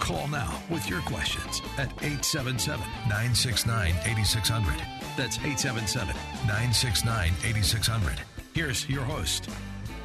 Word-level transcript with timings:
Call 0.00 0.26
now 0.28 0.60
with 0.70 0.88
your 0.88 1.00
questions 1.02 1.60
at 1.78 1.90
877 2.02 2.80
969 3.08 3.94
8600. 4.04 4.74
That's 5.16 5.38
877 5.38 6.14
969 6.46 7.32
8600. 7.44 8.20
Here's 8.54 8.88
your 8.88 9.02
host, 9.02 9.48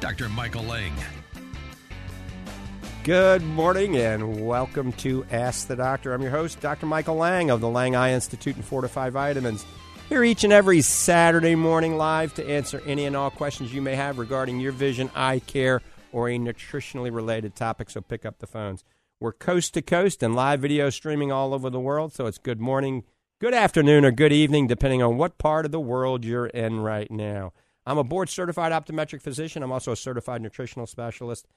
Dr. 0.00 0.28
Michael 0.28 0.64
Lange. 0.64 0.94
Good 3.04 3.42
morning 3.42 3.96
and 3.96 4.46
welcome 4.46 4.92
to 4.94 5.24
Ask 5.30 5.66
the 5.66 5.76
Doctor. 5.76 6.12
I'm 6.12 6.22
your 6.22 6.30
host, 6.30 6.60
Dr. 6.60 6.86
Michael 6.86 7.16
Lange 7.16 7.50
of 7.50 7.60
the 7.60 7.68
Lange 7.68 7.96
Eye 7.96 8.12
Institute 8.12 8.56
and 8.56 8.64
Fortifeye 8.64 9.10
Vitamins. 9.10 9.64
Here 10.08 10.24
each 10.24 10.44
and 10.44 10.52
every 10.52 10.80
Saturday 10.82 11.54
morning 11.54 11.96
live 11.96 12.34
to 12.34 12.48
answer 12.48 12.82
any 12.86 13.06
and 13.06 13.16
all 13.16 13.30
questions 13.30 13.74
you 13.74 13.82
may 13.82 13.94
have 13.94 14.18
regarding 14.18 14.60
your 14.60 14.72
vision, 14.72 15.10
eye 15.14 15.38
care, 15.40 15.82
or 16.12 16.28
a 16.28 16.38
nutritionally 16.38 17.14
related 17.14 17.54
topic. 17.54 17.90
So 17.90 18.00
pick 18.00 18.24
up 18.24 18.38
the 18.38 18.46
phones. 18.46 18.84
We're 19.20 19.32
coast 19.32 19.74
to 19.74 19.82
coast 19.82 20.22
and 20.22 20.36
live 20.36 20.60
video 20.60 20.90
streaming 20.90 21.32
all 21.32 21.52
over 21.52 21.70
the 21.70 21.80
world. 21.80 22.12
So 22.12 22.26
it's 22.26 22.38
good 22.38 22.60
morning, 22.60 23.02
good 23.40 23.52
afternoon, 23.52 24.04
or 24.04 24.12
good 24.12 24.32
evening, 24.32 24.68
depending 24.68 25.02
on 25.02 25.16
what 25.16 25.38
part 25.38 25.64
of 25.64 25.72
the 25.72 25.80
world 25.80 26.24
you're 26.24 26.46
in 26.46 26.78
right 26.78 27.10
now. 27.10 27.52
I'm 27.84 27.98
a 27.98 28.04
board 28.04 28.28
certified 28.28 28.70
optometric 28.70 29.20
physician. 29.20 29.64
I'm 29.64 29.72
also 29.72 29.90
a 29.90 29.96
certified 29.96 30.40
nutritional 30.40 30.86
specialist. 30.86 31.48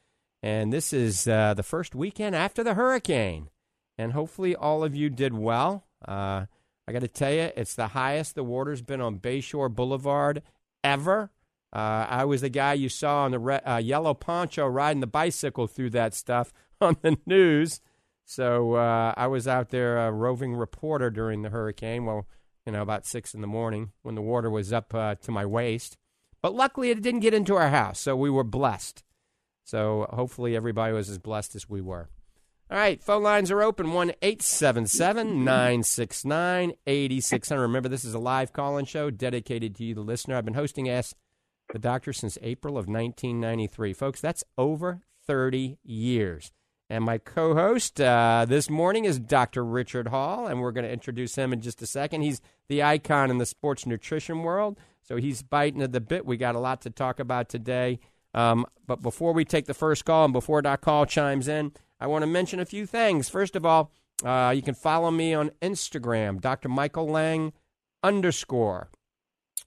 And 0.41 0.73
this 0.73 0.91
is 0.91 1.27
uh, 1.27 1.53
the 1.53 1.61
first 1.61 1.93
weekend 1.93 2.35
after 2.35 2.63
the 2.63 2.73
hurricane. 2.73 3.51
And 3.95 4.13
hopefully, 4.13 4.55
all 4.55 4.83
of 4.83 4.95
you 4.95 5.11
did 5.11 5.35
well. 5.35 5.85
Uh, 6.03 6.47
I 6.87 6.91
got 6.91 7.01
to 7.01 7.07
tell 7.07 7.31
you, 7.31 7.51
it's 7.55 7.75
the 7.75 7.89
highest 7.89 8.33
the 8.33 8.43
water's 8.43 8.81
been 8.81 9.01
on 9.01 9.19
Bayshore 9.19 9.69
Boulevard 9.69 10.41
ever. 10.83 11.29
Uh, 11.71 12.07
I 12.09 12.25
was 12.25 12.41
the 12.41 12.49
guy 12.49 12.73
you 12.73 12.89
saw 12.89 13.25
on 13.25 13.31
the 13.31 13.39
re- 13.39 13.57
uh, 13.57 13.77
yellow 13.77 14.15
poncho 14.15 14.65
riding 14.65 14.99
the 14.99 15.05
bicycle 15.05 15.67
through 15.67 15.91
that 15.91 16.15
stuff 16.15 16.51
on 16.85 16.97
the 17.01 17.17
news. 17.25 17.79
So 18.25 18.75
uh, 18.75 19.13
I 19.15 19.27
was 19.27 19.47
out 19.47 19.69
there, 19.69 19.97
a 19.97 20.11
roving 20.11 20.55
reporter 20.55 21.09
during 21.09 21.41
the 21.41 21.49
hurricane. 21.49 22.05
Well, 22.05 22.27
you 22.65 22.71
know, 22.71 22.81
about 22.81 23.05
six 23.05 23.33
in 23.33 23.41
the 23.41 23.47
morning 23.47 23.91
when 24.01 24.15
the 24.15 24.21
water 24.21 24.49
was 24.49 24.73
up 24.73 24.93
uh, 24.93 25.15
to 25.15 25.31
my 25.31 25.45
waist. 25.45 25.97
But 26.41 26.55
luckily, 26.55 26.89
it 26.89 27.01
didn't 27.01 27.19
get 27.19 27.33
into 27.33 27.55
our 27.55 27.69
house, 27.69 27.99
so 27.99 28.15
we 28.15 28.29
were 28.29 28.43
blessed. 28.43 29.03
So 29.63 30.07
hopefully 30.09 30.55
everybody 30.55 30.93
was 30.93 31.09
as 31.09 31.19
blessed 31.19 31.55
as 31.55 31.69
we 31.69 31.81
were. 31.81 32.09
All 32.71 32.77
right, 32.77 33.03
phone 33.03 33.21
lines 33.21 33.51
are 33.51 33.61
open 33.61 33.91
1 33.91 34.13
877 34.21 35.43
969 35.43 36.73
8600. 36.87 37.61
Remember, 37.61 37.89
this 37.89 38.05
is 38.05 38.13
a 38.13 38.19
live 38.19 38.53
call 38.53 38.77
in 38.77 38.85
show 38.85 39.11
dedicated 39.11 39.75
to 39.75 39.83
you, 39.83 39.93
the 39.93 40.01
listener. 40.01 40.37
I've 40.37 40.45
been 40.45 40.53
hosting 40.53 40.89
Ask 40.89 41.15
the 41.73 41.79
Doctor 41.79 42.13
since 42.13 42.37
April 42.41 42.77
of 42.77 42.87
1993. 42.87 43.93
Folks, 43.93 44.21
that's 44.21 44.43
over 44.57 45.01
30 45.27 45.77
years. 45.83 46.51
And 46.91 47.05
my 47.05 47.19
co 47.19 47.55
host 47.55 48.01
uh, 48.01 48.45
this 48.45 48.69
morning 48.69 49.05
is 49.05 49.17
Dr. 49.17 49.63
Richard 49.63 50.09
Hall, 50.09 50.47
and 50.47 50.59
we're 50.59 50.73
going 50.73 50.83
to 50.83 50.91
introduce 50.91 51.35
him 51.35 51.53
in 51.53 51.61
just 51.61 51.81
a 51.81 51.87
second. 51.87 52.19
He's 52.19 52.41
the 52.67 52.83
icon 52.83 53.31
in 53.31 53.37
the 53.37 53.45
sports 53.45 53.85
nutrition 53.85 54.43
world, 54.43 54.77
so 55.01 55.15
he's 55.15 55.41
biting 55.41 55.81
at 55.81 55.93
the 55.93 56.01
bit. 56.01 56.25
We 56.25 56.35
got 56.35 56.53
a 56.53 56.59
lot 56.59 56.81
to 56.81 56.89
talk 56.89 57.21
about 57.21 57.47
today. 57.47 58.01
Um, 58.33 58.65
but 58.87 59.01
before 59.01 59.31
we 59.31 59.45
take 59.45 59.67
the 59.67 59.73
first 59.73 60.03
call 60.03 60.25
and 60.25 60.33
before 60.33 60.61
that 60.63 60.81
call 60.81 61.05
chimes 61.05 61.47
in, 61.47 61.71
I 61.97 62.07
want 62.07 62.23
to 62.23 62.27
mention 62.27 62.59
a 62.59 62.65
few 62.65 62.85
things. 62.85 63.29
First 63.29 63.55
of 63.55 63.65
all, 63.65 63.93
uh, 64.25 64.51
you 64.53 64.61
can 64.61 64.75
follow 64.75 65.11
me 65.11 65.33
on 65.33 65.51
Instagram, 65.61 66.41
Dr. 66.41 66.67
Michael 66.67 67.07
Lange 67.07 67.53
underscore 68.03 68.89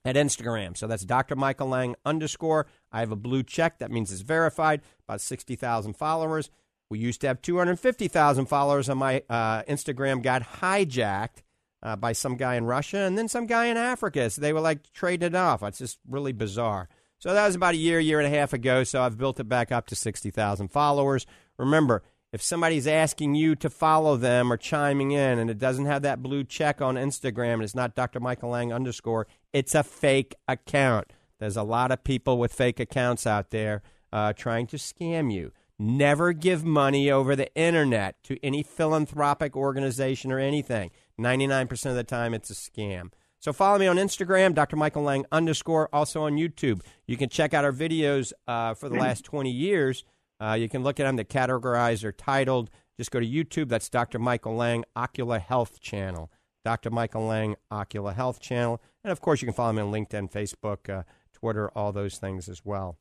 at 0.05 0.15
Instagram. 0.15 0.77
So 0.77 0.85
that's 0.85 1.03
Dr. 1.03 1.35
Michael 1.35 1.69
Lange 1.69 1.95
underscore. 2.05 2.67
I 2.91 2.99
have 2.99 3.11
a 3.11 3.15
blue 3.15 3.41
check. 3.41 3.79
That 3.79 3.89
means 3.89 4.11
it's 4.11 4.21
verified. 4.21 4.81
About 5.07 5.21
60,000 5.21 5.93
followers. 5.93 6.51
We 6.89 6.99
used 6.99 7.21
to 7.21 7.27
have 7.27 7.41
250,000 7.41 8.45
followers 8.45 8.89
on 8.89 8.97
my 8.97 9.23
uh, 9.29 9.63
Instagram, 9.63 10.21
got 10.21 10.43
hijacked 10.43 11.41
uh, 11.81 11.95
by 11.95 12.13
some 12.13 12.35
guy 12.35 12.55
in 12.55 12.65
Russia 12.65 12.99
and 12.99 13.17
then 13.17 13.27
some 13.27 13.45
guy 13.47 13.65
in 13.65 13.77
Africa. 13.77 14.29
So 14.29 14.41
they 14.41 14.53
were 14.53 14.59
like 14.59 14.91
trading 14.93 15.27
it 15.27 15.35
off. 15.35 15.63
It's 15.63 15.79
just 15.79 15.99
really 16.07 16.33
bizarre. 16.33 16.89
So 17.19 17.33
that 17.33 17.45
was 17.45 17.55
about 17.55 17.73
a 17.73 17.77
year, 17.77 17.99
year 17.99 18.19
and 18.19 18.31
a 18.31 18.37
half 18.37 18.53
ago. 18.53 18.83
So 18.83 19.01
I've 19.01 19.17
built 19.17 19.39
it 19.39 19.49
back 19.49 19.71
up 19.71 19.87
to 19.87 19.95
60,000 19.95 20.67
followers. 20.69 21.25
Remember, 21.57 22.03
if 22.31 22.41
somebody's 22.41 22.87
asking 22.87 23.35
you 23.35 23.55
to 23.55 23.69
follow 23.69 24.17
them 24.17 24.51
or 24.51 24.57
chiming 24.57 25.11
in 25.11 25.39
and 25.39 25.49
it 25.49 25.57
doesn't 25.57 25.85
have 25.85 26.01
that 26.01 26.21
blue 26.21 26.43
check 26.43 26.81
on 26.81 26.95
Instagram 26.95 27.53
and 27.53 27.63
it's 27.63 27.75
not 27.75 27.95
Dr. 27.95 28.19
Michael 28.19 28.49
Lange 28.49 28.73
underscore, 28.73 29.25
it's 29.53 29.73
a 29.73 29.83
fake 29.83 30.35
account. 30.47 31.13
There's 31.39 31.57
a 31.57 31.63
lot 31.63 31.91
of 31.91 32.03
people 32.03 32.37
with 32.37 32.53
fake 32.53 32.79
accounts 32.79 33.25
out 33.25 33.51
there 33.51 33.83
uh, 34.11 34.33
trying 34.33 34.67
to 34.67 34.77
scam 34.77 35.33
you. 35.33 35.51
Never 35.77 36.31
give 36.31 36.63
money 36.63 37.11
over 37.11 37.35
the 37.35 37.53
internet 37.53 38.23
to 38.23 38.37
any 38.43 38.63
philanthropic 38.63 39.57
organization 39.57 40.31
or 40.31 40.39
anything. 40.39 40.91
99% 41.19 41.85
of 41.87 41.95
the 41.95 42.03
time, 42.03 42.33
it's 42.33 42.49
a 42.49 42.53
scam. 42.53 43.11
So 43.39 43.51
follow 43.51 43.77
me 43.77 43.87
on 43.87 43.97
Instagram, 43.97 44.55
Dr. 44.55 44.75
Michael 44.77 45.03
Lange 45.03 45.25
underscore, 45.31 45.89
also 45.93 46.23
on 46.23 46.35
YouTube. 46.35 46.81
You 47.05 47.17
can 47.17 47.29
check 47.29 47.53
out 47.53 47.65
our 47.65 47.73
videos 47.73 48.31
uh, 48.47 48.73
for 48.73 48.89
the 48.89 48.95
last 48.95 49.25
20 49.25 49.51
years. 49.51 50.03
Uh, 50.39 50.53
you 50.53 50.69
can 50.69 50.81
look 50.81 50.99
at 50.99 51.03
them. 51.03 51.15
They're 51.15 51.51
or 51.51 52.11
titled. 52.13 52.69
Just 52.97 53.11
go 53.11 53.19
to 53.19 53.27
YouTube. 53.27 53.69
That's 53.69 53.89
Dr. 53.89 54.17
Michael 54.17 54.55
Lange 54.55 54.85
Ocular 54.95 55.39
Health 55.39 55.79
Channel. 55.79 56.31
Dr. 56.63 56.89
Michael 56.89 57.27
Lange 57.27 57.55
Ocular 57.69 58.13
Health 58.13 58.39
Channel. 58.39 58.81
And 59.03 59.11
of 59.11 59.21
course, 59.21 59.41
you 59.41 59.45
can 59.45 59.53
follow 59.53 59.73
me 59.73 59.81
on 59.81 59.91
LinkedIn, 59.91 60.31
Facebook, 60.31 60.89
uh, 60.89 61.03
Twitter, 61.33 61.69
all 61.75 61.91
those 61.91 62.17
things 62.17 62.49
as 62.49 62.65
well. 62.65 62.97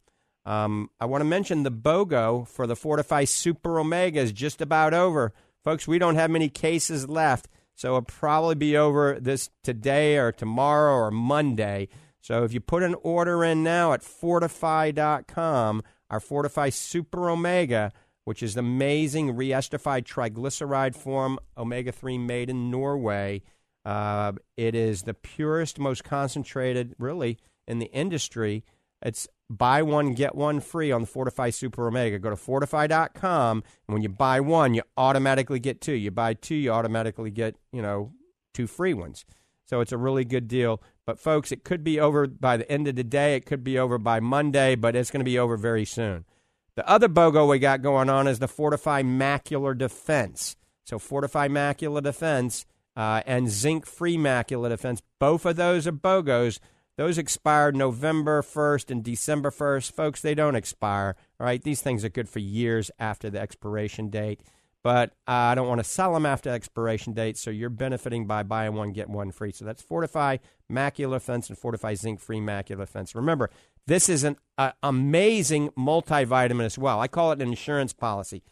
Um, 0.47 0.91
I 1.00 1.06
want 1.06 1.22
to 1.22 1.27
mention 1.27 1.62
the 1.62 1.71
BOGO 1.71 2.47
for 2.47 2.66
the 2.66 2.75
Fortifeye 2.75 3.28
Super 3.28 3.78
Omega 3.78 4.21
is 4.21 4.32
just 4.32 4.60
about 4.60 4.93
over. 4.93 5.32
Folks, 5.62 5.88
we 5.88 5.99
don't 5.99 6.16
have 6.16 6.31
many 6.31 6.49
cases 6.49 7.09
left. 7.09 7.49
So 7.75 7.88
it'll 7.88 8.03
probably 8.03 8.55
be 8.55 8.77
over 8.77 9.19
this 9.21 9.50
today 9.62 10.16
or 10.16 10.31
tomorrow 10.31 10.94
or 10.94 11.10
Monday. 11.10 11.88
So 12.21 12.44
if 12.44 12.53
you 12.53 12.60
put 12.60 12.82
an 12.82 12.94
order 13.03 13.44
in 13.44 13.62
now 13.62 13.93
at 13.93 14.03
fortifeye.com, 14.03 15.82
our 16.10 16.21
Fortifeye 16.21 16.72
Super 16.72 17.28
Omega, 17.28 17.93
which 18.25 18.43
is 18.43 18.56
amazing 18.56 19.37
re-esterified 19.37 20.05
triglyceride 20.05 20.94
form 20.94 21.38
omega 21.56 21.93
3 21.93 22.19
made 22.19 22.49
in 22.49 22.70
Norway. 22.70 23.43
Uh, 23.85 24.32
it 24.56 24.75
is 24.75 25.02
the 25.02 25.14
purest, 25.14 25.79
most 25.79 26.05
concentrated, 26.05 26.94
really, 26.99 27.38
in 27.67 27.81
the 27.81 27.93
industry. 27.93 28.64
It's 29.02 29.29
buy 29.50 29.82
one, 29.82 30.14
get 30.14 30.35
one 30.35 30.61
free 30.61 30.91
on 30.91 31.02
the 31.02 31.06
Fortifeye 31.06 31.52
Super 31.52 31.87
Omega. 31.87 32.19
Go 32.19 32.31
to 32.31 32.37
fortifeye.com, 32.37 33.62
and 33.87 33.93
when 33.94 34.02
you 34.02 34.08
buy 34.08 34.41
one, 34.41 34.75
you 34.75 34.82
automatically 34.96 35.61
get 35.61 35.81
two. 35.81 35.94
You 35.94 36.11
buy 36.11 36.35
two, 36.35 36.55
you 36.55 36.70
automatically 36.70 37.31
get, 37.31 37.56
you 37.73 37.82
know, 37.82 38.12
two 38.52 38.67
free 38.67 38.94
ones. 38.94 39.25
So 39.67 39.81
it's 39.81 39.93
a 39.93 39.99
really 39.99 40.25
good 40.25 40.49
deal. 40.49 40.82
But 41.06 41.19
folks, 41.19 41.52
it 41.52 41.64
could 41.64 41.85
be 41.85 42.00
over 42.00 42.26
by 42.26 42.56
the 42.56 42.70
end 42.70 42.88
of 42.88 42.96
the 42.96 43.05
day. 43.05 43.37
It 43.37 43.46
could 43.46 43.64
be 43.64 43.79
over 43.79 43.99
by 43.99 44.20
Monday, 44.20 44.75
but 44.75 44.96
it's 44.96 45.11
going 45.11 45.20
to 45.20 45.25
be 45.25 45.38
over 45.38 45.56
very 45.56 45.85
soon. 45.85 46.25
The 46.76 46.88
other 46.88 47.08
BOGO 47.08 47.49
we 47.49 47.58
got 47.58 47.82
going 47.82 48.11
on 48.11 48.26
is 48.26 48.41
the 48.41 48.49
Fortifeye 48.49 49.05
Macular 49.05 49.76
Defense. 49.76 50.56
So 50.85 50.99
Fortifeye 50.99 51.50
Macular 51.50 52.02
Defense 52.02 52.67
uh, 52.96 53.23
and 53.26 53.49
Zinc 53.49 53.87
Free 53.87 54.17
Macular 54.17 54.70
Defense, 54.70 55.00
both 55.20 55.46
of 55.46 55.56
those 55.56 55.87
are 55.87 55.93
BOGOs. 55.93 56.58
Those 56.96 57.19
expired 57.19 57.75
November 57.75 58.41
1st 58.43 58.91
and 58.91 59.02
December 59.02 59.50
1st. 59.50 59.93
Folks, 59.93 60.20
they 60.20 60.35
don't 60.35 60.55
expire. 60.55 61.17
All 61.41 61.46
right, 61.46 61.62
these 61.62 61.82
things 61.82 62.05
are 62.05 62.08
good 62.08 62.29
for 62.29 62.38
years 62.38 62.91
after 62.99 63.31
the 63.31 63.41
expiration 63.41 64.11
date. 64.11 64.43
but 64.85 65.11
uh, 65.26 65.32
I 65.32 65.55
don't 65.55 65.67
want 65.67 65.81
to 65.81 65.85
sell 65.85 66.12
them 66.12 66.26
after 66.26 66.50
expiration 66.50 67.14
date. 67.14 67.38
So 67.38 67.50
you're 67.50 67.70
benefiting 67.70 68.26
by 68.26 68.43
buying 68.43 68.75
one 68.75 68.93
get 68.93 69.08
one 69.08 69.32
free. 69.32 69.50
So 69.50 69.64
that's 69.64 69.82
Fortifeye 69.82 70.41
Macular 70.70 71.20
Fence 71.20 71.49
and 71.49 71.58
Fortifeye 71.58 71.96
Zinc 71.96 72.20
Free 72.20 72.38
Macular 72.38 72.87
Fence. 72.87 73.14
Remember, 73.14 73.50
this 73.87 74.08
is 74.08 74.25
an 74.25 74.37
uh, 74.58 74.73
amazing 74.82 75.70
multivitamin 75.70 76.64
as 76.64 76.79
well. 76.79 77.00
I 77.00 77.08
call 77.08 77.32
it 77.32 77.41
an 77.41 77.49
insurance 77.49 77.94
policy. 77.94 78.43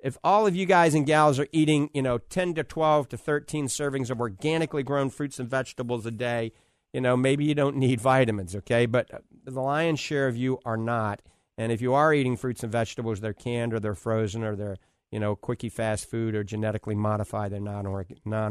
If 0.00 0.16
all 0.24 0.46
of 0.46 0.56
you 0.56 0.66
guys 0.66 0.94
and 0.94 1.06
gals 1.06 1.38
are 1.38 1.46
eating, 1.52 1.90
you 1.94 2.02
know, 2.02 2.18
10 2.18 2.54
to 2.54 2.64
12 2.64 3.10
to 3.10 3.16
13 3.16 3.66
servings 3.66 4.10
of 4.10 4.20
organically 4.20 4.82
grown 4.82 5.10
fruits 5.10 5.38
and 5.38 5.48
vegetables 5.48 6.06
a 6.06 6.10
day, 6.10 6.52
you 6.92 7.00
know, 7.00 7.16
maybe 7.16 7.44
you 7.44 7.54
don't 7.54 7.76
need 7.76 8.00
vitamins, 8.00 8.54
okay? 8.56 8.86
But 8.86 9.10
the 9.44 9.60
lion's 9.60 10.00
share 10.00 10.28
of 10.28 10.36
you 10.36 10.58
are 10.64 10.76
not. 10.76 11.22
And 11.58 11.72
if 11.72 11.80
you 11.80 11.94
are 11.94 12.12
eating 12.14 12.36
fruits 12.36 12.62
and 12.62 12.72
vegetables, 12.72 13.20
they're 13.20 13.32
canned 13.32 13.72
or 13.74 13.80
they're 13.80 13.94
frozen 13.94 14.42
or 14.42 14.56
they're, 14.56 14.76
you 15.10 15.20
know, 15.20 15.36
quickie 15.36 15.68
fast 15.68 16.08
food 16.10 16.34
or 16.34 16.44
genetically 16.44 16.94
modified, 16.94 17.52
they're 17.52 17.60
non 17.60 17.86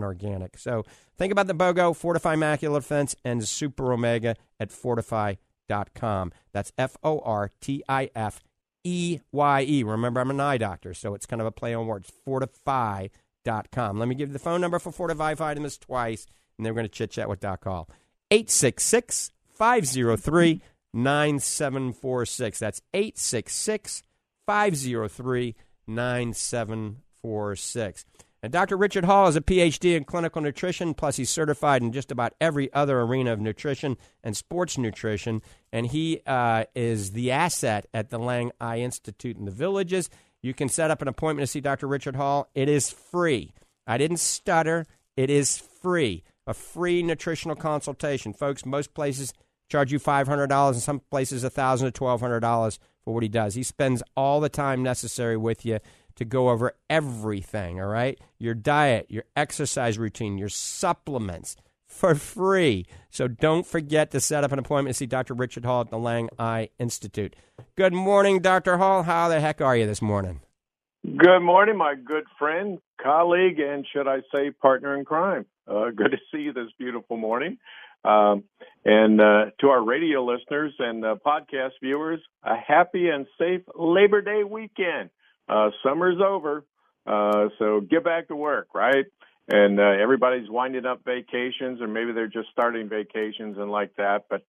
organic. 0.04 0.58
So 0.58 0.84
think 1.18 1.32
about 1.32 1.48
the 1.48 1.56
BOGO, 1.56 1.94
Fortifeye 1.94 2.38
Macular 2.38 2.84
Fence, 2.84 3.16
and 3.26 3.48
Super 3.48 3.94
Omega 3.94 4.36
at 4.60 4.70
fortifeye.com. 4.70 6.32
That's 6.52 6.72
F 6.78 6.98
O 7.04 7.20
R 7.20 7.50
T 7.60 7.84
I 7.90 8.10
F 8.16 8.44
E 8.84 9.20
Y 9.32 9.66
E. 9.68 9.84
Remember, 9.84 10.20
I'm 10.20 10.30
an 10.30 10.40
eye 10.40 10.58
doctor, 10.58 10.94
so 10.94 11.14
it's 11.16 11.26
kind 11.26 11.42
of 11.42 11.48
a 11.48 11.52
play 11.52 11.74
on 11.74 11.88
words. 11.88 12.12
Fortifeye.com. 12.28 14.00
Let 14.00 14.08
me 14.08 14.16
give 14.16 14.30
you 14.30 14.34
the 14.34 14.40
phone 14.40 14.62
number 14.62 14.78
for 14.80 14.92
Fortifeye 14.92 15.36
Vitamins 15.36 15.78
twice, 15.80 16.28
and 16.58 16.66
then 16.66 16.74
we're 16.74 16.82
going 16.82 16.90
to 16.90 16.94
chit 16.94 17.12
chat 17.12 17.28
with 17.28 17.40
Doc 17.40 17.64
Hall. 17.64 17.90
866 18.32 19.32
503 19.54 20.62
9746. 20.94 22.60
That's 22.60 22.82
866 22.94 24.04
503 24.46 25.56
9746. 25.88 28.06
And 28.44 28.52
Dr. 28.52 28.76
Richard 28.76 29.06
Hall 29.06 29.28
is 29.28 29.36
a 29.36 29.42
PhD 29.42 29.96
in 29.96 30.04
clinical 30.04 30.42
nutrition, 30.42 30.96
plus 30.96 31.18
he's 31.18 31.30
certified 31.30 31.84
in 31.84 31.92
just 31.92 32.12
about 32.12 32.34
every 32.42 32.74
other 32.74 33.00
arena 33.02 33.34
of 33.34 33.40
nutrition 33.40 33.98
and 34.24 34.36
sports 34.36 34.80
nutrition. 34.80 35.44
And 35.72 35.86
he 35.88 36.22
uh, 36.26 36.64
is 36.74 37.12
the 37.12 37.30
asset 37.32 37.86
at 37.94 38.10
the 38.10 38.18
Lange 38.18 38.52
Eye 38.60 38.80
Institute 38.80 39.38
in 39.38 39.46
the 39.46 39.52
villages. 39.52 40.10
You 40.42 40.56
can 40.56 40.70
set 40.70 40.90
up 40.90 41.04
an 41.04 41.08
appointment 41.08 41.48
to 41.48 41.52
see 41.52 41.62
Dr. 41.62 41.86
Richard 41.86 42.16
Hall. 42.16 42.50
It 42.56 42.68
is 42.68 42.90
free. 42.90 43.54
I 43.86 44.00
didn't 44.00 44.18
stutter. 44.18 44.88
It 45.16 45.30
is 45.30 45.60
free. 45.60 46.24
A 46.48 46.54
free 46.54 47.04
nutritional 47.04 47.56
consultation. 47.56 48.34
Folks, 48.34 48.66
most 48.66 48.94
places 48.94 49.34
charge 49.70 49.92
you 49.92 50.00
$500 50.00 50.70
and 50.70 50.82
some 50.82 51.02
places 51.12 51.44
1,000 51.44 51.92
to 51.92 52.02
$1,200 52.02 52.80
for 53.04 53.14
what 53.14 53.24
he 53.24 53.30
does. 53.30 53.56
He 53.56 53.64
spends 53.64 54.04
all 54.16 54.40
the 54.40 54.50
time 54.50 54.84
necessary 54.84 55.38
with 55.38 55.66
you 55.66 55.80
to 56.16 56.26
go 56.26 56.50
over 56.50 56.74
everything, 56.90 57.80
all 57.80 57.88
right? 57.88 58.20
Your 58.38 58.54
diet, 58.54 59.06
your 59.10 59.24
exercise 59.36 59.98
routine, 59.98 60.38
your 60.38 60.50
supplements 60.50 61.56
for 61.88 62.16
free. 62.16 62.86
So 63.10 63.28
don't 63.28 63.66
forget 63.66 64.12
to 64.12 64.20
set 64.20 64.44
up 64.44 64.52
an 64.52 64.60
appointment 64.60 64.96
to 64.96 64.98
see 64.98 65.06
Dr. 65.06 65.34
Richard 65.34 65.66
Hall 65.66 65.82
at 65.82 65.90
the 65.90 65.98
Lange 65.98 66.30
Eye 66.40 66.70
Institute. 66.80 67.36
Good 67.76 67.94
morning, 67.94 68.40
Dr. 68.40 68.78
Hall. 68.78 69.04
How 69.04 69.30
the 69.30 69.40
heck 69.40 69.62
are 69.62 69.76
you 69.76 69.86
this 69.86 70.02
morning? 70.02 70.42
Good 71.04 71.40
morning, 71.40 71.78
my 71.78 71.96
good 71.96 72.26
friend, 72.38 72.80
colleague, 73.02 73.60
and 73.60 73.86
should 73.92 74.08
I 74.08 74.20
say 74.32 74.52
partner 74.52 74.96
in 74.98 75.04
crime. 75.04 75.46
Uh, 75.72 75.90
good 75.96 76.12
to 76.12 76.18
see 76.32 76.44
you 76.44 76.54
this 76.54 76.68
beautiful 76.78 77.18
morning. 77.18 77.58
Um, 78.04 78.44
and 78.84 79.22
uh, 79.22 79.46
to 79.60 79.68
our 79.68 79.84
radio 79.84 80.24
listeners 80.26 80.74
and 80.80 81.06
uh, 81.06 81.16
podcast 81.26 81.72
viewers, 81.82 82.20
a 82.44 82.56
happy 82.56 83.10
and 83.10 83.28
safe 83.38 83.62
Labor 83.76 84.22
Day 84.22 84.44
weekend. 84.44 85.12
Uh, 85.48 85.70
summer's 85.84 86.20
over, 86.20 86.64
uh, 87.06 87.50
so 87.60 87.82
get 87.82 88.04
back 88.04 88.30
to 88.30 88.36
work, 88.36 88.70
right? 88.74 89.06
And 89.50 89.80
uh, 89.80 89.84
everybody's 90.02 90.50
winding 90.50 90.86
up 90.86 91.04
vacations, 91.06 91.82
or 91.82 91.88
maybe 91.88 92.14
they're 92.14 92.28
just 92.28 92.50
starting 92.52 92.90
vacations 92.90 93.58
and 93.58 93.70
like 93.70 93.96
that. 93.98 94.26
But 94.30 94.46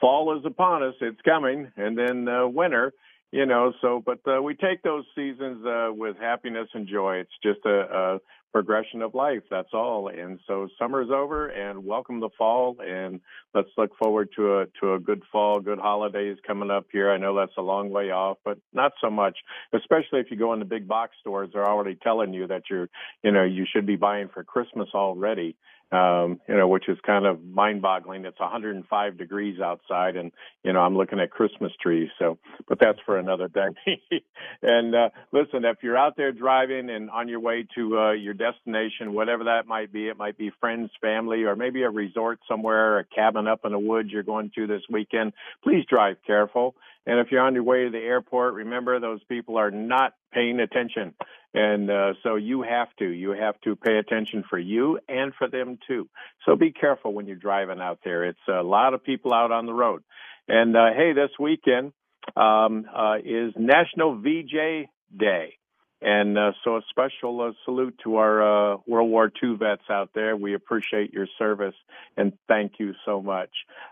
fall 0.00 0.38
is 0.38 0.44
upon 0.46 0.82
us; 0.82 0.94
it's 1.00 1.20
coming, 1.22 1.70
and 1.76 1.96
then 1.96 2.26
winter. 2.54 2.92
You 3.34 3.46
know, 3.46 3.72
so 3.82 4.00
but 4.04 4.20
uh, 4.28 4.40
we 4.40 4.54
take 4.54 4.82
those 4.82 5.04
seasons 5.16 5.66
uh, 5.66 5.88
with 5.92 6.16
happiness 6.16 6.68
and 6.72 6.86
joy. 6.86 7.16
It's 7.16 7.32
just 7.42 7.66
a, 7.66 7.80
a 7.80 8.20
progression 8.54 9.02
of 9.02 9.16
life. 9.16 9.42
That's 9.50 9.74
all. 9.74 10.06
And 10.06 10.38
so 10.46 10.68
summer's 10.78 11.10
over 11.10 11.48
and 11.48 11.84
welcome 11.84 12.20
the 12.20 12.28
fall 12.38 12.76
and 12.80 13.20
let's 13.52 13.68
look 13.76 13.90
forward 13.98 14.28
to 14.36 14.60
a 14.60 14.66
to 14.80 14.94
a 14.94 15.00
good 15.00 15.24
fall, 15.32 15.58
good 15.58 15.80
holidays 15.80 16.36
coming 16.46 16.70
up 16.70 16.86
here. 16.92 17.10
I 17.10 17.16
know 17.16 17.34
that's 17.34 17.58
a 17.58 17.62
long 17.62 17.90
way 17.90 18.12
off, 18.12 18.38
but 18.44 18.58
not 18.72 18.92
so 19.00 19.10
much. 19.10 19.38
Especially 19.72 20.20
if 20.20 20.30
you 20.30 20.36
go 20.36 20.52
in 20.52 20.60
the 20.60 20.64
big 20.64 20.86
box 20.86 21.16
stores, 21.20 21.50
they're 21.52 21.68
already 21.68 21.96
telling 21.96 22.32
you 22.32 22.46
that 22.46 22.62
you're 22.70 22.88
you 23.24 23.32
know, 23.32 23.42
you 23.42 23.66
should 23.70 23.86
be 23.86 23.96
buying 23.96 24.28
for 24.32 24.44
Christmas 24.44 24.88
already 24.94 25.56
um, 25.92 26.40
you 26.48 26.56
know, 26.56 26.66
which 26.66 26.88
is 26.88 26.98
kind 27.06 27.26
of 27.26 27.42
mind-boggling. 27.44 28.24
It's 28.24 28.38
105 28.40 29.18
degrees 29.18 29.60
outside, 29.60 30.16
and 30.16 30.32
you 30.62 30.72
know, 30.72 30.80
I'm 30.80 30.96
looking 30.96 31.20
at 31.20 31.30
Christmas 31.30 31.72
trees. 31.80 32.08
So, 32.18 32.38
but 32.68 32.78
that's 32.80 32.98
for 33.06 33.18
another 33.18 33.48
day. 33.48 33.68
and 34.62 34.94
uh, 34.94 35.08
listen, 35.32 35.64
if 35.64 35.78
you're 35.82 35.96
out 35.96 36.16
there 36.16 36.32
driving 36.32 36.90
and 36.90 37.10
on 37.10 37.28
your 37.28 37.40
way 37.40 37.66
to 37.76 37.98
uh, 37.98 38.12
your 38.12 38.34
destination, 38.34 39.14
whatever 39.14 39.44
that 39.44 39.66
might 39.66 39.92
be, 39.92 40.08
it 40.08 40.16
might 40.16 40.38
be 40.38 40.50
friends, 40.60 40.90
family, 41.00 41.44
or 41.44 41.56
maybe 41.56 41.82
a 41.82 41.90
resort 41.90 42.38
somewhere, 42.48 42.98
a 42.98 43.04
cabin 43.04 43.46
up 43.46 43.60
in 43.64 43.72
the 43.72 43.78
woods 43.78 44.10
you're 44.10 44.22
going 44.22 44.50
to 44.54 44.66
this 44.66 44.82
weekend. 44.90 45.32
Please 45.62 45.84
drive 45.88 46.16
careful. 46.26 46.74
And 47.06 47.20
if 47.20 47.28
you're 47.30 47.42
on 47.42 47.54
your 47.54 47.64
way 47.64 47.84
to 47.84 47.90
the 47.90 47.98
airport, 47.98 48.54
remember 48.54 48.98
those 48.98 49.22
people 49.24 49.58
are 49.58 49.70
not 49.70 50.14
paying 50.32 50.60
attention. 50.60 51.14
And 51.52 51.90
uh, 51.90 52.14
so 52.22 52.36
you 52.36 52.62
have 52.62 52.88
to. 52.98 53.06
You 53.08 53.30
have 53.30 53.60
to 53.62 53.76
pay 53.76 53.98
attention 53.98 54.44
for 54.48 54.58
you 54.58 54.98
and 55.08 55.32
for 55.38 55.48
them 55.48 55.78
too. 55.86 56.08
So 56.44 56.56
be 56.56 56.72
careful 56.72 57.12
when 57.14 57.26
you're 57.26 57.36
driving 57.36 57.80
out 57.80 58.00
there. 58.04 58.24
It's 58.24 58.38
a 58.48 58.62
lot 58.62 58.94
of 58.94 59.04
people 59.04 59.32
out 59.32 59.52
on 59.52 59.66
the 59.66 59.72
road. 59.72 60.02
And 60.48 60.76
uh, 60.76 60.88
hey, 60.96 61.12
this 61.12 61.30
weekend 61.38 61.92
um, 62.36 62.86
uh, 62.94 63.16
is 63.24 63.52
National 63.56 64.16
VJ 64.16 64.88
Day. 65.16 65.58
And 66.04 66.36
uh, 66.36 66.52
so 66.62 66.76
a 66.76 66.82
special 66.90 67.40
uh, 67.40 67.52
salute 67.64 67.98
to 68.04 68.16
our 68.16 68.74
uh, 68.74 68.76
World 68.86 69.10
War 69.10 69.32
II 69.42 69.56
vets 69.56 69.88
out 69.88 70.10
there. 70.14 70.36
We 70.36 70.52
appreciate 70.52 71.14
your 71.14 71.26
service 71.38 71.74
and 72.18 72.34
thank 72.46 72.72
you 72.78 72.92
so 73.06 73.22
much. 73.22 73.48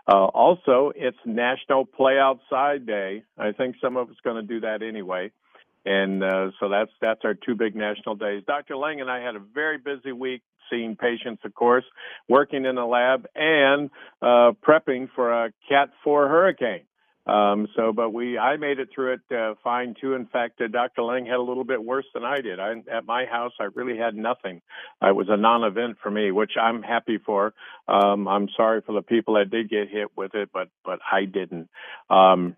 Uh, 0.07 0.25
also, 0.25 0.91
it's 0.95 1.17
National 1.25 1.87
Play 1.87 2.19
Outside 2.19 2.85
Day. 2.85 3.23
I 3.35 3.51
think 3.51 3.77
some 3.81 3.97
of 3.97 4.11
us 4.11 4.15
going 4.23 4.35
to 4.35 4.47
do 4.47 4.59
that 4.59 4.83
anyway. 4.83 5.31
And 5.85 6.23
uh, 6.23 6.51
so 6.59 6.69
that's 6.69 6.91
that's 7.01 7.21
our 7.25 7.33
two 7.33 7.55
big 7.55 7.75
national 7.75 8.15
days. 8.15 8.43
Dr. 8.45 8.77
Lange 8.77 9.01
and 9.01 9.09
I 9.09 9.19
had 9.19 9.35
a 9.35 9.41
very 9.53 9.79
busy 9.79 10.11
week 10.11 10.43
seeing 10.69 10.95
patients, 10.95 11.41
of 11.43 11.55
course, 11.55 11.83
working 12.29 12.65
in 12.65 12.75
the 12.75 12.85
lab 12.85 13.25
and 13.35 13.89
uh, 14.21 14.51
prepping 14.65 15.09
for 15.15 15.45
a 15.45 15.51
Cat 15.67 15.89
4 16.03 16.27
hurricane. 16.29 16.83
Um, 17.25 17.67
so, 17.75 17.93
but 17.93 18.11
we, 18.11 18.37
I 18.37 18.57
made 18.57 18.79
it 18.79 18.89
through 18.93 19.13
it 19.13 19.35
uh, 19.35 19.53
fine 19.63 19.95
too. 19.99 20.13
In 20.13 20.25
fact, 20.25 20.59
uh, 20.61 20.67
Dr. 20.67 21.03
Lange 21.03 21.25
had 21.25 21.37
a 21.37 21.41
little 21.41 21.63
bit 21.63 21.81
worse 21.83 22.05
than 22.13 22.23
I 22.25 22.41
did. 22.41 22.59
I, 22.59 22.73
at 22.91 23.05
my 23.05 23.25
house, 23.25 23.53
I 23.59 23.69
really 23.75 23.97
had 23.97 24.15
nothing. 24.15 24.61
It 25.01 25.15
was 25.15 25.27
a 25.29 25.37
non-event 25.37 25.97
for 26.03 26.11
me, 26.11 26.31
which 26.31 26.51
I'm 26.61 26.83
happy 26.83 27.19
for. 27.25 27.53
Um, 27.87 28.27
I'm 28.27 28.49
sorry 28.57 28.81
for 28.85 28.93
the 28.93 29.01
people 29.01 29.35
that 29.35 29.49
did 29.49 29.69
get 29.69 29.89
hit 29.89 30.09
with 30.17 30.35
it, 30.35 30.49
but 30.53 30.67
but 30.83 30.99
I 31.09 31.25
didn't. 31.25 31.69
Um, 32.09 32.57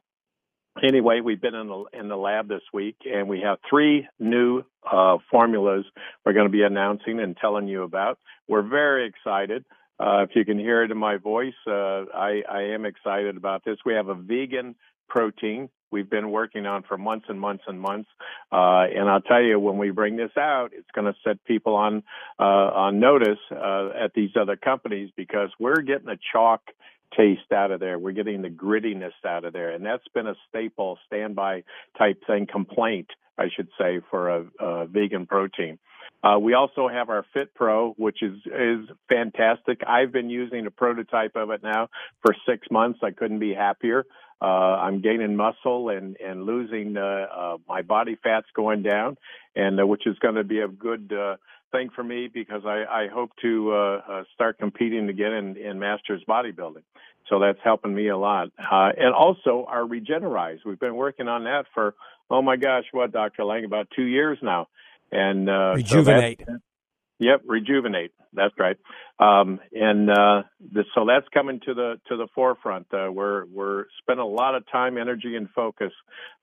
anyway, 0.84 1.22
we've 1.22 1.41
been 1.41 1.55
in 1.55 1.67
the 1.67 1.86
in 1.93 2.07
the 2.07 2.17
lab 2.17 2.48
this 2.48 2.62
week, 2.74 2.98
and 3.05 3.27
we 3.27 3.41
have 3.41 3.60
three 3.69 4.07
new 4.19 4.63
uh, 4.89 5.17
formulas 5.31 5.86
we're 6.25 6.34
going 6.34 6.48
to 6.48 6.51
be 6.51 6.63
announcing 6.63 7.19
and 7.19 7.38
telling 7.38 7.67
you 7.67 7.84
about. 7.84 8.17
We're 8.48 8.67
very 8.67 9.07
excited. 9.07 9.65
Uh, 10.00 10.24
if 10.24 10.32
you 10.36 10.44
can 10.46 10.60
hear 10.60 10.84
it 10.84 10.92
in 10.92 10.98
my 10.98 11.18
voice, 11.18 11.54
uh, 11.68 12.06
I, 12.14 12.44
I 12.50 12.62
am 12.74 12.86
excited 12.86 13.38
about 13.38 13.64
this. 13.64 13.78
We 13.86 13.94
have 13.94 14.10
a 14.10 14.16
vegan 14.16 14.75
protein 15.08 15.70
we've 15.96 16.10
been 16.10 16.32
working 16.32 16.66
on 16.66 16.84
for 16.84 16.98
months 16.98 17.28
and 17.30 17.40
months 17.40 17.64
and 17.68 17.80
months. 17.80 18.10
Uh, 18.52 18.84
and 18.94 19.10
I'll 19.10 19.22
tell 19.22 19.42
you, 19.42 19.58
when 19.60 19.78
we 19.78 19.92
bring 19.92 20.18
this 20.18 20.36
out, 20.38 20.72
it's 20.74 20.90
going 20.94 21.06
to 21.06 21.18
set 21.24 21.44
people 21.46 21.75
on 21.75 22.04
uh, 22.38 22.44
on 22.44 23.00
notice 23.00 23.40
uh, 23.50 23.90
at 23.98 24.14
these 24.14 24.32
other 24.40 24.58
companies 24.58 25.10
because 25.16 25.50
we're 25.58 25.82
getting 25.82 26.10
a 26.10 26.18
chalk 26.34 26.62
taste 27.16 27.52
out 27.54 27.72
of 27.72 27.80
there. 27.80 27.98
We're 27.98 28.12
getting 28.12 28.42
the 28.42 28.50
grittiness 28.50 29.14
out 29.25 29.46
of 29.46 29.54
there, 29.54 29.72
and 29.72 29.86
that's 29.86 30.08
been 30.14 30.28
a 30.28 30.36
staple 30.50 30.98
standby 31.08 31.64
type 31.98 32.22
thing 32.28 32.46
complaint, 32.46 33.08
I 33.38 33.46
should 33.56 33.70
say, 33.80 34.02
for 34.12 34.30
a, 34.30 34.46
a 34.60 34.86
vegan 34.88 35.28
protein. 35.28 35.80
Uh, 36.24 36.39
we 36.39 36.53
also 36.53 36.88
have 36.88 37.10
our 37.10 37.25
Fit 37.34 37.53
Pro, 37.53 37.93
which 37.98 38.24
is 38.24 38.38
is 38.45 38.89
fantastic. 39.10 39.81
I've 39.88 40.12
been 40.12 40.29
using 40.29 40.65
a 40.65 40.72
prototype 40.72 41.36
of 41.36 41.51
it 41.51 41.62
now 41.63 41.89
for 42.22 42.36
six 42.48 42.67
months. 42.72 43.00
I 43.03 43.12
couldn't 43.12 43.39
be 43.39 43.53
happier. 43.53 44.05
Uh, 44.41 44.45
I'm 44.45 45.01
gaining 45.01 45.36
muscle 45.36 45.89
and 45.89 46.17
and 46.17 46.45
losing 46.45 46.98
uh, 46.98 47.01
uh, 47.01 47.57
my 47.67 47.81
body 47.84 48.17
fat's 48.24 48.48
going 48.55 48.84
down, 48.84 49.17
and 49.55 49.79
uh, 49.79 49.86
which 49.86 50.07
is 50.07 50.17
going 50.19 50.36
to 50.36 50.43
be 50.43 50.60
a 50.60 50.67
good 50.67 51.13
uh, 51.13 51.38
thing 51.72 51.89
for 51.95 52.03
me 52.03 52.29
because 52.34 52.63
I, 52.65 52.84
I 52.89 53.07
hope 53.13 53.31
to 53.41 54.00
start 54.34 54.57
competing 54.60 55.10
again 55.10 55.34
in, 55.34 55.57
in 55.57 55.79
masters 55.79 56.24
bodybuilding. 56.27 56.84
So 57.29 57.39
that's 57.39 57.60
helping 57.63 57.93
me 57.93 58.10
a 58.10 58.17
lot. 58.17 58.50
Uh, 58.60 58.89
and 58.98 59.13
also 59.13 59.65
our 59.67 59.81
Regenerize. 59.81 60.60
We've 60.65 60.79
been 60.79 60.95
working 60.95 61.27
on 61.27 61.45
that 61.45 61.65
for, 61.74 61.95
oh 62.29 62.41
my 62.41 62.55
gosh, 62.55 62.84
what, 62.91 63.12
Dr. 63.12 63.43
Lange, 63.45 63.65
about 63.65 63.88
two 63.95 64.03
years 64.03 64.38
now. 64.41 64.67
And 65.12 65.50
uh, 65.50 65.74
rejuvenate. 65.76 66.42
So 66.46 66.58
yep, 67.20 67.42
rejuvenate. 67.46 68.12
That's 68.34 68.54
right. 68.60 68.78
Um, 69.18 69.60
and 69.72 70.10
uh, 70.10 70.44
this, 70.60 70.86
so 70.94 71.06
that's 71.06 71.28
coming 71.34 71.62
to 71.66 71.74
the 71.74 71.96
to 72.10 72.18
the 72.18 72.28
forefront. 72.36 72.88
Uh, 72.94 73.10
we're 73.12 73.46
we're 73.46 73.86
spending 74.02 74.26
a 74.26 74.28
lot 74.28 74.56
of 74.56 74.70
time, 74.70 74.98
energy, 74.98 75.36
and 75.36 75.50
focus 75.56 75.94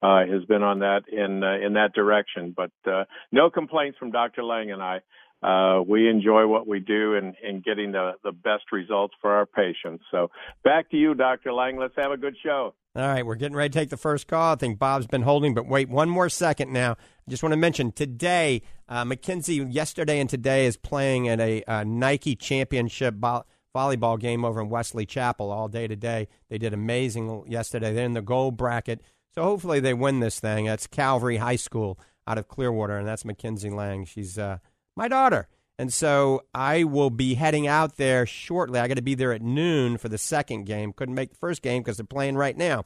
uh, 0.01 0.25
has 0.25 0.43
been 0.45 0.63
on 0.63 0.79
that 0.79 1.01
in 1.11 1.43
uh, 1.43 1.65
in 1.65 1.73
that 1.73 1.93
direction. 1.93 2.55
But 2.55 2.71
uh, 2.91 3.03
no 3.31 3.49
complaints 3.49 3.97
from 3.97 4.11
Dr. 4.11 4.43
Lange 4.43 4.71
and 4.71 4.81
I. 4.81 5.01
Uh, 5.43 5.81
we 5.81 6.09
enjoy 6.09 6.47
what 6.47 6.65
we 6.65 6.79
do 6.79 7.15
and, 7.15 7.35
and 7.43 7.61
getting 7.65 7.91
the, 7.91 8.13
the 8.23 8.31
best 8.31 8.63
results 8.71 9.13
for 9.19 9.29
our 9.29 9.45
patients. 9.45 10.05
So 10.09 10.31
back 10.63 10.89
to 10.91 10.97
you, 10.97 11.15
Dr. 11.15 11.51
Lange. 11.51 11.77
Let's 11.77 11.95
have 11.97 12.11
a 12.11 12.17
good 12.17 12.37
show. 12.41 12.73
All 12.95 13.07
right, 13.07 13.25
we're 13.25 13.33
getting 13.33 13.55
ready 13.55 13.71
to 13.71 13.79
take 13.79 13.89
the 13.89 13.97
first 13.97 14.27
call. 14.27 14.53
I 14.53 14.55
think 14.55 14.77
Bob's 14.77 15.07
been 15.07 15.23
holding, 15.23 15.55
but 15.55 15.67
wait 15.67 15.89
one 15.89 16.09
more 16.09 16.29
second 16.29 16.71
now. 16.71 16.91
I 16.91 17.31
just 17.31 17.41
want 17.41 17.53
to 17.53 17.57
mention 17.57 17.91
today, 17.91 18.61
uh, 18.87 19.03
McKenzie, 19.03 19.73
yesterday 19.73 20.19
and 20.19 20.29
today, 20.29 20.67
is 20.67 20.77
playing 20.77 21.27
at 21.27 21.39
a, 21.39 21.63
a 21.67 21.83
Nike 21.83 22.35
championship 22.35 23.15
bo- 23.15 23.45
volleyball 23.75 24.19
game 24.19 24.45
over 24.45 24.61
in 24.61 24.69
Wesley 24.69 25.07
Chapel 25.07 25.51
all 25.51 25.67
day 25.67 25.87
today. 25.87 26.27
They 26.49 26.59
did 26.59 26.71
amazing 26.71 27.45
yesterday. 27.47 27.95
They're 27.95 28.05
in 28.05 28.13
the 28.13 28.21
gold 28.21 28.57
bracket. 28.57 29.01
So 29.33 29.41
hopefully 29.41 29.79
they 29.79 29.95
win 29.95 30.19
this 30.19 30.39
thing. 30.39 30.65
That's 30.65 30.85
Calvary 30.85 31.37
High 31.37 31.55
School 31.55 31.99
out 32.27 32.37
of 32.37 32.47
Clearwater, 32.47 32.95
and 32.95 33.07
that's 33.07 33.25
Mackenzie 33.25 33.71
Lange. 33.71 34.05
She's 34.05 34.37
uh, 34.37 34.59
my 34.95 35.07
daughter. 35.07 35.47
And 35.79 35.91
so 35.91 36.43
I 36.53 36.83
will 36.83 37.09
be 37.09 37.33
heading 37.33 37.67
out 37.67 37.97
there 37.97 38.25
shortly. 38.25 38.79
I 38.79 38.87
got 38.87 38.97
to 38.97 39.01
be 39.01 39.15
there 39.15 39.33
at 39.33 39.41
noon 39.41 39.97
for 39.97 40.07
the 40.07 40.17
second 40.17 40.65
game. 40.65 40.93
Couldn't 40.93 41.15
make 41.15 41.31
the 41.31 41.37
first 41.37 41.61
game 41.61 41.81
because 41.81 41.97
they're 41.97 42.05
playing 42.05 42.35
right 42.35 42.55
now. 42.55 42.85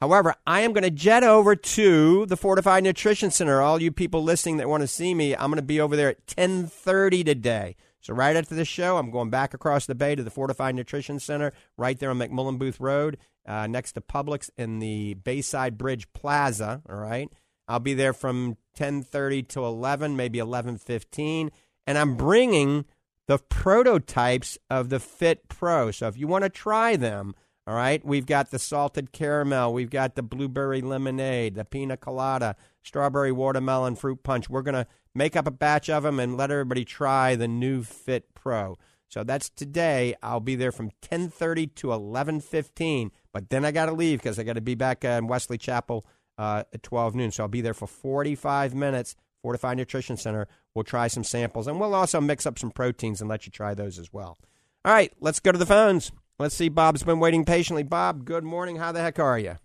However, 0.00 0.34
I 0.46 0.60
am 0.60 0.72
going 0.72 0.84
to 0.84 0.90
jet 0.90 1.22
over 1.22 1.54
to 1.54 2.26
the 2.26 2.36
Fortified 2.36 2.84
Nutrition 2.84 3.30
Center. 3.30 3.60
All 3.60 3.82
you 3.82 3.92
people 3.92 4.22
listening 4.22 4.56
that 4.56 4.68
want 4.68 4.82
to 4.82 4.86
see 4.86 5.14
me, 5.14 5.34
I'm 5.34 5.50
going 5.50 5.56
to 5.56 5.62
be 5.62 5.80
over 5.80 5.94
there 5.94 6.08
at 6.10 6.26
10:30 6.26 7.24
today. 7.24 7.76
So 8.00 8.14
right 8.14 8.34
after 8.34 8.54
the 8.54 8.64
show, 8.64 8.96
I'm 8.96 9.10
going 9.10 9.28
back 9.28 9.52
across 9.52 9.84
the 9.84 9.94
bay 9.94 10.14
to 10.14 10.22
the 10.22 10.30
Fortified 10.30 10.74
Nutrition 10.74 11.20
Center, 11.20 11.52
right 11.76 11.98
there 11.98 12.08
on 12.08 12.18
McMullen 12.18 12.58
Booth 12.58 12.80
Road, 12.80 13.18
uh, 13.46 13.66
next 13.66 13.92
to 13.92 14.00
Publix 14.00 14.48
in 14.56 14.78
the 14.78 15.14
Bayside 15.14 15.76
Bridge 15.76 16.10
Plaza. 16.14 16.80
All 16.88 16.96
right, 16.96 17.30
I'll 17.68 17.78
be 17.78 17.92
there 17.92 18.14
from 18.14 18.56
10:30 18.74 19.42
to 19.48 19.64
11, 19.66 20.16
maybe 20.16 20.38
11:15 20.38 21.50
and 21.86 21.98
I'm 21.98 22.16
bringing 22.16 22.84
the 23.26 23.38
prototypes 23.38 24.58
of 24.68 24.88
the 24.88 25.00
Fit 25.00 25.48
Pro. 25.48 25.90
So 25.90 26.08
if 26.08 26.16
you 26.16 26.26
want 26.26 26.44
to 26.44 26.50
try 26.50 26.96
them, 26.96 27.34
all 27.66 27.74
right, 27.74 28.04
we've 28.04 28.26
got 28.26 28.50
the 28.50 28.58
salted 28.58 29.12
caramel, 29.12 29.72
we've 29.72 29.90
got 29.90 30.16
the 30.16 30.22
blueberry 30.22 30.80
lemonade, 30.80 31.54
the 31.54 31.64
pina 31.64 31.96
colada, 31.96 32.56
strawberry 32.82 33.30
watermelon 33.30 33.94
fruit 33.94 34.22
punch. 34.22 34.50
We're 34.50 34.62
going 34.62 34.74
to 34.74 34.86
make 35.14 35.36
up 35.36 35.46
a 35.46 35.52
batch 35.52 35.88
of 35.88 36.02
them 36.02 36.18
and 36.18 36.36
let 36.36 36.50
everybody 36.50 36.84
try 36.84 37.36
the 37.36 37.48
new 37.48 37.82
Fit 37.82 38.34
Pro. 38.34 38.78
So 39.08 39.24
that's 39.24 39.50
today. 39.50 40.14
I'll 40.22 40.40
be 40.40 40.54
there 40.54 40.72
from 40.72 40.90
10:30 41.02 41.74
to 41.76 41.88
11:15, 41.88 43.10
but 43.32 43.50
then 43.50 43.64
I 43.64 43.72
got 43.72 43.86
to 43.86 43.92
leave 43.92 44.20
because 44.20 44.38
I 44.38 44.44
got 44.44 44.54
to 44.54 44.60
be 44.60 44.76
back 44.76 45.04
in 45.04 45.26
Wesley 45.26 45.58
Chapel 45.58 46.06
uh, 46.38 46.64
at 46.72 46.82
12 46.82 47.14
noon. 47.14 47.30
So 47.32 47.44
I'll 47.44 47.48
be 47.48 47.60
there 47.60 47.74
for 47.74 47.88
45 47.88 48.74
minutes 48.74 49.16
Fortified 49.42 49.76
Nutrition 49.76 50.16
Center. 50.16 50.48
We'll 50.74 50.84
try 50.84 51.08
some 51.08 51.24
samples 51.24 51.66
and 51.66 51.80
we'll 51.80 51.94
also 51.94 52.20
mix 52.20 52.46
up 52.46 52.58
some 52.58 52.70
proteins 52.70 53.20
and 53.20 53.28
let 53.28 53.46
you 53.46 53.52
try 53.52 53.74
those 53.74 53.98
as 53.98 54.12
well. 54.12 54.38
All 54.84 54.92
right, 54.92 55.12
let's 55.20 55.40
go 55.40 55.52
to 55.52 55.58
the 55.58 55.66
phones. 55.66 56.12
Let's 56.38 56.54
see. 56.54 56.68
Bob's 56.68 57.02
been 57.02 57.20
waiting 57.20 57.44
patiently. 57.44 57.82
Bob, 57.82 58.24
good 58.24 58.44
morning. 58.44 58.76
How 58.76 58.92
the 58.92 59.00
heck 59.00 59.18
are 59.18 59.38
you? 59.38 59.58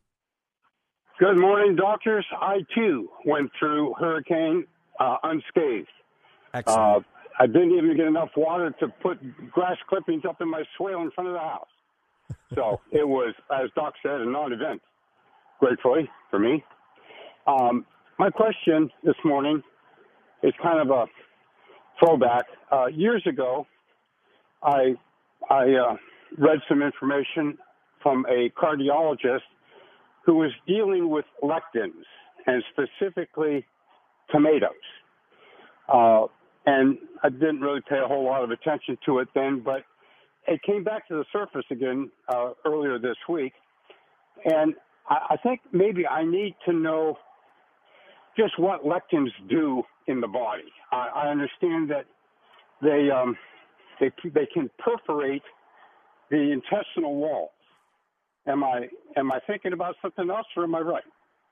Good 1.20 1.40
morning, 1.40 1.78
doctors. 1.78 2.26
I 2.42 2.66
too 2.76 3.10
went 3.26 3.50
through 3.58 3.94
hurricane 3.98 4.66
uh, 5.00 5.18
unscathed. 5.24 5.88
Excellent. 6.54 6.80
Uh, 6.80 7.00
I 7.40 7.48
didn't 7.48 7.72
even 7.78 7.96
get 7.96 8.08
enough 8.08 8.30
water 8.36 8.72
to 8.80 8.88
put 9.02 9.20
grass 9.52 9.78
clippings 9.88 10.24
up 10.28 10.42
in 10.42 10.50
my 10.50 10.64
swale 10.78 11.02
in 11.02 11.12
front 11.12 11.30
of 11.30 11.34
the 11.34 11.40
house. 11.40 11.68
So 12.54 12.82
it 12.92 13.08
was, 13.08 13.34
as 13.54 13.70
Doc 13.76 13.94
said, 14.04 14.22
a 14.22 14.30
non-event. 14.30 14.82
Gratefully 15.60 16.10
for 16.30 16.40
me. 16.40 16.64
Um, 17.48 17.86
my 18.20 18.30
question 18.30 18.90
this 19.04 19.16
morning 19.24 19.62
is 20.46 20.54
kind 20.62 20.80
of 20.80 20.90
a 20.90 21.06
throwback. 22.00 22.46
Uh, 22.72 22.88
years 22.88 23.24
ago, 23.28 23.66
I 24.64 24.96
I 25.50 25.64
uh, 25.74 25.96
read 26.38 26.60
some 26.70 26.82
information 26.82 27.58
from 28.02 28.26
a 28.30 28.50
cardiologist 28.52 29.48
who 30.26 30.36
was 30.36 30.52
dealing 30.68 31.10
with 31.10 31.26
lectins 31.44 32.04
and 32.48 32.64
specifically 32.72 33.66
tomatoes. 34.32 34.72
Uh, 35.92 36.26
and 36.66 36.98
I 37.24 37.30
didn't 37.30 37.62
really 37.62 37.82
pay 37.88 38.00
a 38.04 38.08
whole 38.08 38.26
lot 38.26 38.44
of 38.44 38.50
attention 38.52 38.98
to 39.06 39.20
it 39.20 39.28
then, 39.36 39.62
but 39.64 39.84
it 40.48 40.62
came 40.64 40.84
back 40.84 41.08
to 41.08 41.16
the 41.16 41.26
surface 41.32 41.66
again 41.72 42.10
uh, 42.30 42.52
earlier 42.66 42.98
this 43.00 43.18
week. 43.30 43.54
And 44.46 44.74
I, 45.10 45.18
I 45.32 45.38
think 45.38 45.62
maybe 45.72 46.08
I 46.08 46.24
need 46.24 46.56
to 46.66 46.74
know 46.74 47.18
just 48.38 48.60
what 48.60 48.84
lectins 48.84 49.30
do 49.50 49.84
in 50.08 50.22
the 50.22 50.28
body. 50.28 50.64
I, 50.92 51.10
I 51.16 51.28
understand 51.30 51.90
that 51.90 52.06
they 52.82 53.10
um, 53.10 53.38
they 54.00 54.12
they 54.30 54.48
can 54.54 54.70
perforate 54.80 55.44
the 56.30 56.52
intestinal 56.52 57.16
walls. 57.16 57.50
Am 58.48 58.64
I 58.64 58.88
am 59.18 59.32
I 59.32 59.40
thinking 59.48 59.74
about 59.74 59.96
something 60.02 60.30
else, 60.30 60.48
or 60.56 60.64
am 60.64 60.76
I 60.76 60.80
right? 60.80 61.04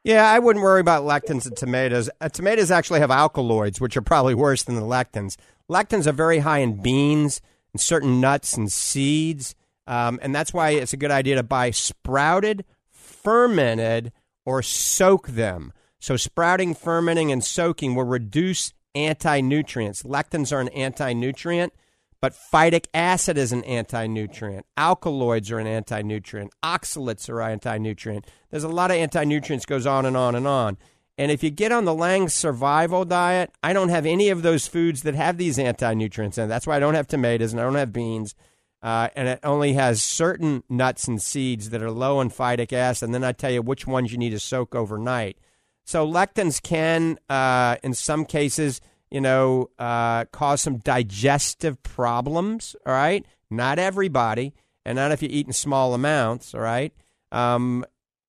Yeah, 0.03 0.29
I 0.29 0.39
wouldn't 0.39 0.63
worry 0.63 0.81
about 0.81 1.03
lectins 1.03 1.45
and 1.45 1.55
tomatoes. 1.55 2.09
Uh, 2.19 2.27
tomatoes 2.27 2.71
actually 2.71 2.99
have 2.99 3.09
alkaloids, 3.11 3.79
which 3.79 3.95
are 3.95 4.01
probably 4.01 4.35
worse 4.35 4.63
than 4.63 4.75
the 4.75 4.81
lectins. 4.81 5.37
Lectins 5.71 6.05
are 6.07 6.11
very 6.11 6.39
high 6.39 6.59
in 6.59 6.81
beans 6.81 7.39
and 7.71 7.79
certain 7.79 8.19
nuts 8.19 8.57
and 8.57 8.69
seeds, 8.69 9.55
um, 9.87 10.19
and 10.21 10.35
that's 10.35 10.53
why 10.53 10.71
it's 10.71 10.91
a 10.91 10.97
good 10.97 11.11
idea 11.11 11.35
to 11.35 11.43
buy 11.43 11.71
sprouted, 11.71 12.65
fermented, 12.91 14.11
or 14.45 14.61
soak 14.61 15.29
them. 15.29 15.71
So 16.03 16.17
sprouting, 16.17 16.75
fermenting, 16.75 17.31
and 17.31 17.41
soaking 17.41 17.95
will 17.95 18.03
reduce 18.03 18.73
anti 18.93 19.39
nutrients. 19.39 20.03
Lectins 20.03 20.51
are 20.51 20.59
an 20.59 20.67
anti 20.67 21.13
nutrient, 21.13 21.71
but 22.19 22.33
phytic 22.33 22.87
acid 22.93 23.37
is 23.37 23.53
an 23.53 23.63
anti 23.63 24.05
nutrient. 24.07 24.65
Alkaloids 24.75 25.49
are 25.49 25.59
an 25.59 25.67
anti 25.67 26.01
nutrient. 26.01 26.51
Oxalates 26.61 27.29
are 27.29 27.41
anti 27.41 27.77
nutrient. 27.77 28.27
There's 28.49 28.65
a 28.65 28.67
lot 28.67 28.91
of 28.91 28.97
anti 28.97 29.23
nutrients 29.23 29.65
goes 29.65 29.85
on 29.85 30.05
and 30.05 30.17
on 30.17 30.35
and 30.35 30.45
on. 30.45 30.77
And 31.17 31.31
if 31.31 31.41
you 31.41 31.49
get 31.49 31.71
on 31.71 31.85
the 31.85 31.93
Lange 31.93 32.27
survival 32.27 33.05
diet, 33.05 33.51
I 33.63 33.71
don't 33.71 33.87
have 33.87 34.05
any 34.05 34.27
of 34.27 34.41
those 34.41 34.67
foods 34.67 35.03
that 35.03 35.15
have 35.15 35.37
these 35.37 35.57
anti 35.57 35.93
nutrients 35.93 36.37
in. 36.37 36.49
That's 36.49 36.67
why 36.67 36.75
I 36.75 36.79
don't 36.81 36.95
have 36.95 37.07
tomatoes 37.07 37.53
and 37.53 37.61
I 37.61 37.63
don't 37.63 37.75
have 37.75 37.93
beans. 37.93 38.35
Uh, 38.81 39.07
and 39.15 39.29
it 39.29 39.39
only 39.41 39.71
has 39.71 40.03
certain 40.03 40.63
nuts 40.67 41.07
and 41.07 41.21
seeds 41.21 41.69
that 41.69 41.81
are 41.81 41.89
low 41.89 42.19
in 42.19 42.29
phytic 42.29 42.73
acid. 42.73 43.07
And 43.07 43.15
then 43.15 43.23
I 43.23 43.31
tell 43.31 43.51
you 43.51 43.61
which 43.61 43.87
ones 43.87 44.11
you 44.11 44.17
need 44.17 44.31
to 44.31 44.39
soak 44.41 44.75
overnight. 44.75 45.37
So 45.83 46.07
lectins 46.09 46.61
can, 46.61 47.17
uh, 47.29 47.77
in 47.83 47.93
some 47.93 48.25
cases, 48.25 48.81
you 49.11 49.21
know, 49.21 49.69
uh, 49.77 50.25
cause 50.25 50.61
some 50.61 50.77
digestive 50.77 51.81
problems. 51.83 52.75
All 52.85 52.93
right, 52.93 53.25
not 53.49 53.79
everybody, 53.79 54.53
and 54.85 54.95
not 54.95 55.11
if 55.11 55.21
you 55.21 55.29
eat 55.31 55.47
in 55.47 55.53
small 55.53 55.93
amounts. 55.93 56.55
All 56.55 56.61
right, 56.61 56.93
um, 57.31 57.85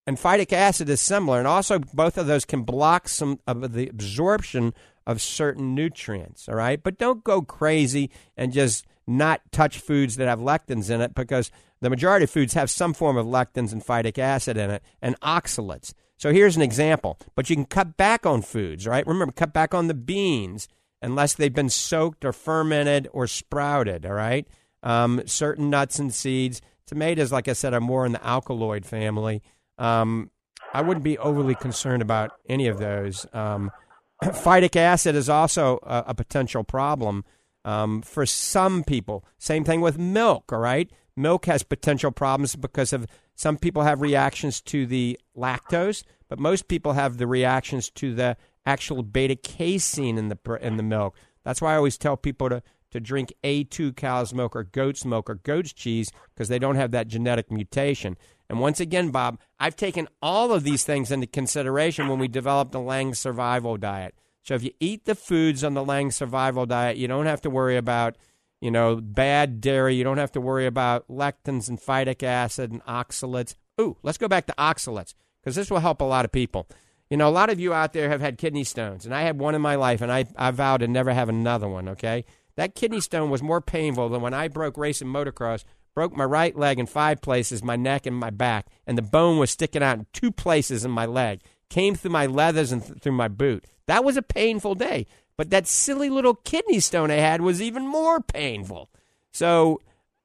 and 0.06 0.18
phytic 0.18 0.52
acid 0.52 0.88
is 0.88 1.00
similar, 1.00 1.38
and 1.38 1.49
also 1.49 1.78
both 1.78 2.18
of 2.18 2.26
those 2.26 2.44
can 2.44 2.62
block 2.62 3.08
some 3.08 3.40
of 3.46 3.73
the 3.73 3.88
absorption 3.88 4.75
of 5.06 5.23
certain 5.23 5.75
nutrients. 5.75 6.49
All 6.49 6.56
right, 6.56 6.82
but 6.82 6.99
don't 6.99 7.25
go 7.25 7.40
crazy 7.42 8.11
and 8.37 8.52
just 8.52 8.87
not 9.06 9.40
touch 9.52 9.78
foods 9.78 10.16
that 10.16 10.28
have 10.28 10.40
lectins 10.40 10.90
in 10.90 11.00
it 11.00 11.14
because 11.14 11.50
the 11.80 11.90
majority 11.90 12.25
of 12.25 12.30
foods 12.30 12.54
have 12.54 12.70
some 12.70 12.94
form 12.94 13.16
of 13.16 13.26
lectins 13.26 13.73
and 13.73 13.84
phytic 13.84 14.18
acid 14.18 14.56
in 14.56 14.70
it 14.70 14.82
and 15.02 15.18
oxalates. 15.20 15.92
So 16.16 16.33
here's 16.33 16.56
an 16.56 16.62
example. 16.62 17.18
But 17.35 17.50
you 17.50 17.56
can 17.56 17.64
cut 17.64 17.97
back 17.97 18.26
on 18.26 18.42
foods, 18.42 18.87
right? 18.87 19.06
Remember, 19.06 19.33
cut 19.33 19.52
back 19.52 19.75
on 19.75 19.88
the 19.88 19.94
beans 19.94 20.68
unless 21.02 21.35
they've 21.35 21.54
been 21.54 21.68
soaked 21.68 22.25
or 22.25 22.33
fermented 22.33 23.09
or 23.12 23.26
sprouted, 23.26 24.06
all 24.06 24.12
right? 24.12 24.47
Um, 24.83 25.23
certain 25.26 25.71
nuts 25.71 25.99
and 25.99 26.12
seeds. 26.12 26.61
Tomatoes, 26.87 27.33
like 27.33 27.49
I 27.49 27.52
said, 27.52 27.75
are 27.75 27.80
more 27.80 28.06
in 28.06 28.12
the 28.12 28.25
alkaloid 28.26 28.85
family. 28.85 29.42
Um, 29.78 30.30
I 30.73 30.83
wouldn't 30.83 31.04
be 31.04 31.18
overly 31.18 31.54
concerned 31.54 32.02
about 32.02 32.33
any 32.49 32.66
of 32.66 32.78
those. 32.78 33.26
Um, 33.33 33.71
phytic 34.23 34.76
acid 34.76 35.14
is 35.14 35.28
also 35.28 35.78
a, 35.83 36.04
a 36.09 36.14
potential 36.14 36.64
problem 36.64 37.25
um, 37.64 38.02
for 38.02 38.26
some 38.26 38.85
people. 38.85 39.25
Same 39.38 39.64
thing 39.64 39.80
with 39.80 39.99
milk, 39.99 40.52
all 40.52 40.59
right? 40.59 40.90
Milk 41.16 41.47
has 41.47 41.62
potential 41.62 42.11
problems 42.11 42.56
because 42.56 42.92
of 42.92 43.06
some 43.35 43.56
people 43.56 43.83
have 43.83 44.00
reactions 44.00 44.61
to 44.62 44.87
the 44.87 45.18
lactose, 45.37 46.04
but 46.28 46.38
most 46.38 46.68
people 46.68 46.92
have 46.92 47.16
the 47.18 47.26
reactions 47.26 47.90
to 47.90 48.14
the 48.14 48.37
actual 48.66 49.02
beta 49.02 49.37
casein 49.37 50.18
in 50.18 50.28
the 50.28 50.59
in 50.61 50.76
the 50.76 50.83
milk. 50.83 51.16
That's 51.44 51.61
why 51.61 51.75
I 51.75 51.76
always 51.76 51.99
tell 51.99 52.16
people 52.16 52.49
to 52.49 52.62
to 52.90 53.00
drink 53.00 53.33
A2 53.42 53.97
cow's 53.97 54.33
milk 54.33 54.54
or 54.54 54.62
goat's 54.62 55.04
milk 55.04 55.28
or 55.28 55.35
goat's 55.35 55.73
cheese 55.73 56.12
because 56.33 56.49
they 56.49 56.61
don't 56.61 56.76
have 56.76 56.92
that 56.92 57.09
genetic 57.09 57.50
mutation. 57.50 58.16
And 58.49 58.61
once 58.61 58.78
again, 58.78 59.11
Bob, 59.11 59.40
I've 59.59 59.75
taken 59.75 60.06
all 60.23 60.52
of 60.52 60.62
these 60.62 60.85
things 60.85 61.11
into 61.11 61.26
consideration 61.26 62.06
when 62.06 62.21
we 62.21 62.28
developed 62.28 62.71
the 62.71 62.78
Lange 62.78 63.14
survival 63.14 63.76
diet. 63.76 64.14
So 64.44 64.54
if 64.54 64.62
you 64.62 64.72
eat 64.78 65.06
the 65.06 65.14
foods 65.14 65.64
on 65.64 65.74
the 65.74 65.84
Lange 65.84 66.10
survival 66.10 66.66
diet, 66.66 66.98
you 66.98 67.08
don't 67.08 67.26
have 67.26 67.40
to 67.42 67.50
worry 67.50 67.76
about, 67.76 68.16
you 68.60 68.70
know, 68.70 68.96
bad 68.96 69.60
dairy. 69.60 69.96
You 69.96 70.04
don't 70.04 70.18
have 70.18 70.32
to 70.32 70.40
worry 70.40 70.66
about 70.66 71.08
lectins 71.08 71.68
and 71.68 71.80
phytic 71.80 72.22
acid 72.22 72.70
and 72.70 72.84
oxalates. 72.84 73.54
Ooh, 73.80 73.96
let's 74.02 74.18
go 74.18 74.28
back 74.28 74.46
to 74.46 74.54
oxalates 74.58 75.14
because 75.40 75.56
this 75.56 75.70
will 75.70 75.80
help 75.80 76.00
a 76.00 76.04
lot 76.04 76.26
of 76.26 76.32
people. 76.32 76.68
You 77.10 77.16
know, 77.16 77.28
a 77.28 77.30
lot 77.30 77.50
of 77.50 77.58
you 77.58 77.72
out 77.72 77.94
there 77.94 78.10
have 78.10 78.20
had 78.20 78.38
kidney 78.38 78.64
stones, 78.64 79.04
and 79.04 79.14
I 79.14 79.22
had 79.22 79.38
one 79.38 79.54
in 79.54 79.62
my 79.62 79.76
life, 79.76 80.00
and 80.00 80.12
I, 80.12 80.26
I 80.36 80.50
vowed 80.50 80.80
to 80.80 80.88
never 80.88 81.12
have 81.12 81.28
another 81.28 81.68
one, 81.68 81.88
okay? 81.90 82.24
That 82.56 82.74
kidney 82.74 83.00
stone 83.00 83.30
was 83.30 83.42
more 83.42 83.60
painful 83.60 84.08
than 84.08 84.20
when 84.22 84.34
I 84.34 84.48
broke 84.48 84.78
racing 84.78 85.08
motocross, 85.08 85.64
broke 85.94 86.16
my 86.16 86.24
right 86.24 86.56
leg 86.56 86.78
in 86.78 86.86
five 86.86 87.20
places, 87.20 87.62
my 87.62 87.76
neck 87.76 88.06
and 88.06 88.16
my 88.16 88.30
back, 88.30 88.66
and 88.86 88.96
the 88.96 89.02
bone 89.02 89.38
was 89.38 89.50
sticking 89.50 89.82
out 89.82 89.98
in 89.98 90.06
two 90.12 90.32
places 90.32 90.84
in 90.84 90.90
my 90.90 91.06
leg, 91.06 91.40
came 91.68 91.94
through 91.94 92.10
my 92.10 92.26
leathers 92.26 92.72
and 92.72 92.84
th- 92.84 93.00
through 93.00 93.12
my 93.12 93.28
boot. 93.28 93.64
That 93.86 94.04
was 94.04 94.16
a 94.16 94.22
painful 94.22 94.74
day. 94.74 95.06
But 95.36 95.50
that 95.50 95.66
silly 95.66 96.10
little 96.10 96.34
kidney 96.34 96.80
stone 96.80 97.10
I 97.10 97.16
had 97.16 97.40
was 97.40 97.60
even 97.60 97.86
more 97.86 98.20
painful. 98.20 98.88
So, 99.32 99.80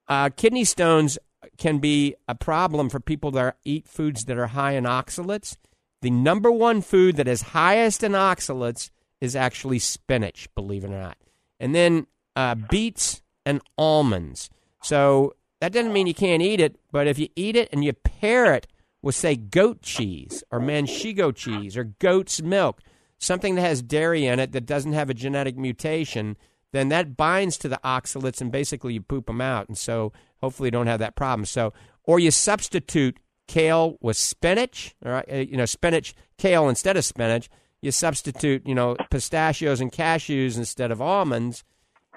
uh, 0.08 0.30
kidney 0.36 0.64
stones 0.64 1.18
can 1.58 1.80
be 1.80 2.16
a 2.28 2.36
problem 2.36 2.90
for 2.90 3.00
people 3.00 3.32
that 3.32 3.58
eat 3.64 3.88
foods 3.88 4.26
that 4.26 4.38
are 4.38 4.48
high 4.48 4.74
in 4.74 4.84
oxalates. 4.84 5.58
The 6.02 6.12
number 6.12 6.52
one 6.52 6.82
food 6.82 7.16
that 7.18 7.28
is 7.28 7.42
highest 7.42 8.04
in 8.04 8.14
oxalates 8.14 8.92
is 9.20 9.36
actually 9.36 9.80
spinach, 9.80 10.48
believe 10.56 10.84
it 10.84 10.92
or 10.92 11.02
not. 11.02 11.18
And 11.60 11.76
then 11.76 12.08
uh, 12.36 12.56
beets 12.56 13.22
and 13.46 13.62
almonds. 13.78 14.50
So 14.82 15.34
that 15.60 15.74
doesn't 15.74 15.92
mean 15.92 16.08
you 16.08 16.14
can't 16.14 16.42
eat 16.42 16.62
it, 16.62 16.80
but 16.92 17.08
if 17.08 17.20
you 17.20 17.28
eat 17.36 17.56
it 17.56 17.70
and 17.74 17.84
you 17.84 17.94
pair 17.94 18.54
it 18.54 18.68
with, 19.02 19.16
say, 19.16 19.36
goat 19.36 19.82
cheese 19.82 20.44
or 20.52 20.60
manchego 20.60 21.36
cheese 21.36 21.76
or 21.76 21.84
goat's 21.84 22.42
milk, 22.42 22.82
something 23.20 23.56
that 23.56 23.62
has 23.62 23.82
dairy 23.82 24.26
in 24.26 24.40
it 24.40 24.52
that 24.54 24.66
doesn't 24.66 24.94
have 24.94 25.10
a 25.10 25.14
genetic 25.14 25.58
mutation, 25.58 26.38
then 26.72 26.90
that 26.90 27.18
binds 27.18 27.58
to 27.58 27.68
the 27.68 27.80
oxalates 27.84 28.42
and 28.42 28.52
basically 28.52 28.94
you 28.94 29.02
poop 29.02 29.28
them 29.28 29.42
out. 29.42 29.68
And 29.68 29.78
so 29.78 30.12
hopefully 30.42 30.68
you 30.68 30.72
don't 30.72 30.88
have 30.88 31.00
that 31.00 31.16
problem. 31.16 31.46
So, 31.46 31.74
or 32.04 32.20
you 32.20 32.32
substitute 32.32 33.20
kale 33.48 33.98
with 34.02 34.18
spinach, 34.18 34.96
all 35.06 35.12
right, 35.12 35.26
uh, 35.32 35.38
you 35.38 35.58
know, 35.58 35.66
spinach, 35.66 36.16
kale 36.38 36.70
instead 36.70 36.98
of 36.98 37.06
spinach. 37.06 37.50
You 37.82 37.92
substitute, 37.92 38.68
you 38.68 38.76
know, 38.76 38.98
pistachios 39.10 39.80
and 39.80 39.92
cashews 39.92 40.58
instead 40.58 40.92
of 40.92 41.02
almonds, 41.02 41.64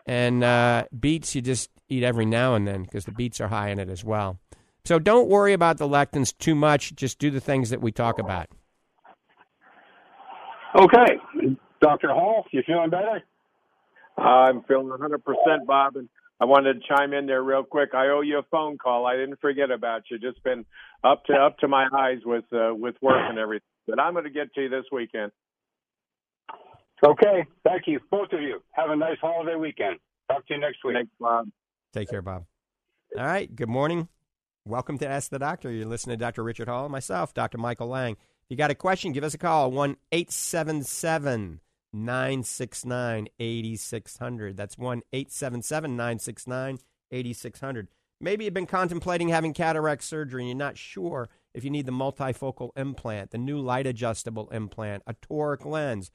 and 0.06 0.42
uh, 0.42 0.84
beets 0.98 1.34
you 1.34 1.40
just 1.40 1.70
eat 1.88 2.02
every 2.02 2.26
now 2.26 2.54
and 2.54 2.66
then 2.66 2.82
because 2.82 3.04
the 3.04 3.12
beets 3.12 3.40
are 3.40 3.48
high 3.48 3.68
in 3.68 3.78
it 3.78 3.88
as 3.88 4.04
well. 4.04 4.38
So 4.84 4.98
don't 4.98 5.28
worry 5.28 5.52
about 5.52 5.78
the 5.78 5.88
lectins 5.88 6.36
too 6.36 6.56
much. 6.56 6.96
Just 6.96 7.18
do 7.18 7.30
the 7.30 7.40
things 7.40 7.70
that 7.70 7.80
we 7.80 7.92
talk 7.92 8.18
about. 8.18 8.48
Okay, 10.74 11.56
Dr. 11.80 12.08
Hall, 12.08 12.44
you 12.50 12.62
feeling 12.66 12.90
better? 12.90 13.22
I'm 14.16 14.62
feeling 14.62 14.88
100%, 14.88 15.66
Bob, 15.66 15.96
and 15.96 16.08
I 16.40 16.44
wanted 16.44 16.74
to 16.74 16.80
chime 16.88 17.12
in 17.12 17.26
there 17.26 17.42
real 17.42 17.62
quick. 17.62 17.90
I 17.94 18.08
owe 18.08 18.22
you 18.22 18.38
a 18.38 18.42
phone 18.50 18.78
call. 18.78 19.06
I 19.06 19.16
didn't 19.16 19.40
forget 19.40 19.70
about 19.70 20.02
you. 20.10 20.18
Just 20.18 20.42
been 20.42 20.64
up 21.04 21.24
to 21.26 21.34
up 21.34 21.58
to 21.58 21.68
my 21.68 21.88
eyes 21.94 22.18
with 22.24 22.44
uh, 22.52 22.74
with 22.74 22.94
work 23.02 23.22
and 23.28 23.38
everything. 23.38 23.66
But 23.86 24.00
I'm 24.00 24.14
going 24.14 24.24
to 24.24 24.30
get 24.30 24.52
to 24.54 24.62
you 24.62 24.68
this 24.68 24.84
weekend. 24.90 25.30
Okay, 27.04 27.46
thank 27.64 27.82
you, 27.86 28.00
both 28.10 28.32
of 28.32 28.40
you. 28.40 28.62
Have 28.72 28.90
a 28.90 28.96
nice 28.96 29.18
holiday 29.20 29.56
weekend. 29.56 29.98
Talk 30.30 30.46
to 30.46 30.54
you 30.54 30.60
next 30.60 30.78
week. 30.84 30.94
Thanks, 30.94 31.12
Bob. 31.20 31.48
Take 31.92 32.08
care, 32.08 32.22
Bob. 32.22 32.44
All 33.18 33.26
right. 33.26 33.54
Good 33.54 33.68
morning. 33.68 34.08
Welcome 34.64 34.96
to 34.98 35.08
Ask 35.08 35.30
the 35.30 35.38
Doctor. 35.38 35.70
You're 35.70 35.86
listening 35.86 36.18
to 36.18 36.24
Dr. 36.24 36.42
Richard 36.44 36.68
Hall 36.68 36.84
and 36.84 36.92
myself, 36.92 37.34
Dr. 37.34 37.58
Michael 37.58 37.88
Lange. 37.88 38.16
You 38.48 38.56
got 38.56 38.70
a 38.70 38.74
question, 38.74 39.12
give 39.12 39.24
us 39.24 39.34
a 39.34 39.38
call, 39.38 39.70
1 39.70 39.96
877 40.12 41.60
969 41.92 43.28
8600. 43.38 44.56
That's 44.56 44.78
1 44.78 45.02
877 45.12 45.96
969 45.96 46.78
8600. 47.10 47.88
Maybe 48.20 48.44
you've 48.44 48.54
been 48.54 48.66
contemplating 48.66 49.28
having 49.28 49.52
cataract 49.52 50.04
surgery 50.04 50.42
and 50.42 50.48
you're 50.48 50.56
not 50.56 50.78
sure 50.78 51.28
if 51.54 51.64
you 51.64 51.70
need 51.70 51.86
the 51.86 51.92
multifocal 51.92 52.70
implant, 52.76 53.30
the 53.30 53.38
new 53.38 53.58
light 53.58 53.86
adjustable 53.86 54.48
implant, 54.50 55.02
a 55.06 55.14
toric 55.14 55.66
lens. 55.66 56.10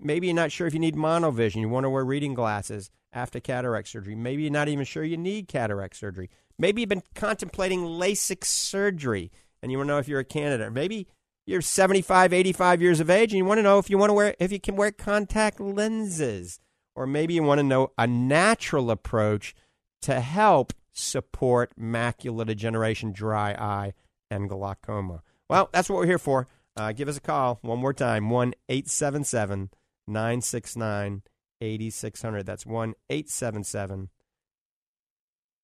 Maybe 0.00 0.26
you're 0.26 0.34
not 0.34 0.50
sure 0.50 0.66
if 0.66 0.74
you 0.74 0.80
need 0.80 0.96
monovision. 0.96 1.56
You 1.56 1.68
want 1.68 1.84
to 1.84 1.90
wear 1.90 2.04
reading 2.04 2.34
glasses 2.34 2.90
after 3.12 3.38
cataract 3.38 3.88
surgery. 3.88 4.16
Maybe 4.16 4.42
you're 4.42 4.50
not 4.50 4.68
even 4.68 4.84
sure 4.84 5.04
you 5.04 5.16
need 5.16 5.46
cataract 5.46 5.96
surgery. 5.96 6.30
Maybe 6.58 6.80
you've 6.80 6.88
been 6.88 7.02
contemplating 7.14 7.80
LASIK 7.80 8.44
surgery 8.44 9.30
and 9.62 9.70
you 9.70 9.78
want 9.78 9.88
to 9.88 9.92
know 9.92 9.98
if 9.98 10.08
you're 10.08 10.20
a 10.20 10.24
candidate. 10.24 10.72
Maybe 10.72 11.06
you're 11.46 11.60
75, 11.60 12.32
85 12.32 12.82
years 12.82 13.00
of 13.00 13.10
age 13.10 13.32
and 13.32 13.38
you 13.38 13.44
want 13.44 13.58
to 13.58 13.62
know 13.62 13.78
if 13.78 13.90
you 13.90 13.98
want 13.98 14.10
to 14.10 14.14
wear 14.14 14.34
if 14.38 14.52
you 14.52 14.60
can 14.60 14.76
wear 14.76 14.90
contact 14.90 15.60
lenses. 15.60 16.58
Or 16.96 17.06
maybe 17.06 17.34
you 17.34 17.42
want 17.42 17.58
to 17.58 17.64
know 17.64 17.90
a 17.98 18.06
natural 18.06 18.90
approach 18.90 19.54
to 20.02 20.20
help 20.20 20.72
support 20.92 21.72
macular 21.78 22.46
degeneration, 22.46 23.12
dry 23.12 23.52
eye, 23.52 23.94
and 24.30 24.48
glaucoma. 24.48 25.22
Well, 25.48 25.68
that's 25.72 25.88
what 25.88 25.96
we're 25.98 26.06
here 26.06 26.18
for. 26.18 26.46
Uh, 26.76 26.92
give 26.92 27.08
us 27.08 27.16
a 27.16 27.20
call 27.20 27.58
one 27.62 27.78
more 27.78 27.92
time 27.92 28.30
1 28.30 28.54
877 28.68 29.70
969 30.06 31.22
8600. 31.60 32.46
That's 32.46 32.66
1 32.66 32.94
877 33.10 34.08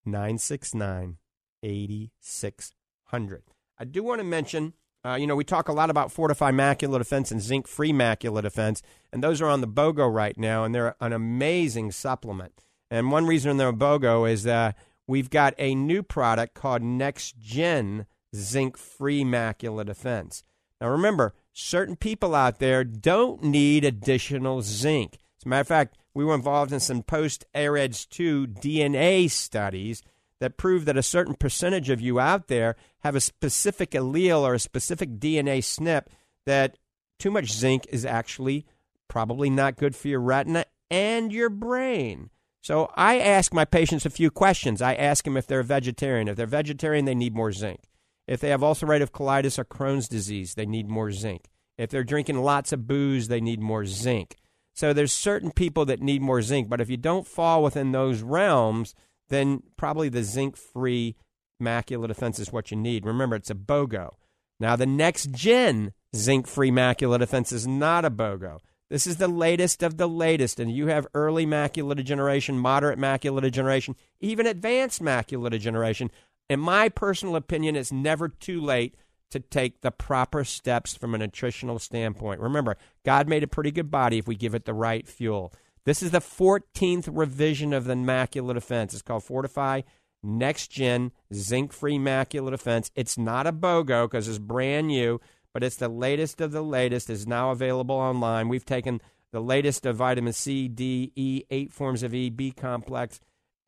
969 0.05 1.17
8600. 1.63 3.43
I 3.79 3.85
do 3.85 4.03
want 4.03 4.21
to 4.21 4.25
mention, 4.25 4.75
uh, 5.05 5.15
you 5.15 5.27
know, 5.27 5.37
we 5.37 5.45
talk 5.45 5.69
a 5.69 5.73
lot 5.73 5.91
about 5.91 6.09
Fortifeye 6.09 6.55
macula 6.55 6.99
Defense 6.99 7.31
and 7.31 7.41
Zinc 7.41 7.67
Free 7.67 7.93
macula 7.93 8.43
Defense, 8.43 8.83
and 9.13 9.23
those 9.23 9.41
are 9.41 9.49
on 9.49 9.61
the 9.61 9.69
BOGO 9.69 10.13
right 10.13 10.37
now, 10.37 10.65
and 10.65 10.75
they're 10.75 10.95
an 11.01 11.13
amazing 11.13 11.93
supplement. 11.93 12.65
And 12.91 13.11
one 13.11 13.27
reason 13.27 13.57
they're 13.57 13.73
BOGO 13.73 14.31
is 14.31 14.47
uh, 14.47 14.73
we've 15.07 15.31
got 15.31 15.55
a 15.59 15.75
new 15.75 16.03
product 16.03 16.55
called 16.55 16.83
Next 16.83 17.39
Gen 17.39 18.07
Zinc 18.35 18.77
Free 18.77 19.25
Macula 19.25 19.87
Defense. 19.87 20.43
Now, 20.81 20.89
remember, 20.89 21.35
certain 21.53 21.97
people 21.97 22.35
out 22.35 22.59
there 22.59 22.85
don't 22.85 23.43
need 23.43 23.85
additional 23.85 24.63
zinc. 24.63 25.19
As 25.39 25.47
a 25.47 25.49
matter 25.49 25.61
of 25.63 25.69
fact, 25.69 25.97
we 26.15 26.25
were 26.25 26.35
involved 26.35 26.73
in 26.73 26.81
some 26.81 27.03
post 27.03 27.45
AREDS 27.55 28.07
2 28.07 28.47
DNA 28.49 29.31
studies 29.31 30.03
that 30.41 30.57
prove 30.57 30.87
that 30.87 30.97
a 30.97 31.03
certain 31.03 31.35
percentage 31.35 31.91
of 31.91 32.01
you 32.01 32.19
out 32.19 32.49
there 32.49 32.77
have 33.01 33.15
a 33.15 33.21
specific 33.21 33.91
allele 33.93 34.41
or 34.41 34.55
a 34.55 34.59
specific 34.59 35.19
DNA 35.19 35.59
SNP 35.59 36.07
that 36.47 36.79
too 37.19 37.31
much 37.31 37.53
zinc 37.53 37.87
is 37.91 38.05
actually 38.05 38.67
probably 39.09 39.51
not 39.51 39.77
good 39.77 39.95
for 39.95 40.09
your 40.09 40.21
retina 40.21 40.65
and 40.91 41.33
your 41.33 41.51
brain. 41.51 42.31
So 42.63 42.91
I 42.95 43.21
ask 43.21 43.55
my 43.55 43.65
patients 43.65 44.05
a 44.05 44.11
few 44.11 44.31
questions. 44.31 44.83
I 44.83 44.95
ask 44.95 45.25
them 45.25 45.37
if 45.37 45.47
they're 45.47 45.61
a 45.61 45.65
vegetarian. 45.65 46.29
If 46.29 46.37
they're 46.37 46.47
vegetarian, 46.47 47.05
they 47.05 47.15
need 47.15 47.35
more 47.35 47.53
zinc. 47.53 47.81
If 48.27 48.41
they 48.41 48.51
have 48.51 48.61
ulcerative 48.61 49.11
colitis 49.11 49.59
or 49.59 49.65
Crohn's 49.65 50.09
disease, 50.09 50.55
they 50.55 50.67
need 50.67 50.89
more 50.89 51.11
zinc. 51.11 51.47
If 51.79 51.91
they're 51.91 52.05
drinking 52.05 52.43
lots 52.43 52.73
of 52.73 52.87
booze, 52.87 53.29
they 53.29 53.41
need 53.41 53.61
more 53.61 53.87
zinc. 53.87 54.37
So 54.75 54.93
there's 54.93 55.13
certain 55.13 55.51
people 55.51 55.85
that 55.87 56.01
need 56.01 56.23
more 56.23 56.43
zinc, 56.43 56.69
but 56.69 56.81
if 56.81 56.89
you 56.89 56.97
don't 56.97 57.27
fall 57.27 57.63
within 57.63 57.93
those 57.93 58.23
realms, 58.23 58.95
then 59.31 59.63
probably 59.77 60.09
the 60.09 60.23
zinc-free 60.23 61.17
macula 61.61 62.07
defense 62.07 62.39
is 62.39 62.53
what 62.53 62.71
you 62.71 62.77
need. 62.77 63.07
Remember, 63.07 63.37
it's 63.37 63.51
a 63.51 63.55
BOGO. 63.55 64.11
Now, 64.59 64.77
the 64.77 64.87
next 64.87 65.31
gen 65.33 65.93
zinc-free 66.15 66.71
macula 66.71 67.19
defense 67.19 67.53
is 67.53 67.67
not 67.67 68.05
a 68.05 68.11
BOGO. 68.11 68.59
This 68.91 69.07
is 69.07 69.17
the 69.19 69.29
latest 69.29 69.83
of 69.85 69.97
the 69.97 70.09
latest, 70.09 70.59
and 70.59 70.71
you 70.71 70.89
have 70.89 71.07
early 71.15 71.47
macular 71.47 71.95
degeneration, 71.95 72.59
moderate 72.59 72.99
macular 72.99 73.41
degeneration, 73.41 73.95
even 74.21 74.47
advanced 74.47 75.01
macular 75.01 75.49
degeneration. 75.49 76.11
In 76.49 76.59
my 76.59 76.89
personal 76.89 77.37
opinion, 77.37 77.77
it's 77.77 77.93
never 77.93 78.29
too 78.29 78.61
late 78.61 78.97
to 79.31 79.39
take 79.39 79.81
the 79.81 79.93
proper 79.93 80.43
steps 80.43 80.97
from 80.97 81.15
a 81.15 81.19
nutritional 81.19 81.79
standpoint. 81.79 82.41
Remember, 82.41 82.77
God 83.05 83.29
made 83.29 83.45
a 83.45 83.47
pretty 83.47 83.71
good 83.71 83.91
body 83.91 84.19
if 84.19 84.27
we 84.27 84.35
give 84.35 84.57
it 84.57 84.65
the 84.65 84.75
right 84.75 85.07
fuel. 85.07 85.55
This 85.85 86.03
is 86.03 86.11
the 86.11 86.21
14th 86.21 87.09
revision 87.11 87.73
of 87.73 87.85
the 87.85 87.95
macular 87.95 88.55
defense. 88.55 88.93
It's 88.93 89.03
called 89.03 89.25
Fortifeye 89.25 89.85
Next 90.23 90.69
Gen 90.69 91.13
Zinc 91.33 91.73
Free 91.73 91.99
Macular 91.99 92.51
Defense. 92.51 92.91
It's 92.95 93.17
not 93.17 93.47
a 93.47 93.53
BOGO 93.53 94.05
because 94.05 94.29
it's 94.29 94.39
brand 94.39 94.89
new, 94.89 95.21
but 95.55 95.65
it's 95.65 95.77
the 95.77 95.89
latest 95.89 96.43
of 96.43 96.53
the 96.53 96.63
latest. 96.63 97.09
It's 97.09 97.27
now 97.27 97.51
available 97.51 97.97
online. 97.97 98.49
We've 98.49 98.65
taken 98.65 99.01
the 99.33 99.41
latest 99.41 99.87
of 99.87 99.97
vitamin 99.97 100.35
C, 100.35 100.69
D, 100.69 101.13
E, 101.17 101.45
eight 101.51 101.73
forms 101.73 102.03
of 102.03 102.15
E, 102.15 102.29
B 102.29 102.53
complex, 102.53 103.19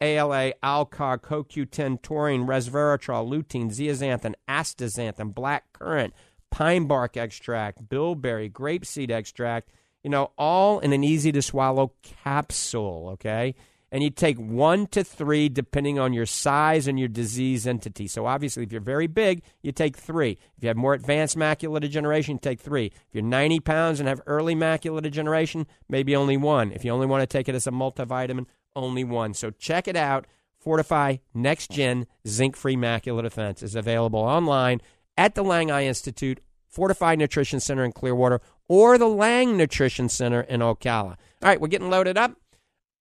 ALA, 0.03 0.53
Alcar, 0.63 1.19
CoQ10, 1.19 2.03
taurine, 2.03 2.47
resveratrol, 2.47 3.27
lutein, 3.27 3.71
zeaxanthin, 3.71 4.35
astaxanthin, 4.47 5.35
black 5.35 5.73
currant, 5.73 6.13
pine 6.51 6.87
bark 6.87 7.17
extract, 7.17 7.89
bilberry, 7.89 8.51
grapeseed 8.51 9.11
extract, 9.11 9.71
you 10.03 10.11
know, 10.11 10.31
all 10.37 10.79
in 10.81 10.93
an 10.93 11.05
easy 11.05 11.33
to 11.33 11.43
swallow 11.43 11.93
capsule, 12.03 13.11
okay? 13.13 13.55
and 13.93 14.03
you 14.03 14.09
take 14.09 14.39
one 14.39 14.87
to 14.89 15.05
three 15.05 15.51
depending 15.51 15.99
on 15.99 16.15
your 16.15 16.25
size 16.25 16.89
and 16.89 16.99
your 16.99 17.09
disease 17.09 17.67
entity. 17.67 18.09
So 18.09 18.25
obviously, 18.25 18.63
if 18.63 18.73
you're 18.73 18.81
very 18.81 19.07
big, 19.07 19.43
you 19.61 19.71
take 19.71 19.97
three. 19.97 20.39
If 20.57 20.63
you 20.63 20.69
have 20.69 20.79
more 20.79 20.95
advanced 20.95 21.37
macular 21.37 21.79
degeneration, 21.79 22.39
take 22.39 22.59
three. 22.59 22.87
If 22.87 23.09
you're 23.13 23.23
90 23.23 23.61
pounds 23.61 24.01
and 24.01 24.09
have 24.09 24.23
early 24.27 24.57
macular 24.57 25.03
degeneration, 25.03 25.67
maybe 25.91 26.17
only 26.17 26.39
one. 26.39 26.73
If 26.73 26.87
you 26.87 26.91
only 26.91 27.07
want 27.07 27.21
to 27.21 27.27
take 27.27 27.51
it 27.51 27.55
as 27.55 27.67
a 27.67 27.71
multivitamin, 27.71 28.47
only 28.75 29.05
one. 29.05 29.35
So 29.35 29.51
check 29.51 29.87
it 29.87 29.97
out. 29.97 30.27
Fortifeye 30.65 31.21
Next 31.35 31.71
Gen 31.71 32.07
Zinc 32.27 32.57
Free 32.57 32.77
Macular 32.77 33.23
Defense 33.23 33.63
is 33.63 33.75
available 33.75 34.21
online 34.21 34.81
at 35.19 35.35
the 35.35 35.43
Lange 35.43 35.71
Eye 35.71 35.85
Institute, 35.85 36.41
Fortified 36.69 37.19
Nutrition 37.19 37.61
Center 37.61 37.85
in 37.85 37.93
Clearwater, 37.93 38.41
or 38.73 38.97
the 38.97 39.07
Lange 39.07 39.55
Nutrition 39.55 40.09
Center 40.09 40.41
in 40.41 40.61
Ocala. 40.61 41.19
All 41.43 41.51
right, 41.51 41.61
we're 41.61 41.69
getting 41.69 41.91
loaded 41.91 42.17
up. 42.17 42.39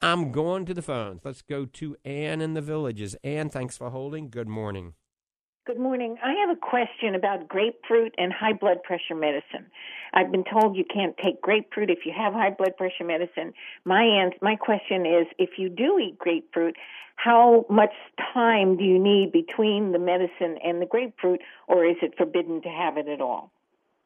I'm 0.02 0.34
going 0.34 0.66
to 0.66 0.74
the 0.74 0.82
phones. 0.82 1.22
Let's 1.24 1.42
go 1.42 1.64
to 1.64 1.96
Ann 2.04 2.42
in 2.42 2.56
the 2.56 2.62
villages. 2.62 3.16
Ann, 3.24 3.50
thanks 3.50 3.78
for 3.78 3.90
holding. 3.90 4.30
Good 4.30 4.50
morning. 4.50 4.96
Good 5.66 5.80
morning. 5.80 6.18
I 6.22 6.34
have 6.42 6.50
a 6.50 6.60
question 6.60 7.16
about 7.16 7.48
grapefruit 7.48 8.14
and 8.18 8.34
high 8.34 8.52
blood 8.52 8.84
pressure 8.84 9.16
medicine. 9.16 9.72
I've 10.14 10.30
been 10.30 10.44
told 10.44 10.76
you 10.76 10.84
can't 10.84 11.16
take 11.24 11.42
grapefruit 11.42 11.90
if 11.90 12.00
you 12.06 12.12
have 12.18 12.34
high 12.34 12.50
blood 12.50 12.76
pressure 12.76 13.06
medicine. 13.06 13.54
My 13.86 14.04
ans- 14.04 14.42
my 14.42 14.58
question 14.58 15.06
is 15.06 15.26
if 15.40 15.52
you 15.58 15.70
do 15.70 15.98
eat 16.00 16.20
grapefruit, 16.20 16.76
how 17.16 17.66
much 17.70 17.94
time 18.34 18.76
do 18.76 18.84
you 18.84 19.00
need 19.00 19.32
between 19.32 19.94
the 19.94 20.00
medicine 20.00 20.58
and 20.62 20.82
the 20.82 20.86
grapefruit 20.86 21.40
or 21.70 21.86
is 21.86 21.96
it 22.02 22.18
forbidden 22.18 22.62
to 22.64 22.70
have 22.70 22.98
it 22.98 23.08
at 23.08 23.22
all? 23.22 23.54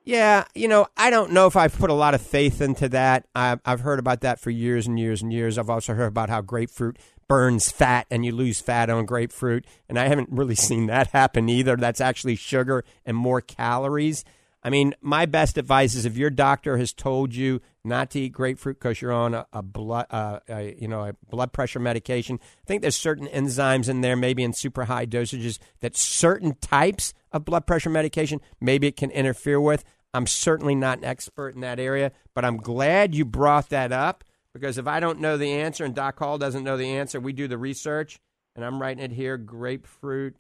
Yeah, 0.06 0.46
you 0.54 0.68
know, 0.68 0.86
I 0.96 1.10
don't 1.10 1.32
know 1.32 1.48
if 1.48 1.56
I've 1.56 1.76
put 1.76 1.90
a 1.90 1.94
lot 1.94 2.14
of 2.14 2.22
faith 2.22 2.62
into 2.62 2.88
that. 2.90 3.26
I've, 3.34 3.60
I've 3.66 3.80
heard 3.80 3.98
about 3.98 4.22
that 4.22 4.40
for 4.40 4.52
years 4.52 4.86
and 4.86 5.00
years 5.00 5.24
and 5.24 5.34
years. 5.34 5.58
I've 5.58 5.70
also 5.70 5.96
heard 5.96 6.06
about 6.06 6.30
how 6.30 6.42
grapefruit 6.42 7.00
burns 7.28 7.72
fat 7.72 8.06
and 8.12 8.24
you 8.24 8.32
lose 8.32 8.62
fat 8.62 8.92
on 8.92 9.08
grapefruit. 9.08 9.66
And 9.90 9.98
I 9.98 10.08
haven't 10.08 10.30
really 10.32 10.54
seen 10.70 10.86
that 10.88 11.08
happen 11.08 11.50
either. 11.50 11.76
That's 11.76 12.00
actually 12.00 12.36
sugar 12.36 12.84
and 13.04 13.18
more 13.18 13.42
calories. 13.42 14.24
I 14.64 14.70
mean, 14.70 14.94
my 15.02 15.26
best 15.26 15.58
advice 15.58 15.96
is 15.96 16.06
if 16.06 16.18
your 16.18 16.30
doctor 16.30 16.78
has 16.78 16.94
told 16.94 17.34
you 17.34 17.62
not 17.84 18.12
to 18.12 18.20
eat 18.20 18.30
grapefruit 18.30 18.80
because 18.80 19.02
you're 19.02 19.12
on 19.12 19.34
a, 19.34 19.48
a 19.54 19.62
blood, 19.64 20.08
uh, 20.10 20.40
a, 20.50 20.76
you 20.80 20.88
know, 20.88 21.04
a 21.04 21.14
blood 21.30 21.52
pressure 21.52 21.80
medication. 21.80 22.40
I 22.42 22.66
think 22.66 22.82
there's 22.82 22.96
certain 22.96 23.28
enzymes 23.28 23.90
in 23.90 24.02
there, 24.02 24.16
maybe 24.16 24.44
in 24.44 24.54
super 24.54 24.86
high 24.86 25.06
dosages, 25.06 25.60
that 25.82 25.96
certain 25.96 26.56
types 26.62 27.14
of 27.36 27.46
blood 27.46 27.68
pressure 27.68 27.90
medication 27.90 28.42
maybe 28.60 28.88
it 28.88 28.98
can 28.98 29.12
interfere 29.12 29.60
with. 29.60 29.84
I'm 30.14 30.28
certainly 30.28 30.76
not 30.76 31.00
an 31.00 31.06
expert 31.06 31.56
in 31.56 31.62
that 31.62 31.80
area, 31.80 32.12
but 32.34 32.46
I'm 32.46 32.58
glad 32.58 33.14
you 33.14 33.26
brought 33.26 33.70
that 33.70 33.92
up 33.92 34.24
because 34.54 34.78
if 34.78 34.88
I 34.88 35.00
don't 35.00 35.20
know 35.20 35.38
the 35.38 35.52
answer 35.52 35.84
and 35.84 35.94
Doc 35.94 36.18
Hall 36.18 36.38
doesn't 36.38 36.64
know 36.64 36.78
the 36.78 36.90
answer, 36.90 37.20
we 37.20 37.34
do 37.34 37.48
the 37.48 37.58
research, 37.58 38.18
and 38.56 38.64
I'm 38.64 38.82
writing 38.82 39.04
it 39.04 39.12
here: 39.12 39.38
grapefruit 39.38 40.36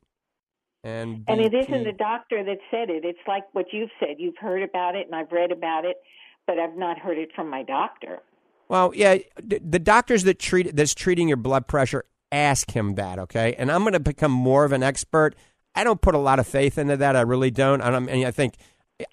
and 0.86 1.26
and 1.28 1.42
it 1.42 1.52
isn't 1.54 1.88
a 1.88 1.92
doctor 1.92 2.44
that 2.44 2.60
said 2.70 2.92
it. 2.92 3.04
It's 3.04 3.20
like 3.28 3.44
what 3.54 3.66
you've 3.74 3.90
said. 4.00 4.18
You've 4.20 4.38
heard 4.38 4.62
about 4.62 4.96
it, 4.96 5.08
and 5.08 5.16
I've 5.16 5.32
read 5.32 5.52
about 5.52 5.84
it, 5.84 5.98
but 6.46 6.60
I've 6.60 6.78
not 6.78 7.00
heard 7.00 7.18
it 7.18 7.30
from 7.36 7.50
my 7.50 7.64
doctor. 7.64 8.20
Well, 8.70 8.94
yeah, 8.96 9.18
the, 9.42 9.60
the 9.68 9.80
doctors 9.80 10.24
that 10.26 10.38
treat 10.38 10.76
that's 10.76 10.94
treating 10.94 11.28
your 11.28 11.38
blood 11.38 11.68
pressure 11.68 12.06
ask 12.32 12.70
him 12.72 12.96
that, 12.96 13.18
okay? 13.18 13.56
And 13.58 13.72
I'm 13.72 13.82
going 13.82 13.94
to 13.94 14.00
become 14.00 14.32
more 14.32 14.64
of 14.64 14.72
an 14.72 14.84
expert. 14.84 15.36
I 15.76 15.84
don't 15.84 16.02
put 16.02 16.16
a 16.16 16.20
lot 16.20 16.40
of 16.40 16.48
faith 16.48 16.78
into 16.78 16.98
that. 16.98 17.16
I 17.16 17.22
really 17.22 17.52
don't. 17.52 17.82
I'm- 17.82 18.08
and 18.10 18.26
I 18.26 18.32
think 18.32 18.56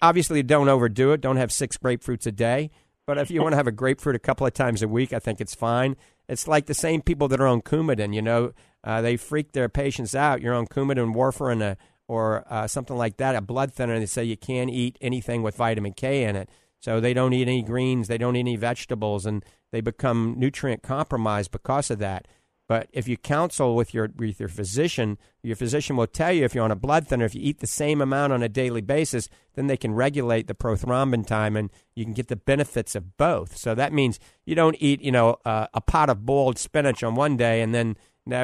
obviously 0.01 0.41
don't 0.43 0.69
overdo 0.69 1.11
it. 1.11 1.21
Don't 1.21 1.37
have 1.37 1.51
six 1.51 1.77
grapefruits 1.77 2.25
a 2.25 2.31
day. 2.31 2.71
But 3.05 3.17
if 3.17 3.29
you 3.29 3.41
want 3.41 3.51
to 3.51 3.57
have 3.57 3.67
a 3.67 3.71
grapefruit 3.73 4.15
a 4.15 4.19
couple 4.19 4.47
of 4.47 4.53
times 4.53 4.81
a 4.81 4.87
week, 4.87 5.11
I 5.11 5.19
think 5.19 5.41
it's 5.41 5.53
fine. 5.53 5.97
It's 6.29 6.47
like 6.47 6.67
the 6.67 6.73
same 6.73 7.01
people 7.01 7.27
that 7.27 7.41
are 7.41 7.47
on 7.47 7.61
Coumadin. 7.61 8.13
You 8.15 8.21
know, 8.21 8.53
uh, 8.83 9.01
they 9.01 9.17
freak 9.17 9.51
their 9.51 9.67
patients 9.67 10.15
out. 10.15 10.41
You're 10.41 10.53
on 10.53 10.67
Coumadin, 10.67 11.13
warfarin, 11.13 11.61
uh, 11.61 11.75
or 12.07 12.45
uh, 12.49 12.65
something 12.67 12.95
like 12.95 13.17
that, 13.17 13.35
a 13.35 13.41
blood 13.41 13.73
thinner, 13.73 13.93
and 13.93 14.01
they 14.01 14.05
say 14.07 14.23
you 14.23 14.37
can't 14.37 14.69
eat 14.69 14.97
anything 15.01 15.41
with 15.43 15.57
vitamin 15.57 15.91
K 15.93 16.23
in 16.23 16.35
it. 16.37 16.49
So 16.79 16.99
they 16.99 17.13
don't 17.13 17.33
eat 17.33 17.47
any 17.47 17.61
greens, 17.61 18.07
they 18.07 18.17
don't 18.17 18.35
eat 18.35 18.41
any 18.41 18.55
vegetables, 18.57 19.25
and 19.25 19.43
they 19.71 19.81
become 19.81 20.35
nutrient 20.37 20.83
compromised 20.83 21.51
because 21.51 21.89
of 21.89 21.99
that. 21.99 22.27
But 22.73 22.87
if 22.91 23.07
you 23.07 23.17
counsel 23.17 23.75
with 23.75 23.93
your 23.93 24.09
with 24.17 24.39
your 24.39 24.49
physician, 24.49 25.19
your 25.43 25.55
physician 25.55 25.95
will 25.95 26.07
tell 26.07 26.31
you 26.31 26.43
if 26.43 26.55
you're 26.55 26.63
on 26.63 26.71
a 26.71 26.75
blood 26.75 27.07
thinner, 27.07 27.25
if 27.25 27.35
you 27.35 27.41
eat 27.43 27.59
the 27.59 27.67
same 27.67 28.01
amount 28.01 28.33
on 28.33 28.41
a 28.41 28.49
daily 28.49 28.81
basis, 28.81 29.29
then 29.53 29.67
they 29.67 29.77
can 29.77 29.93
regulate 29.93 30.47
the 30.47 30.55
prothrombin 30.55 31.23
time, 31.23 31.55
and 31.55 31.69
you 31.93 32.03
can 32.03 32.15
get 32.15 32.29
the 32.29 32.35
benefits 32.35 32.95
of 32.95 33.15
both. 33.15 33.55
So 33.57 33.75
that 33.75 33.93
means 33.93 34.19
you 34.43 34.55
don't 34.55 34.75
eat, 34.79 35.03
you 35.03 35.11
know, 35.11 35.37
uh, 35.45 35.67
a 35.75 35.81
pot 35.81 36.09
of 36.09 36.25
boiled 36.25 36.57
spinach 36.57 37.03
on 37.03 37.13
one 37.13 37.37
day, 37.37 37.61
and 37.61 37.75
then 37.75 37.95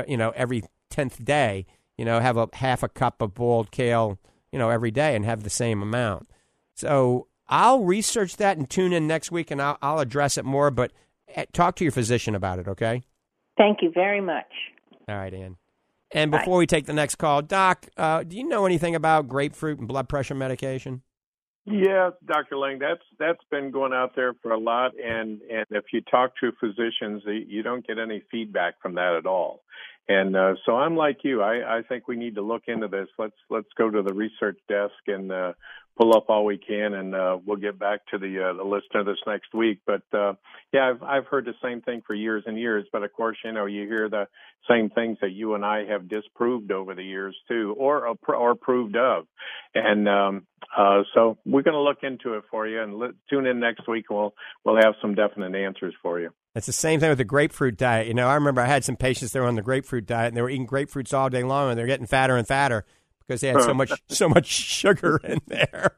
you 0.08 0.15
know 0.15 0.32
every 0.36 0.62
tenth 0.92 1.26
day, 1.26 1.65
you 1.98 2.06
know, 2.06 2.20
have 2.20 2.38
a 2.38 2.50
half 2.54 2.84
a 2.84 2.88
cup 2.88 3.24
of 3.24 3.34
boiled 3.34 3.72
kale, 3.72 4.20
you 4.52 4.60
know, 4.60 4.70
every 4.70 4.92
day, 4.92 5.15
and 5.15 5.26
have 5.26 5.42
the 5.42 5.50
same 5.50 5.82
amount. 5.82 6.30
So 6.76 7.30
I'll 7.48 7.84
research 7.84 8.38
that 8.38 8.60
and 8.60 8.70
tune 8.70 8.94
in 8.94 9.08
next 9.08 9.32
week, 9.32 9.50
and 9.50 9.60
I'll, 9.60 9.80
I'll 9.82 10.00
address 10.00 10.38
it 10.38 10.46
more. 10.46 10.70
But 10.70 10.92
eh, 11.34 11.46
talk 11.52 11.76
to 11.78 11.84
your 11.84 11.92
physician 11.92 12.36
about 12.36 12.60
it, 12.60 12.68
okay? 12.68 13.02
Thank 13.60 13.82
you 13.82 13.91
very 13.91 14.22
much. 14.22 14.48
All 15.08 15.17
right, 15.17 15.34
Ann. 15.34 15.58
And 16.12 16.32
before 16.32 16.58
we 16.58 16.65
take 16.65 16.86
the 16.86 16.93
next 16.93 17.15
call, 17.15 17.43
Doc, 17.43 17.86
uh, 17.98 18.24
do 18.24 18.36
you 18.36 18.48
know 18.48 18.65
anything 18.65 18.95
about 18.95 19.28
grapefruit 19.28 19.78
and 19.78 19.88
blood 19.88 20.10
pressure 20.10 20.34
medication? 20.34 21.04
Yeah, 21.65 22.12
Dr. 22.26 22.58
Lange, 22.58 22.80
that's 22.80 23.04
that's 23.19 23.43
been 23.52 23.69
going 23.69 23.93
out 23.93 24.15
there 24.15 24.34
for 24.41 24.52
a 24.52 24.58
lot, 24.58 24.93
and 24.98 25.41
and 25.41 25.65
if 25.69 25.86
you 25.93 26.02
talk 26.02 26.32
to 26.39 26.52
physicians, 26.60 27.22
you 27.26 27.62
don't 27.62 27.86
get 27.86 28.00
any 28.00 28.24
feedback 28.32 28.82
from 28.82 28.95
that 28.95 29.13
at 29.15 29.28
all. 29.28 29.62
And 30.10 30.36
uh, 30.36 30.56
so 30.65 30.76
I'm 30.76 30.95
like 30.95 31.19
you. 31.24 31.43
I, 31.43 31.78
I 31.78 31.82
think 31.84 32.08
we 32.08 32.15
need 32.15 32.36
to 32.36 32.41
look 32.41 32.63
into 32.67 32.88
this. 32.88 33.08
Let's 33.19 33.36
let's 33.52 33.67
go 33.78 33.91
to 33.91 34.02
the 34.02 34.13
research 34.13 34.58
desk 34.67 34.95
and 35.06 35.32
uh, 35.32 35.54
pull 36.00 36.17
up 36.17 36.26
all 36.30 36.45
we 36.45 36.58
can, 36.58 36.95
and 36.95 37.13
uh, 37.13 37.38
we'll 37.45 37.58
get 37.58 37.78
back 37.78 38.00
to 38.08 38.17
the 38.17 38.50
uh, 38.50 38.54
the 38.54 38.63
listener 38.63 39.04
this 39.04 39.19
next 39.28 39.54
week. 39.54 39.82
But 39.86 40.02
uh, 40.12 40.34
yeah, 40.74 40.89
I've 40.89 41.04
I've 41.04 41.26
heard 41.28 41.45
the 41.45 41.54
same 41.63 41.82
thing 41.82 42.02
for 42.08 42.15
years 42.15 42.43
and 42.48 42.58
years. 42.58 42.88
But 42.91 43.04
of 43.04 43.13
course, 43.13 43.38
you 43.45 43.52
know, 43.52 43.67
you 43.67 43.86
hear 43.86 44.10
the 44.10 44.28
same 44.67 44.89
things 44.89 45.19
that 45.22 45.34
you 45.34 45.54
and 45.54 45.63
I 45.63 45.86
have 45.86 46.10
disproved 46.10 46.72
over 46.72 46.95
the 46.95 47.04
years 47.04 47.38
too, 47.48 47.76
or 47.78 48.15
or 48.28 48.50
approved 48.50 48.95
of. 48.98 49.28
And 49.76 50.10
um, 50.10 50.48
uh, 50.76 51.04
so 51.13 51.38
we're 51.45 51.62
going 51.62 51.76
to 51.76 51.82
look 51.82 52.00
into 52.02 52.34
it 52.34 52.45
for 52.50 52.67
you, 52.67 52.82
and 52.82 52.98
let, 52.98 53.12
tune 53.30 53.45
in 53.45 53.60
next 53.60 53.88
week. 53.88 54.06
And 54.10 54.17
we'll 54.17 54.34
we'll 54.65 54.78
have 54.78 54.95
some 55.04 55.13
definite 55.13 55.54
answers 55.54 55.93
for 56.02 56.19
you. 56.19 56.32
It's 56.55 56.65
the 56.65 56.73
same 56.73 56.99
thing 56.99 57.09
with 57.09 57.19
the 57.19 57.25
grapefruit 57.25 57.77
diet. 57.77 58.07
You 58.07 58.13
know, 58.13 58.27
I 58.27 58.33
remember 58.33 58.62
I 58.62 58.65
had 58.65 58.83
some 58.83 58.95
patients 58.95 59.31
that 59.31 59.39
were 59.39 59.47
on 59.47 59.55
the 59.55 59.62
grapefruit 59.62 60.05
diet, 60.05 60.29
and 60.29 60.38
they 60.38 60.41
were 60.41 60.49
eating 60.49 60.67
grapefruits 60.67 61.13
all 61.13 61.29
day 61.29 61.43
long, 61.43 61.69
and 61.69 61.79
they're 61.79 61.88
getting 61.88 62.07
fatter 62.07 62.35
and 62.35 62.47
fatter 62.47 62.85
because 63.19 63.41
they 63.41 63.49
had 63.49 63.62
so 63.62 63.73
much 63.73 63.91
so 64.09 64.27
much 64.27 64.47
sugar 64.47 65.19
in 65.23 65.39
there. 65.47 65.97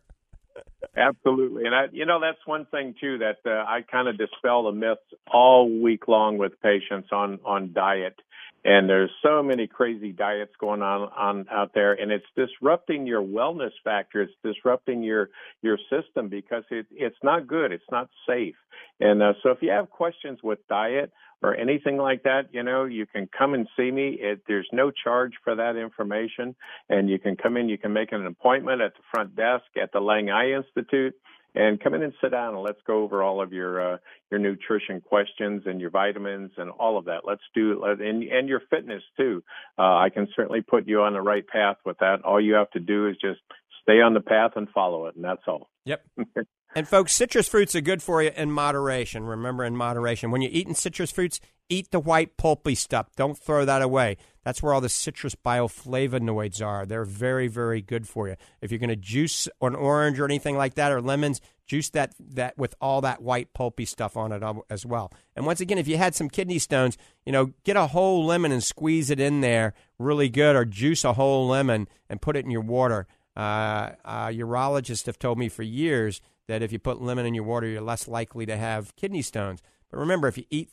Absolutely, 0.98 1.66
and 1.66 1.74
I, 1.74 1.86
you 1.94 2.06
know, 2.06 2.20
that's 2.20 2.46
one 2.46 2.66
thing 2.66 2.96
too 3.00 3.20
that 3.20 3.38
uh, 3.46 3.64
I 3.66 3.82
kind 3.90 4.10
of 4.10 4.18
dispel 4.18 4.64
the 4.64 4.74
myths 4.74 5.00
all 5.32 5.70
week 5.82 6.10
long 6.10 6.38
with 6.38 6.60
patients 6.62 7.10
on 7.14 7.40
on 7.46 7.72
diet. 7.72 8.16
And 8.64 8.90
there's 8.90 9.10
so 9.24 9.42
many 9.42 9.68
crazy 9.68 10.12
diets 10.12 10.52
going 10.60 10.82
on 10.82 11.10
on 11.18 11.46
out 11.50 11.72
there, 11.74 11.94
and 11.94 12.12
it's 12.12 12.26
disrupting 12.36 13.08
your 13.08 13.22
wellness 13.24 13.72
factor. 13.86 14.22
It's 14.22 14.34
disrupting 14.44 15.02
your 15.02 15.30
your 15.62 15.78
system 15.90 16.28
because 16.28 16.66
it 16.70 16.88
it's 16.92 17.18
not 17.24 17.48
good. 17.48 17.72
It's 17.72 17.90
not 17.90 18.10
safe. 18.28 18.56
And 19.00 19.24
uh, 19.24 19.34
so, 19.44 19.52
if 19.52 19.60
you 19.62 19.72
have 19.72 19.90
questions 19.90 20.40
with 20.44 20.60
diet 20.68 21.12
or 21.42 21.56
anything 21.56 21.98
like 21.98 22.24
that, 22.24 22.50
you 22.52 22.64
know, 22.64 22.86
you 22.86 23.06
can 23.06 23.28
come 23.36 23.54
and 23.54 23.68
see 23.78 23.90
me. 23.90 24.18
It, 24.20 24.44
there's 24.48 24.68
no 24.72 24.92
charge 24.92 25.34
for 25.44 25.56
that 25.56 25.76
information, 25.76 26.56
and 26.90 27.10
you 27.10 27.20
can 27.20 27.36
come 27.36 27.58
in. 27.58 27.70
You 27.70 27.78
can 27.78 27.94
make 27.94 28.12
an 28.12 28.26
appointment 28.26 28.82
at 28.82 28.94
the 28.94 29.04
front 29.12 29.36
desk 29.36 29.66
at 29.82 29.92
the 29.92 30.00
Lange 30.00 30.30
Eye 30.30 30.52
Institute 30.52 31.16
and 31.54 31.82
come 31.82 31.94
in 31.94 32.04
and 32.04 32.14
sit 32.22 32.32
down 32.32 32.54
and 32.54 32.64
let's 32.64 32.80
go 32.88 33.04
over 33.04 33.24
all 33.24 33.42
of 33.42 33.52
your 33.52 33.96
uh, 33.96 33.98
your 34.30 34.40
nutrition 34.40 35.02
questions 35.02 35.64
and 35.66 35.82
your 35.82 35.90
vitamins 35.90 36.52
and 36.58 36.70
all 36.72 36.98
of 36.98 37.06
that. 37.06 37.22
Let's 37.26 37.42
do 37.54 37.84
and 37.84 38.24
and 38.24 38.48
your 38.48 38.62
fitness 38.70 39.04
too. 39.18 39.44
Uh, 39.78 39.98
I 39.98 40.10
can 40.14 40.28
certainly 40.36 40.62
put 40.62 40.88
you 40.88 41.02
on 41.02 41.14
the 41.14 41.22
right 41.22 41.46
path 41.46 41.78
with 41.86 41.98
that. 42.00 42.24
All 42.24 42.40
you 42.40 42.54
have 42.54 42.70
to 42.72 42.80
do 42.80 43.08
is 43.08 43.18
just 43.22 43.42
stay 43.82 44.02
on 44.02 44.14
the 44.14 44.22
path 44.22 44.52
and 44.56 44.70
follow 44.70 45.08
it, 45.08 45.16
and 45.16 45.26
that's 45.26 45.44
all. 45.48 45.70
Yep. 45.86 46.06
and 46.76 46.88
folks, 46.88 47.14
citrus 47.14 47.48
fruits 47.48 47.76
are 47.76 47.82
good 47.82 48.02
for 48.02 48.22
you 48.22 48.32
in 48.36 48.52
moderation. 48.52 49.24
Remember, 49.26 49.64
in 49.64 49.76
moderation. 49.76 50.32
When 50.32 50.42
you're 50.42 50.52
eating 50.52 50.74
citrus 50.74 51.12
fruits, 51.12 51.40
eat 51.70 51.92
the 51.92 52.00
white 52.00 52.38
pulpy 52.38 52.76
stuff. 52.76 53.08
Don't 53.16 53.38
throw 53.38 53.66
that 53.66 53.82
away. 53.82 54.18
That's 54.44 54.64
where 54.64 54.74
all 54.74 54.82
the 54.82 54.90
citrus 54.90 55.36
bioflavonoids 55.36 56.66
are. 56.66 56.86
They're 56.86 57.06
very, 57.06 57.48
very 57.48 57.82
good 57.82 58.08
for 58.08 58.28
you. 58.28 58.36
If 58.62 58.72
you're 58.72 58.80
going 58.80 58.90
to 58.90 58.96
juice 58.96 59.48
an 59.62 59.76
orange 59.76 60.20
or 60.20 60.26
anything 60.26 60.58
like 60.58 60.76
that, 60.76 60.92
or 60.92 61.02
lemons, 61.02 61.42
juice 61.68 61.90
that 61.92 62.14
that 62.20 62.58
with 62.58 62.74
all 62.82 63.02
that 63.02 63.22
white 63.22 63.54
pulpy 63.54 63.86
stuff 63.86 64.18
on 64.18 64.32
it 64.32 64.44
as 64.70 64.86
well. 64.86 65.12
And 65.36 65.46
once 65.46 65.62
again, 65.62 65.78
if 65.78 65.88
you 65.88 65.98
had 65.98 66.16
some 66.16 66.30
kidney 66.30 66.60
stones, 66.60 66.98
you 67.26 67.32
know, 67.32 67.54
get 67.64 67.78
a 67.78 67.88
whole 67.88 68.26
lemon 68.26 68.52
and 68.52 68.64
squeeze 68.64 69.10
it 69.10 69.20
in 69.20 69.42
there 69.42 69.74
really 70.00 70.30
good, 70.30 70.56
or 70.56 70.66
juice 70.66 71.04
a 71.04 71.14
whole 71.14 71.48
lemon 71.48 71.88
and 72.10 72.22
put 72.22 72.36
it 72.36 72.46
in 72.46 72.52
your 72.52 72.62
water. 72.62 73.08
Uh, 73.36 73.92
uh, 74.04 74.28
urologists 74.28 75.06
have 75.06 75.18
told 75.18 75.38
me 75.38 75.48
for 75.48 75.64
years 75.64 76.20
that 76.52 76.62
if 76.62 76.74
you 76.74 76.80
put 76.80 77.02
lemon 77.02 77.26
in 77.26 77.34
your 77.34 77.46
water, 77.46 77.66
you're 77.66 77.82
less 77.82 78.10
likely 78.10 78.46
to 78.46 78.58
have 78.58 78.94
kidney 78.98 79.22
stones. 79.22 79.62
But 79.90 80.00
remember, 80.00 80.28
if 80.28 80.38
you 80.38 80.44
eat 80.50 80.70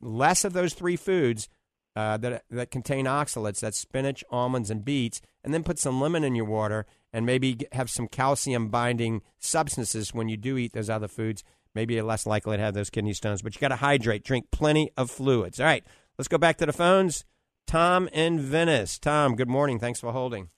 less 0.00 0.44
of 0.44 0.52
those 0.52 0.74
three 0.74 0.96
foods, 0.96 1.48
uh, 1.94 2.16
that 2.16 2.44
that 2.50 2.70
contain 2.70 3.06
oxalates. 3.06 3.60
That's 3.60 3.78
spinach, 3.78 4.24
almonds, 4.30 4.70
and 4.70 4.84
beets, 4.84 5.20
and 5.44 5.54
then 5.54 5.62
put 5.62 5.78
some 5.78 6.00
lemon 6.00 6.24
in 6.24 6.34
your 6.34 6.44
water, 6.44 6.84
and 7.12 7.24
maybe 7.24 7.58
have 7.72 7.90
some 7.90 8.08
calcium 8.08 8.68
binding 8.68 9.22
substances 9.38 10.12
when 10.12 10.28
you 10.28 10.36
do 10.36 10.56
eat 10.56 10.72
those 10.72 10.90
other 10.90 11.08
foods. 11.08 11.44
Maybe 11.74 11.94
you're 11.94 12.04
less 12.04 12.26
likely 12.26 12.56
to 12.56 12.62
have 12.62 12.74
those 12.74 12.90
kidney 12.90 13.12
stones. 13.12 13.42
But 13.42 13.54
you 13.54 13.60
got 13.60 13.68
to 13.68 13.76
hydrate. 13.76 14.24
Drink 14.24 14.50
plenty 14.50 14.90
of 14.96 15.10
fluids. 15.10 15.60
All 15.60 15.66
right, 15.66 15.84
let's 16.18 16.28
go 16.28 16.38
back 16.38 16.56
to 16.58 16.66
the 16.66 16.72
phones. 16.72 17.24
Tom 17.66 18.08
in 18.08 18.40
Venice. 18.40 18.98
Tom, 18.98 19.36
good 19.36 19.48
morning. 19.48 19.78
Thanks 19.78 20.00
for 20.00 20.12
holding. 20.12 20.48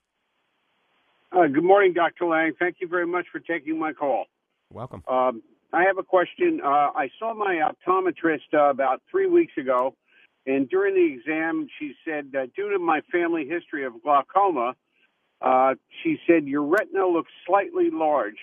Uh, 1.31 1.47
good 1.47 1.65
morning, 1.65 1.93
Dr. 1.93 2.27
Lange. 2.27 2.55
Thank 2.59 2.77
you 2.81 2.89
very 2.89 3.07
much 3.07 3.27
for 3.33 3.41
taking 3.41 3.79
my 3.79 3.93
call. 3.93 4.27
Welcome. 4.73 5.03
Um, 5.09 5.43
I 5.73 5.85
have 5.85 5.99
a 5.99 6.03
question. 6.03 6.61
Uh, 6.63 6.69
I 6.69 7.09
saw 7.19 7.35
my 7.35 7.61
optometrist 7.71 8.53
uh, 8.55 8.71
about 8.71 9.03
three 9.11 9.27
weeks 9.27 9.53
ago, 9.57 9.95
and 10.47 10.69
during 10.69 10.95
the 10.95 11.15
exam, 11.15 11.67
she 11.79 11.93
said, 12.05 12.33
uh, 12.37 12.47
due 12.55 12.71
to 12.71 12.79
my 12.79 13.01
family 13.11 13.47
history 13.47 13.85
of 13.87 13.95
glaucoma, 14.03 14.75
uh, 15.41 15.75
she 16.03 16.19
said, 16.27 16.47
your 16.47 16.63
retina 16.63 17.07
looks 17.07 17.31
slightly 17.47 17.91
large. 17.91 18.37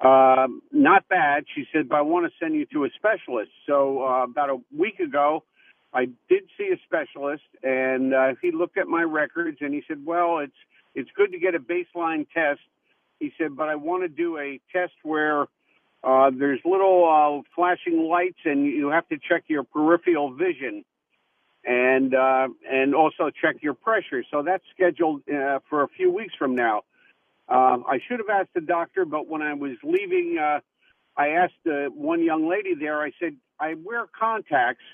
Um, 0.00 0.62
not 0.70 1.08
bad, 1.08 1.44
she 1.54 1.64
said, 1.72 1.88
but 1.88 1.96
I 1.96 2.02
want 2.02 2.26
to 2.26 2.32
send 2.40 2.54
you 2.54 2.66
to 2.72 2.84
a 2.84 2.88
specialist. 2.96 3.50
So 3.66 4.04
uh, 4.04 4.24
about 4.24 4.50
a 4.50 4.58
week 4.76 5.00
ago, 5.00 5.42
I 5.92 6.04
did 6.28 6.44
see 6.56 6.70
a 6.72 6.76
specialist, 6.84 7.42
and 7.62 8.14
uh, 8.14 8.34
he 8.40 8.52
looked 8.52 8.78
at 8.78 8.86
my 8.86 9.02
records, 9.02 9.58
and 9.60 9.72
he 9.74 9.82
said, 9.88 10.04
well, 10.04 10.38
it's 10.38 10.52
it's 10.94 11.10
good 11.16 11.32
to 11.32 11.38
get 11.38 11.54
a 11.54 11.58
baseline 11.58 12.26
test. 12.32 12.60
He 13.20 13.32
said, 13.38 13.56
but 13.56 13.68
I 13.68 13.74
want 13.74 14.02
to 14.02 14.08
do 14.08 14.38
a 14.38 14.60
test 14.72 14.92
where 15.02 15.46
uh, 16.04 16.30
there's 16.36 16.60
little 16.64 17.42
uh, 17.44 17.48
flashing 17.54 18.08
lights, 18.08 18.38
and 18.44 18.64
you 18.66 18.88
have 18.88 19.08
to 19.08 19.18
check 19.18 19.44
your 19.48 19.64
peripheral 19.64 20.32
vision, 20.32 20.84
and 21.64 22.14
uh, 22.14 22.48
and 22.70 22.94
also 22.94 23.30
check 23.30 23.56
your 23.62 23.74
pressure. 23.74 24.24
So 24.30 24.42
that's 24.42 24.62
scheduled 24.74 25.22
uh, 25.28 25.58
for 25.68 25.82
a 25.82 25.88
few 25.88 26.10
weeks 26.12 26.34
from 26.38 26.54
now. 26.54 26.82
Uh, 27.48 27.78
I 27.88 27.98
should 28.06 28.20
have 28.20 28.28
asked 28.30 28.54
the 28.54 28.60
doctor, 28.60 29.04
but 29.04 29.26
when 29.26 29.42
I 29.42 29.54
was 29.54 29.72
leaving, 29.82 30.38
uh, 30.38 30.60
I 31.16 31.28
asked 31.30 31.66
uh, 31.66 31.90
one 31.90 32.22
young 32.22 32.48
lady 32.48 32.74
there. 32.74 33.00
I 33.00 33.10
said, 33.18 33.36
I 33.58 33.74
wear 33.82 34.06
contacts, 34.06 34.84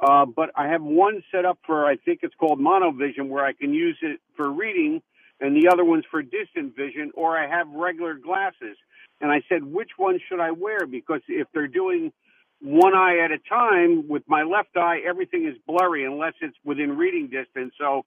uh, 0.00 0.26
but 0.26 0.50
I 0.56 0.66
have 0.68 0.82
one 0.82 1.22
set 1.32 1.44
up 1.44 1.58
for 1.64 1.86
I 1.86 1.96
think 1.96 2.20
it's 2.22 2.34
called 2.34 2.58
monovision, 2.58 3.28
where 3.28 3.44
I 3.44 3.52
can 3.52 3.72
use 3.72 3.96
it 4.02 4.20
for 4.36 4.50
reading 4.50 5.00
and 5.40 5.56
the 5.56 5.68
other 5.68 5.84
one's 5.84 6.04
for 6.10 6.22
distant 6.22 6.76
vision, 6.76 7.10
or 7.14 7.36
I 7.36 7.48
have 7.48 7.68
regular 7.70 8.14
glasses. 8.14 8.76
And 9.24 9.32
I 9.32 9.40
said, 9.48 9.64
which 9.64 9.92
one 9.96 10.20
should 10.28 10.38
I 10.38 10.50
wear? 10.50 10.86
Because 10.86 11.22
if 11.28 11.48
they're 11.54 11.66
doing 11.66 12.12
one 12.60 12.94
eye 12.94 13.20
at 13.24 13.30
a 13.30 13.38
time, 13.38 14.06
with 14.06 14.22
my 14.26 14.42
left 14.42 14.76
eye, 14.76 14.98
everything 15.08 15.46
is 15.46 15.54
blurry 15.66 16.04
unless 16.04 16.34
it's 16.42 16.54
within 16.62 16.98
reading 16.98 17.30
distance. 17.30 17.72
So 17.80 18.04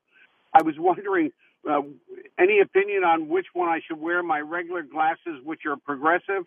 I 0.54 0.62
was 0.62 0.76
wondering, 0.78 1.32
uh, 1.68 1.82
any 2.38 2.60
opinion 2.60 3.04
on 3.04 3.30
which 3.30 3.48
one 3.54 3.68
I 3.68 3.80
should 3.88 4.00
wear? 4.00 4.22
My 4.22 4.42
regular 4.42 4.84
glasses, 4.84 5.44
which 5.44 5.62
are 5.66 5.76
progressive, 5.76 6.46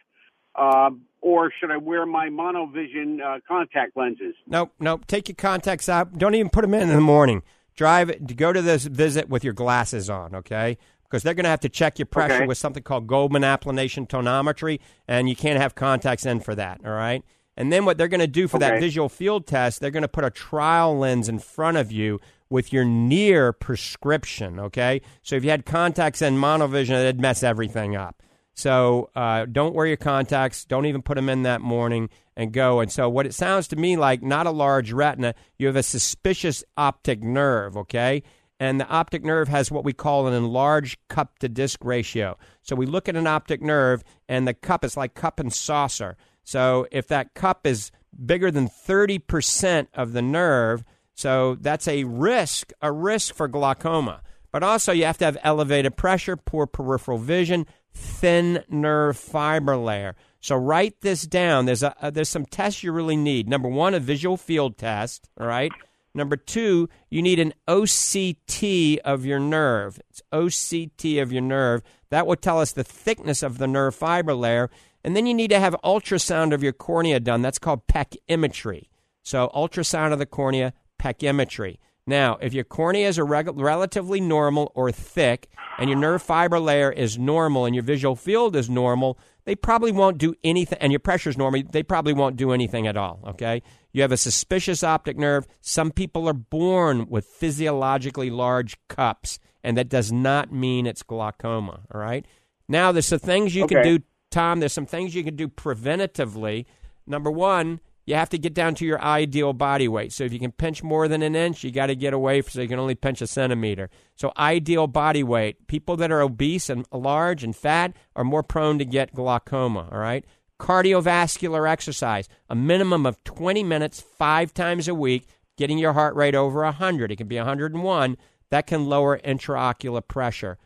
uh, 0.54 0.90
or 1.20 1.50
should 1.58 1.72
I 1.72 1.76
wear 1.78 2.06
my 2.06 2.28
monovision 2.28 3.20
uh, 3.20 3.40
contact 3.48 3.96
lenses? 3.96 4.36
Nope, 4.46 4.72
nope. 4.78 5.04
Take 5.08 5.28
your 5.28 5.34
contacts 5.34 5.88
out. 5.88 6.16
Don't 6.16 6.36
even 6.36 6.48
put 6.48 6.62
them 6.62 6.74
in 6.74 6.82
in 6.82 6.90
the 6.90 7.00
morning 7.00 7.42
drive 7.80 8.12
go 8.36 8.52
to 8.52 8.60
this 8.60 8.84
visit 8.84 9.28
with 9.30 9.42
your 9.42 9.54
glasses 9.54 10.10
on, 10.10 10.34
okay? 10.34 10.76
Because 11.10 11.24
they're 11.24 11.34
going 11.34 11.44
to 11.44 11.50
have 11.50 11.60
to 11.60 11.68
check 11.68 11.98
your 11.98 12.06
pressure 12.06 12.34
Okay. 12.34 12.46
with 12.46 12.56
something 12.56 12.84
called 12.84 13.08
Goldmann 13.08 13.42
applanation 13.42 14.06
tonometry, 14.06 14.78
and 15.08 15.28
you 15.28 15.34
can't 15.34 15.60
have 15.60 15.74
contacts 15.74 16.24
in 16.24 16.38
for 16.38 16.54
that, 16.54 16.80
all 16.84 16.92
right? 16.92 17.24
And 17.56 17.72
then 17.72 17.84
what 17.84 17.98
they're 17.98 18.06
going 18.08 18.20
to 18.20 18.28
do 18.28 18.46
for 18.46 18.58
that 18.60 18.80
visual 18.80 19.08
field 19.08 19.46
test, 19.46 19.80
they're 19.80 19.90
going 19.90 20.02
to 20.02 20.08
put 20.08 20.24
a 20.24 20.30
trial 20.30 20.96
lens 20.96 21.28
in 21.28 21.40
front 21.40 21.76
of 21.78 21.90
you 21.90 22.20
with 22.48 22.72
your 22.72 22.84
near 22.84 23.52
prescription, 23.52 24.60
okay? 24.60 25.02
So 25.22 25.34
if 25.36 25.44
you 25.44 25.50
had 25.50 25.66
contacts 25.66 26.22
and 26.22 26.38
monovision, 26.38 26.92
it'd 27.00 27.20
mess 27.20 27.42
everything 27.42 27.96
up. 27.96 28.22
So 28.54 29.10
uh, 29.16 29.46
don't 29.50 29.74
wear 29.74 29.86
your 29.86 29.96
contacts. 29.96 30.64
Don't 30.64 30.86
even 30.86 31.02
put 31.02 31.14
them 31.16 31.28
in 31.28 31.42
that 31.42 31.60
morning 31.60 32.08
and 32.36 32.52
go. 32.52 32.80
And 32.80 32.90
so 32.90 33.08
what 33.08 33.26
it 33.26 33.34
sounds 33.34 33.68
to 33.68 33.76
me 33.76 33.96
like, 33.96 34.22
not 34.22 34.46
a 34.46 34.50
large 34.50 34.92
retina, 34.92 35.34
you 35.58 35.66
have 35.66 35.76
a 35.76 35.82
suspicious 35.82 36.62
optic 36.76 37.22
nerve, 37.22 37.76
okay? 37.76 38.22
And 38.60 38.78
the 38.78 38.86
optic 38.88 39.24
nerve 39.24 39.48
has 39.48 39.70
what 39.70 39.84
we 39.84 39.94
call 39.94 40.26
an 40.26 40.34
enlarged 40.34 40.98
cup 41.08 41.38
to 41.38 41.48
disc 41.48 41.82
ratio. 41.82 42.36
So 42.60 42.76
we 42.76 42.84
look 42.84 43.08
at 43.08 43.16
an 43.16 43.26
optic 43.26 43.62
nerve, 43.62 44.04
and 44.28 44.46
the 44.46 44.52
cup 44.52 44.84
is 44.84 44.98
like 44.98 45.14
cup 45.14 45.40
and 45.40 45.50
saucer. 45.50 46.18
So 46.44 46.86
if 46.92 47.08
that 47.08 47.32
cup 47.32 47.66
is 47.66 47.90
bigger 48.24 48.50
than 48.50 48.68
30% 48.68 49.86
of 49.94 50.12
the 50.12 50.20
nerve, 50.20 50.84
so 51.14 51.56
that's 51.58 51.88
a 51.88 52.04
risk, 52.04 52.72
a 52.82 52.92
risk 52.92 53.34
for 53.34 53.48
glaucoma. 53.48 54.20
But 54.52 54.62
also, 54.62 54.92
you 54.92 55.04
have 55.04 55.18
to 55.18 55.24
have 55.24 55.38
elevated 55.42 55.96
pressure, 55.96 56.36
poor 56.36 56.66
peripheral 56.66 57.18
vision, 57.18 57.66
thin 57.94 58.64
nerve 58.68 59.16
fiber 59.16 59.76
layer. 59.76 60.16
So 60.40 60.56
write 60.56 61.00
this 61.00 61.22
down. 61.22 61.66
There's 61.66 61.82
a, 61.82 61.94
uh, 62.02 62.10
there's 62.10 62.28
some 62.28 62.46
tests 62.46 62.82
you 62.82 62.92
really 62.92 63.16
need. 63.16 63.48
Number 63.48 63.68
one, 63.68 63.94
a 63.94 64.00
visual 64.00 64.36
field 64.36 64.76
test. 64.76 65.28
All 65.38 65.46
right. 65.46 65.72
Number 66.14 66.36
two, 66.36 66.88
you 67.08 67.22
need 67.22 67.38
an 67.38 67.54
OCT 67.68 68.98
of 68.98 69.24
your 69.24 69.38
nerve. 69.38 70.00
It's 70.10 70.22
OCT 70.32 71.22
of 71.22 71.32
your 71.32 71.42
nerve. 71.42 71.82
That 72.10 72.26
will 72.26 72.36
tell 72.36 72.60
us 72.60 72.72
the 72.72 72.84
thickness 72.84 73.42
of 73.42 73.58
the 73.58 73.68
nerve 73.68 73.94
fiber 73.94 74.34
layer. 74.34 74.70
And 75.04 75.16
then 75.16 75.26
you 75.26 75.34
need 75.34 75.50
to 75.50 75.60
have 75.60 75.76
ultrasound 75.84 76.52
of 76.52 76.62
your 76.62 76.72
cornea 76.72 77.20
done. 77.20 77.42
That's 77.42 77.58
called 77.58 77.86
pachymetry. 77.86 78.88
So 79.22 79.50
ultrasound 79.54 80.12
of 80.12 80.18
the 80.18 80.26
cornea, 80.26 80.72
pachymetry. 81.00 81.78
Now, 82.06 82.38
if 82.40 82.52
your 82.52 82.64
cornea 82.64 83.08
is 83.08 83.18
reg- 83.18 83.56
relatively 83.56 84.20
normal 84.20 84.72
or 84.74 84.90
thick, 84.90 85.48
and 85.78 85.88
your 85.88 85.98
nerve 85.98 86.22
fiber 86.22 86.58
layer 86.58 86.90
is 86.90 87.18
normal, 87.18 87.66
and 87.66 87.74
your 87.74 87.84
visual 87.84 88.16
field 88.16 88.56
is 88.56 88.68
normal, 88.68 89.18
they 89.44 89.54
probably 89.54 89.92
won't 89.92 90.18
do 90.18 90.34
anything. 90.42 90.78
And 90.80 90.92
your 90.92 90.98
pressure 90.98 91.30
is 91.30 91.38
normal; 91.38 91.62
they 91.70 91.82
probably 91.82 92.12
won't 92.12 92.36
do 92.36 92.52
anything 92.52 92.86
at 92.86 92.96
all. 92.96 93.20
Okay, 93.28 93.62
you 93.92 94.02
have 94.02 94.12
a 94.12 94.16
suspicious 94.16 94.82
optic 94.82 95.16
nerve. 95.18 95.46
Some 95.60 95.90
people 95.90 96.28
are 96.28 96.34
born 96.34 97.06
with 97.08 97.26
physiologically 97.26 98.30
large 98.30 98.76
cups, 98.88 99.38
and 99.62 99.76
that 99.76 99.88
does 99.88 100.12
not 100.12 100.52
mean 100.52 100.86
it's 100.86 101.02
glaucoma. 101.02 101.80
All 101.92 102.00
right. 102.00 102.26
Now, 102.68 102.92
there's 102.92 103.06
some 103.06 103.18
things 103.18 103.54
you 103.54 103.66
can 103.66 103.82
do, 103.82 103.98
Tom. 104.30 104.60
There's 104.60 104.72
some 104.72 104.86
things 104.86 105.14
you 105.14 105.24
can 105.24 105.36
do 105.36 105.48
preventatively. 105.48 106.66
Number 107.06 107.30
one, 107.30 107.80
you 108.06 108.14
have 108.14 108.30
to 108.30 108.38
get 108.38 108.54
down 108.54 108.74
to 108.76 108.84
your 108.84 109.00
ideal 109.02 109.52
body 109.52 109.86
weight. 109.86 110.12
So 110.12 110.24
if 110.24 110.32
you 110.32 110.38
can 110.38 110.52
pinch 110.52 110.82
more 110.82 111.06
than 111.06 111.22
an 111.22 111.36
inch, 111.36 111.62
you 111.62 111.70
got 111.70 111.86
to 111.86 111.94
get 111.94 112.12
away 112.12 112.42
so 112.42 112.60
you 112.60 112.68
can 112.68 112.78
only 112.78 112.94
pinch 112.94 113.20
a 113.22 113.26
centimeter. 113.26 113.90
So 114.16 114.32
ideal 114.36 114.86
body 114.86 115.22
weight. 115.22 115.66
People 115.66 115.96
that 115.96 116.10
are 116.10 116.20
obese 116.20 116.70
and 116.70 116.86
large 116.92 117.44
and 117.44 117.54
fat 117.54 117.94
are 118.16 118.24
more 118.24 118.42
prone 118.42 118.78
to 118.78 118.84
get 118.84 119.14
glaucoma. 119.14 119.88
All 119.92 119.98
right. 119.98 120.24
Cardiovascular 120.60 121.68
exercise, 121.68 122.28
a 122.48 122.54
minimum 122.54 123.06
of 123.06 123.22
20 123.24 123.64
minutes, 123.64 124.00
five 124.00 124.54
times 124.54 124.86
a 124.86 124.94
week, 124.94 125.26
getting 125.56 125.78
your 125.78 125.94
heart 125.94 126.14
rate 126.14 126.36
over 126.36 126.62
100. 126.62 127.10
It 127.10 127.16
can 127.16 127.26
be 127.26 127.36
101. 127.36 128.16
That 128.50 128.66
can 128.66 128.86
lower 128.86 129.18
intraocular 129.18 130.06
pressure 130.06 130.58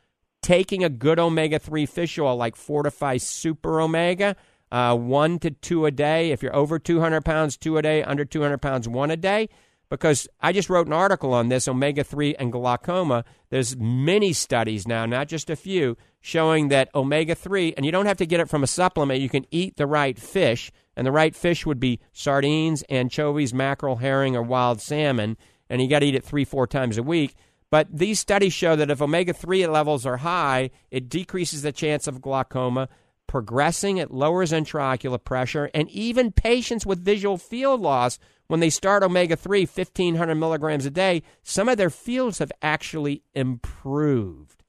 taking 0.45 0.85
a 0.85 0.91
good 0.91 1.19
omega 1.19 1.59
3 1.59 1.87
fish 1.87 2.19
oil 2.19 2.37
like 2.37 2.55
Fortifeye 2.55 3.19
Super 3.19 3.81
Omega, 3.81 4.37
uh, 4.71 4.95
one 4.95 5.39
to 5.39 5.51
two 5.51 5.87
a 5.87 5.91
day. 5.91 6.33
If 6.33 6.43
you're 6.43 6.55
over 6.55 6.79
200 6.79 7.25
pounds, 7.25 7.57
two 7.57 7.79
a 7.79 7.83
day. 7.83 8.03
Under 8.03 8.27
200 8.27 8.59
pounds, 8.59 8.87
one 8.87 9.11
a 9.11 9.17
day. 9.17 9.49
Because 9.89 10.29
I 10.41 10.53
just 10.53 10.69
wrote 10.69 10.87
an 10.87 10.93
article 10.93 11.33
on 11.33 11.49
this, 11.49 11.67
omega 11.67 12.05
3 12.05 12.35
and 12.37 12.53
glaucoma. 12.53 13.25
There's 13.51 13.77
many 13.77 14.33
studies 14.33 14.87
now, 14.87 15.07
not 15.07 15.29
just 15.29 15.49
a 15.49 15.57
few, 15.57 15.97
showing 16.25 16.69
that 16.69 16.89
omega 16.95 17.35
3, 17.35 17.75
and 17.77 17.85
you 17.85 17.93
don't 17.93 18.07
have 18.07 18.17
to 18.17 18.25
get 18.25 18.41
it 18.41 18.49
from 18.49 18.63
a 18.63 18.67
supplement, 18.67 19.21
you 19.21 19.29
can 19.29 19.45
eat 19.51 19.77
the 19.77 19.87
right 19.87 20.19
fish, 20.19 20.73
and 20.97 21.07
the 21.07 21.13
right 21.13 21.37
fish 21.37 21.67
would 21.67 21.79
be 21.79 22.01
sardines, 22.15 22.83
anchovies, 22.89 23.53
mackerel, 23.53 23.97
herring, 23.97 24.35
or 24.35 24.43
wild 24.43 24.81
salmon, 24.81 25.37
and 25.69 25.83
you 25.83 25.89
got 25.89 25.99
to 25.99 26.07
eat 26.07 26.15
it 26.15 26.25
three, 26.25 26.47
four 26.47 26.67
times 26.67 26.97
a 26.97 27.03
week. 27.03 27.35
But 27.69 27.89
these 27.93 28.21
studies 28.21 28.55
show 28.55 28.75
that 28.75 28.91
if 28.91 29.03
omega 29.03 29.35
3 29.35 29.67
levels 29.67 30.07
are 30.07 30.17
high, 30.17 30.71
it 30.91 31.11
decreases 31.11 31.61
the 31.61 31.73
chance 31.73 32.07
of 32.07 32.23
glaucoma. 32.23 32.89
Progressing, 33.27 33.99
it 33.99 34.11
lowers 34.11 34.51
intraocular 34.51 35.23
pressure. 35.23 35.69
And 35.75 35.91
even 35.91 36.33
patients 36.33 36.87
with 36.87 37.05
visual 37.05 37.37
field 37.37 37.83
loss, 37.83 38.19
when 38.47 38.61
they 38.61 38.71
start 38.71 39.03
omega 39.03 39.37
3, 39.37 39.67
1500 39.67 40.35
milligrams 40.37 40.87
a 40.87 40.91
day, 40.91 41.23
some 41.43 41.69
of 41.69 41.77
their 41.77 41.91
fields 41.91 42.39
have 42.39 42.53
actually 42.63 43.23
improved. 43.35 44.63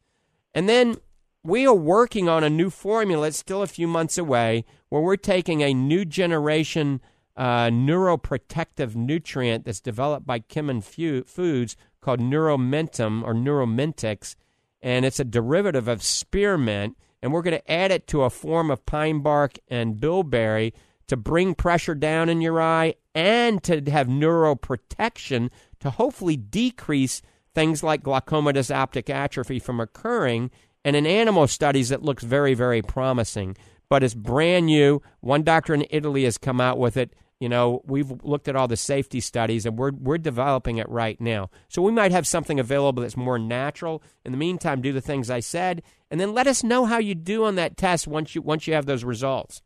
And 0.54 0.68
then 0.68 0.98
we 1.45 1.65
are 1.67 1.75
working 1.75 2.27
on 2.27 2.43
a 2.43 2.49
new 2.49 2.69
formula. 2.69 3.27
It's 3.27 3.38
still 3.38 3.62
a 3.62 3.67
few 3.67 3.88
months 3.88 4.17
away, 4.17 4.65
where 4.89 5.01
we're 5.01 5.15
taking 5.15 5.62
a 5.62 5.73
new 5.73 6.05
generation 6.05 7.01
uh, 7.38 7.67
neuroprotective 7.67 8.95
nutrient 8.95 9.65
that's 9.65 9.81
developed 9.81 10.25
by 10.25 10.39
Kemin 10.39 10.84
Fu- 10.84 11.23
Foods 11.23 11.77
called 12.01 12.19
Neuromentum 12.19 13.23
or 13.23 13.34
Neuromintix, 13.34 14.36
and 14.81 15.05
it's 15.05 15.19
a 15.19 15.25
derivative 15.25 15.88
of 15.88 16.03
spearmint. 16.03 16.97
And 17.21 17.34
we're 17.34 17.41
going 17.41 17.58
to 17.58 17.71
add 17.71 17.91
it 17.91 18.05
to 18.08 18.21
a 18.21 18.29
form 18.29 18.69
of 18.69 18.86
pine 18.86 19.21
bark 19.21 19.58
and 19.67 19.99
bilberry 19.99 20.75
to 21.08 21.17
bring 21.17 21.55
pressure 21.55 21.95
down 21.95 22.29
in 22.29 22.39
your 22.39 22.62
eye 22.62 22.95
and 23.15 23.63
to 23.63 23.81
have 23.89 24.08
neuroprotection 24.08 25.49
to 25.49 25.55
to 25.86 25.91
hopefully 25.91 26.36
decrease 26.36 27.21
things 27.53 27.84
like 27.84 28.01
glaucomatous 28.01 28.73
optic 28.73 29.08
atrophy 29.08 29.60
from 29.60 29.79
occurring. 29.79 30.49
And 30.86 30.95
in 30.95 31.06
animal 31.08 31.48
studies, 31.48 31.91
it 31.91 32.04
looks 32.04 32.24
very, 32.24 32.54
very 32.54 32.82
promising. 32.84 33.58
But 33.89 34.04
it's 34.04 34.13
brand 34.13 34.67
new. 34.67 35.02
One 35.19 35.43
doctor 35.43 35.74
in 35.74 35.86
Italy 35.89 36.24
has 36.24 36.38
come 36.38 36.62
out 36.62 36.78
with 36.78 36.95
it. 36.95 37.13
You 37.39 37.50
know, 37.50 37.82
we've 37.86 38.12
looked 38.24 38.48
at 38.48 38.56
all 38.56 38.67
the 38.67 38.78
safety 38.78 39.19
studies 39.19 39.65
and 39.65 39.78
we're, 39.78 39.91
we're 39.91 40.17
developing 40.17 40.78
it 40.78 40.88
right 40.88 41.19
now. 41.19 41.50
So 41.67 41.82
we 41.82 41.91
might 41.91 42.13
have 42.13 42.26
something 42.26 42.60
available 42.60 43.02
that's 43.02 43.17
more 43.17 43.38
natural. 43.38 44.02
In 44.24 44.32
the 44.32 44.38
meantime, 44.38 44.82
do 44.82 44.93
the 44.93 45.02
things 45.02 45.30
I 45.30 45.41
said 45.41 45.84
and 46.10 46.19
then 46.19 46.34
let 46.34 46.48
us 46.48 46.63
know 46.63 46.86
how 46.86 47.00
you 47.00 47.13
do 47.13 47.43
on 47.43 47.56
that 47.56 47.76
test 47.76 48.08
once 48.08 48.36
you 48.36 48.41
once 48.41 48.67
you 48.67 48.74
have 48.74 48.86
those 48.86 49.04
results. 49.04 49.62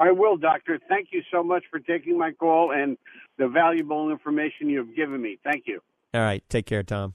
I 0.00 0.12
will, 0.12 0.36
Doctor. 0.36 0.78
Thank 0.88 1.08
you 1.12 1.22
so 1.32 1.42
much 1.42 1.64
for 1.70 1.80
taking 1.80 2.16
my 2.16 2.30
call 2.30 2.72
and 2.72 2.96
the 3.36 3.48
valuable 3.48 4.10
information 4.10 4.70
you've 4.70 4.94
given 4.94 5.20
me. 5.20 5.38
Thank 5.44 5.64
you. 5.66 5.80
All 6.14 6.20
right. 6.20 6.42
Take 6.48 6.66
care, 6.66 6.84
Tom. 6.84 7.14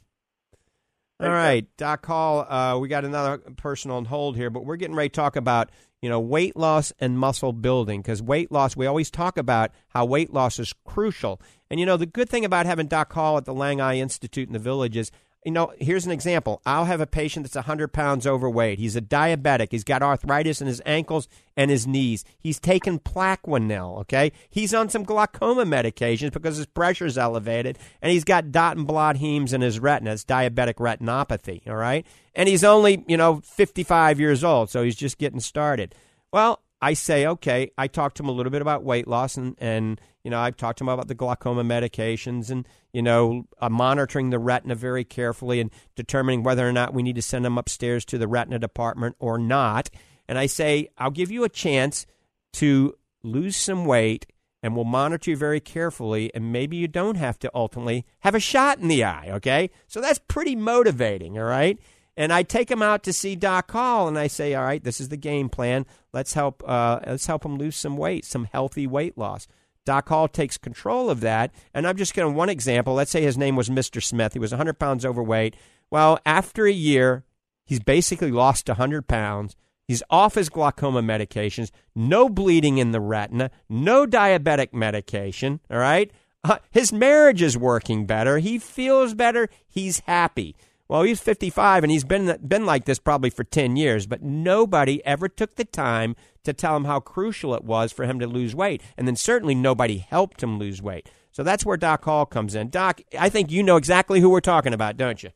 All 1.23 1.29
right, 1.29 1.65
Doc 1.77 2.05
Hall. 2.05 2.41
Uh, 2.41 2.77
we 2.79 2.89
got 2.89 3.05
another 3.05 3.38
person 3.55 3.91
on 3.91 4.03
hold 4.03 4.36
here, 4.36 4.49
but 4.49 4.65
we're 4.65 4.75
getting 4.75 4.95
ready 4.95 5.07
to 5.07 5.15
talk 5.15 5.38
about 5.38 5.69
you 6.01 6.09
know 6.09 6.19
weight 6.19 6.57
loss 6.57 6.91
and 6.99 7.17
muscle 7.17 7.53
building 7.53 8.01
because 8.01 8.21
weight 8.21 8.51
loss. 8.51 8.75
We 8.75 8.88
always 8.88 9.09
talk 9.09 9.38
about 9.38 9.71
how 9.88 10.03
weight 10.03 10.33
loss 10.33 10.59
is 10.59 10.73
crucial, 10.83 11.39
and 11.69 11.79
you 11.79 11.86
know 11.86 11.95
the 11.95 12.05
good 12.05 12.27
thing 12.27 12.43
about 12.43 12.65
having 12.65 12.88
Doc 12.88 13.13
Hall 13.13 13.38
at 13.38 13.45
the 13.45 13.53
Lange 13.53 13.79
Eye 13.79 13.99
Institute 13.99 14.49
in 14.49 14.53
the 14.53 14.59
Village 14.59 14.97
is 14.97 15.12
you 15.45 15.51
know, 15.51 15.73
here's 15.79 16.06
an 16.06 16.12
example. 16.12 16.62
I'll 16.65 16.86
have 16.86 17.01
a 17.01 17.08
patient 17.08 17.45
that's 17.45 17.56
100 17.56 17.89
pounds 17.89 18.25
overweight. 18.25 18.79
He's 18.79 18.95
a 18.95 19.01
diabetic. 19.01 19.69
He's 19.71 19.84
got 19.84 20.01
arthritis 20.01 20.62
in 20.62 20.67
his 20.67 20.82
ankles 20.86 21.27
and 21.56 21.69
his 21.69 21.86
knees. 21.86 22.23
He's 22.39 22.60
taken 22.60 22.99
Plaquenil, 22.99 23.99
okay? 23.99 24.32
He's 24.49 24.73
on 24.73 24.89
some 24.89 25.03
glaucoma 25.03 25.65
medications 25.65 26.32
because 26.32 26.58
his 26.58 26.65
pressure's 26.65 27.17
elevated, 27.17 27.77
and 28.01 28.12
he's 28.12 28.23
got 28.23 28.51
dot 28.51 28.77
and 28.77 28.88
blot 28.88 29.17
hemes 29.17 29.53
in 29.53 29.62
his 29.62 29.79
retina. 29.79 30.13
It's 30.13 30.25
diabetic 30.25 30.75
retinopathy, 30.75 31.67
all 31.67 31.75
right? 31.75 32.06
And 32.34 32.49
he's 32.49 32.63
only, 32.63 33.03
you 33.08 33.17
know, 33.17 33.41
55 33.43 34.19
years 34.19 34.43
old, 34.43 34.69
so 34.69 34.84
he's 34.84 34.95
just 34.95 35.17
getting 35.17 35.39
started. 35.39 35.93
Well, 36.32 36.62
I 36.83 36.95
say, 36.95 37.25
okay, 37.25 37.71
I 37.77 37.87
talked 37.87 38.17
to 38.17 38.23
him 38.23 38.27
a 38.27 38.33
little 38.33 38.51
bit 38.51 38.61
about 38.61 38.83
weight 38.83 39.07
loss 39.07 39.37
and, 39.37 39.55
and 39.57 40.01
you 40.21 40.29
know, 40.29 40.37
I've 40.37 40.57
talked 40.57 40.79
to 40.79 40.83
him 40.83 40.89
about 40.89 41.07
the 41.07 41.15
glaucoma 41.15 41.63
medications 41.63 42.49
and, 42.49 42.67
you 42.91 43.01
know, 43.01 43.47
uh, 43.61 43.69
monitoring 43.69 44.31
the 44.31 44.37
retina 44.37 44.75
very 44.75 45.05
carefully 45.05 45.61
and 45.61 45.71
determining 45.95 46.43
whether 46.43 46.67
or 46.67 46.73
not 46.73 46.93
we 46.93 47.01
need 47.01 47.15
to 47.15 47.21
send 47.21 47.45
him 47.45 47.57
upstairs 47.57 48.03
to 48.05 48.17
the 48.17 48.27
retina 48.27 48.59
department 48.59 49.15
or 49.19 49.37
not. 49.37 49.89
And 50.27 50.37
I 50.37 50.45
say, 50.47 50.89
I'll 50.97 51.09
give 51.09 51.31
you 51.31 51.45
a 51.45 51.49
chance 51.49 52.05
to 52.53 52.95
lose 53.23 53.55
some 53.55 53.85
weight 53.85 54.25
and 54.61 54.75
we'll 54.75 54.83
monitor 54.83 55.31
you 55.31 55.37
very 55.37 55.61
carefully 55.61 56.35
and 56.35 56.51
maybe 56.51 56.75
you 56.75 56.89
don't 56.89 57.15
have 57.15 57.39
to 57.39 57.51
ultimately 57.55 58.05
have 58.19 58.35
a 58.35 58.41
shot 58.41 58.79
in 58.79 58.89
the 58.89 59.05
eye, 59.05 59.29
okay? 59.31 59.69
So 59.87 60.01
that's 60.01 60.19
pretty 60.27 60.57
motivating, 60.57 61.39
all 61.39 61.45
right? 61.45 61.79
And 62.15 62.32
I 62.32 62.43
take 62.43 62.69
him 62.69 62.82
out 62.82 63.04
to 63.04 63.13
see 63.13 63.36
Doc 63.36 63.71
Hall, 63.71 64.08
and 64.08 64.17
I 64.17 64.28
say, 64.28 64.54
"All 64.54 64.63
right, 64.63 64.84
this 64.84 65.02
is 65.02 65.10
the 65.10 65.17
game 65.17 65.49
plan. 65.49 65.86
Let's 66.12 66.34
help. 66.34 66.63
Uh, 66.67 66.99
let's 67.06 67.26
help 67.26 67.45
him 67.45 67.58
lose 67.58 67.76
some 67.76 67.97
weight, 67.97 68.26
some 68.26 68.45
healthy 68.45 68.88
weight 68.88 69.17
loss." 69.17 69.47
Doc 69.86 70.10
Hall 70.10 70.28
takes 70.28 70.58
control 70.58 71.10
of 71.10 71.21
that, 71.21 71.52
and 71.73 71.86
I'm 71.86 71.97
just 71.97 72.13
going 72.13 72.32
to 72.32 72.38
one 72.38 72.49
example. 72.49 72.93
Let's 72.93 73.12
say 73.12 73.21
his 73.21 73.38
name 73.38 73.56
was 73.56 73.69
Mr. 73.69 74.02
Smith. 74.02 74.34
He 74.34 74.39
was 74.39 74.52
100 74.52 74.80
pounds 74.80 75.06
overweight. 75.06 75.56
Well, 75.91 76.19
after 76.26 76.65
a 76.65 76.71
year, 76.71 77.26
he's 77.65 77.82
basically 77.82 78.32
lost 78.32 78.67
100 78.69 79.08
pounds. 79.08 79.56
He's 79.88 80.04
off 80.10 80.36
his 80.36 80.49
glaucoma 80.49 81.02
medications, 81.02 81.69
no 81.93 82.30
bleeding 82.30 82.78
in 82.78 82.91
the 82.91 83.02
retina, 83.02 83.52
no 83.67 84.06
diabetic 84.06 84.73
medication. 84.73 85.60
All 85.69 85.78
right, 85.78 86.10
uh, 86.43 86.60
his 86.71 86.93
marriage 86.93 87.41
is 87.41 87.58
working 87.58 88.06
better. 88.06 88.38
He 88.38 88.60
feels 88.60 89.13
better. 89.13 89.49
He's 89.67 89.99
happy. 89.99 90.56
Well, 90.93 91.01
he's 91.01 91.21
55 91.21 91.84
and 91.84 91.89
he's 91.89 92.03
been 92.03 92.38
been 92.47 92.67
like 92.67 92.86
this 92.86 92.99
probably 92.99 93.32
for 93.32 93.43
10 93.43 93.77
years, 93.77 94.06
but 94.06 94.21
nobody 94.21 95.03
ever 95.03 95.27
took 95.27 95.56
the 95.56 95.65
time 95.65 96.15
to 96.43 96.53
tell 96.53 96.75
him 96.75 96.86
how 96.86 96.99
crucial 96.99 97.56
it 97.56 97.63
was 97.63 97.91
for 97.91 98.06
him 98.06 98.19
to 98.19 98.27
lose 98.27 98.53
weight, 98.53 98.79
and 98.95 99.08
then 99.08 99.15
certainly 99.15 99.56
nobody 99.56 99.97
helped 99.97 100.43
him 100.43 100.60
lose 100.60 100.84
weight. 100.84 101.10
So 101.32 101.41
that's 101.41 101.65
where 101.65 101.77
Doc 101.77 102.06
Hall 102.06 102.27
comes 102.27 102.53
in. 102.53 102.69
Doc, 102.69 103.01
I 103.19 103.29
think 103.29 103.49
you 103.49 103.63
know 103.63 103.75
exactly 103.75 104.19
who 104.19 104.29
we're 104.29 104.39
talking 104.39 104.71
about, 104.71 104.95
don't 104.95 105.23
you? 105.23 105.32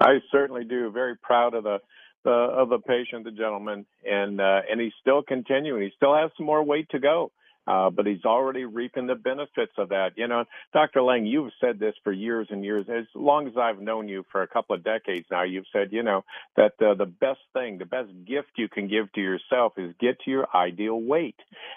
I 0.00 0.14
certainly 0.32 0.64
do. 0.64 0.90
Very 0.90 1.14
proud 1.14 1.54
of 1.54 1.62
the, 1.62 1.78
of 2.24 2.68
the 2.68 2.80
patient, 2.80 3.22
the 3.22 3.30
gentleman, 3.30 3.86
and 4.04 4.40
uh, 4.40 4.62
and 4.68 4.80
he's 4.80 4.92
still 5.00 5.22
continuing. 5.22 5.82
He 5.82 5.92
still 5.94 6.16
has 6.16 6.32
some 6.36 6.46
more 6.46 6.64
weight 6.64 6.88
to 6.90 6.98
go. 6.98 7.30
Uh, 7.66 7.90
but 7.90 8.06
he's 8.06 8.24
already 8.24 8.64
reaping 8.64 9.06
the 9.06 9.14
benefits 9.14 9.72
of 9.78 9.90
that. 9.90 10.10
You 10.16 10.28
know, 10.28 10.44
Dr. 10.72 11.02
Lange, 11.02 11.26
you've 11.26 11.52
said 11.60 11.78
this 11.78 11.94
for 12.04 12.12
years 12.12 12.48
and 12.50 12.64
years. 12.64 12.86
As 12.88 13.06
long 13.14 13.46
as 13.48 13.54
I've 13.56 13.80
known 13.80 14.08
you 14.08 14.24
for 14.32 14.42
a 14.42 14.48
couple 14.48 14.76
of 14.76 14.84
decades 14.84 15.26
now, 15.30 15.42
you've 15.44 15.66
said, 15.72 15.88
you 15.92 16.02
know, 16.02 16.24
that 16.56 16.72
uh, 16.80 16.94
the 16.94 17.06
best 17.06 17.40
thing, 17.52 17.78
the 17.78 17.86
best 17.86 18.10
gift 18.26 18.48
you 18.56 18.68
can 18.68 18.88
give 18.88 19.12
to 19.14 19.20
yourself 19.20 19.74
is 19.76 19.94
get 20.00 20.20
to 20.24 20.30
your 20.30 20.46
ideal 20.54 21.00
weight. 21.00 21.36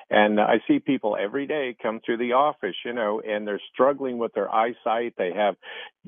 And 0.10 0.40
I 0.40 0.62
see 0.68 0.80
people 0.80 1.18
every 1.20 1.48
day 1.48 1.76
come 1.82 2.02
through 2.06 2.18
the 2.18 2.34
office, 2.34 2.76
you 2.86 2.94
know, 2.94 3.22
and 3.22 3.48
they're 3.48 3.62
struggling 3.74 4.18
with 4.18 4.34
their 4.34 4.54
eyesight. 4.54 5.14
They 5.18 5.32
have 5.36 5.56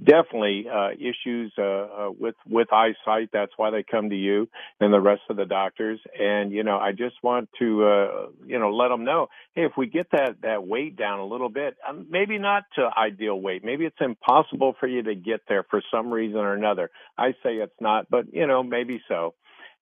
definitely 0.03 0.65
uh, 0.73 0.91
issues 0.93 1.53
uh, 1.57 1.61
uh, 1.63 2.11
with 2.19 2.35
with 2.49 2.67
eyesight. 2.73 3.29
That's 3.33 3.51
why 3.57 3.71
they 3.71 3.83
come 3.83 4.09
to 4.09 4.15
you 4.15 4.47
and 4.79 4.93
the 4.93 4.99
rest 5.01 5.21
of 5.29 5.37
the 5.37 5.45
doctors. 5.45 5.99
And 6.19 6.51
you 6.51 6.63
know, 6.63 6.77
I 6.77 6.91
just 6.91 7.15
want 7.23 7.49
to 7.59 7.85
uh, 7.85 8.27
you 8.45 8.59
know 8.59 8.71
let 8.73 8.89
them 8.89 9.03
know, 9.03 9.27
hey, 9.55 9.67
if 9.71 9.77
we 9.77 9.87
get 9.87 10.11
that 10.11 10.41
that 10.41 10.67
weight 10.67 10.95
down 10.95 11.19
a 11.19 11.25
little 11.25 11.49
bit, 11.49 11.77
um, 11.87 12.07
maybe 12.09 12.37
not 12.37 12.63
to 12.75 12.89
ideal 12.97 13.39
weight, 13.39 13.63
maybe 13.63 13.85
it's 13.85 14.01
impossible 14.01 14.75
for 14.79 14.87
you 14.87 15.01
to 15.03 15.15
get 15.15 15.41
there 15.47 15.63
for 15.63 15.81
some 15.91 16.11
reason 16.11 16.39
or 16.39 16.53
another. 16.53 16.89
I 17.17 17.31
say 17.43 17.55
it's 17.55 17.79
not, 17.79 18.09
but 18.09 18.33
you 18.33 18.47
know, 18.47 18.63
maybe 18.63 19.01
so. 19.07 19.33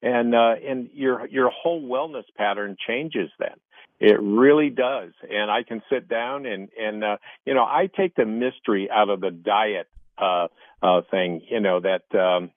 And 0.01 0.33
uh, 0.35 0.55
and 0.65 0.89
your 0.93 1.27
your 1.27 1.49
whole 1.49 1.81
wellness 1.81 2.25
pattern 2.37 2.77
changes 2.87 3.29
then. 3.39 3.55
It 3.99 4.17
really 4.21 4.69
does. 4.69 5.11
And 5.29 5.51
I 5.51 5.63
can 5.63 5.81
sit 5.91 6.07
down 6.07 6.45
and, 6.45 6.69
and, 6.79 7.03
uh, 7.03 7.17
you 7.45 7.53
know, 7.53 7.63
I 7.63 7.89
take 7.93 8.15
the 8.15 8.25
mystery 8.25 8.89
out 8.89 9.09
of 9.09 9.19
the 9.19 9.29
diet 9.29 9.87
uh, 10.17 10.47
uh, 10.81 11.01
thing, 11.11 11.41
you 11.49 11.59
know, 11.59 11.81
that, 11.81 12.03
um, 12.17 12.51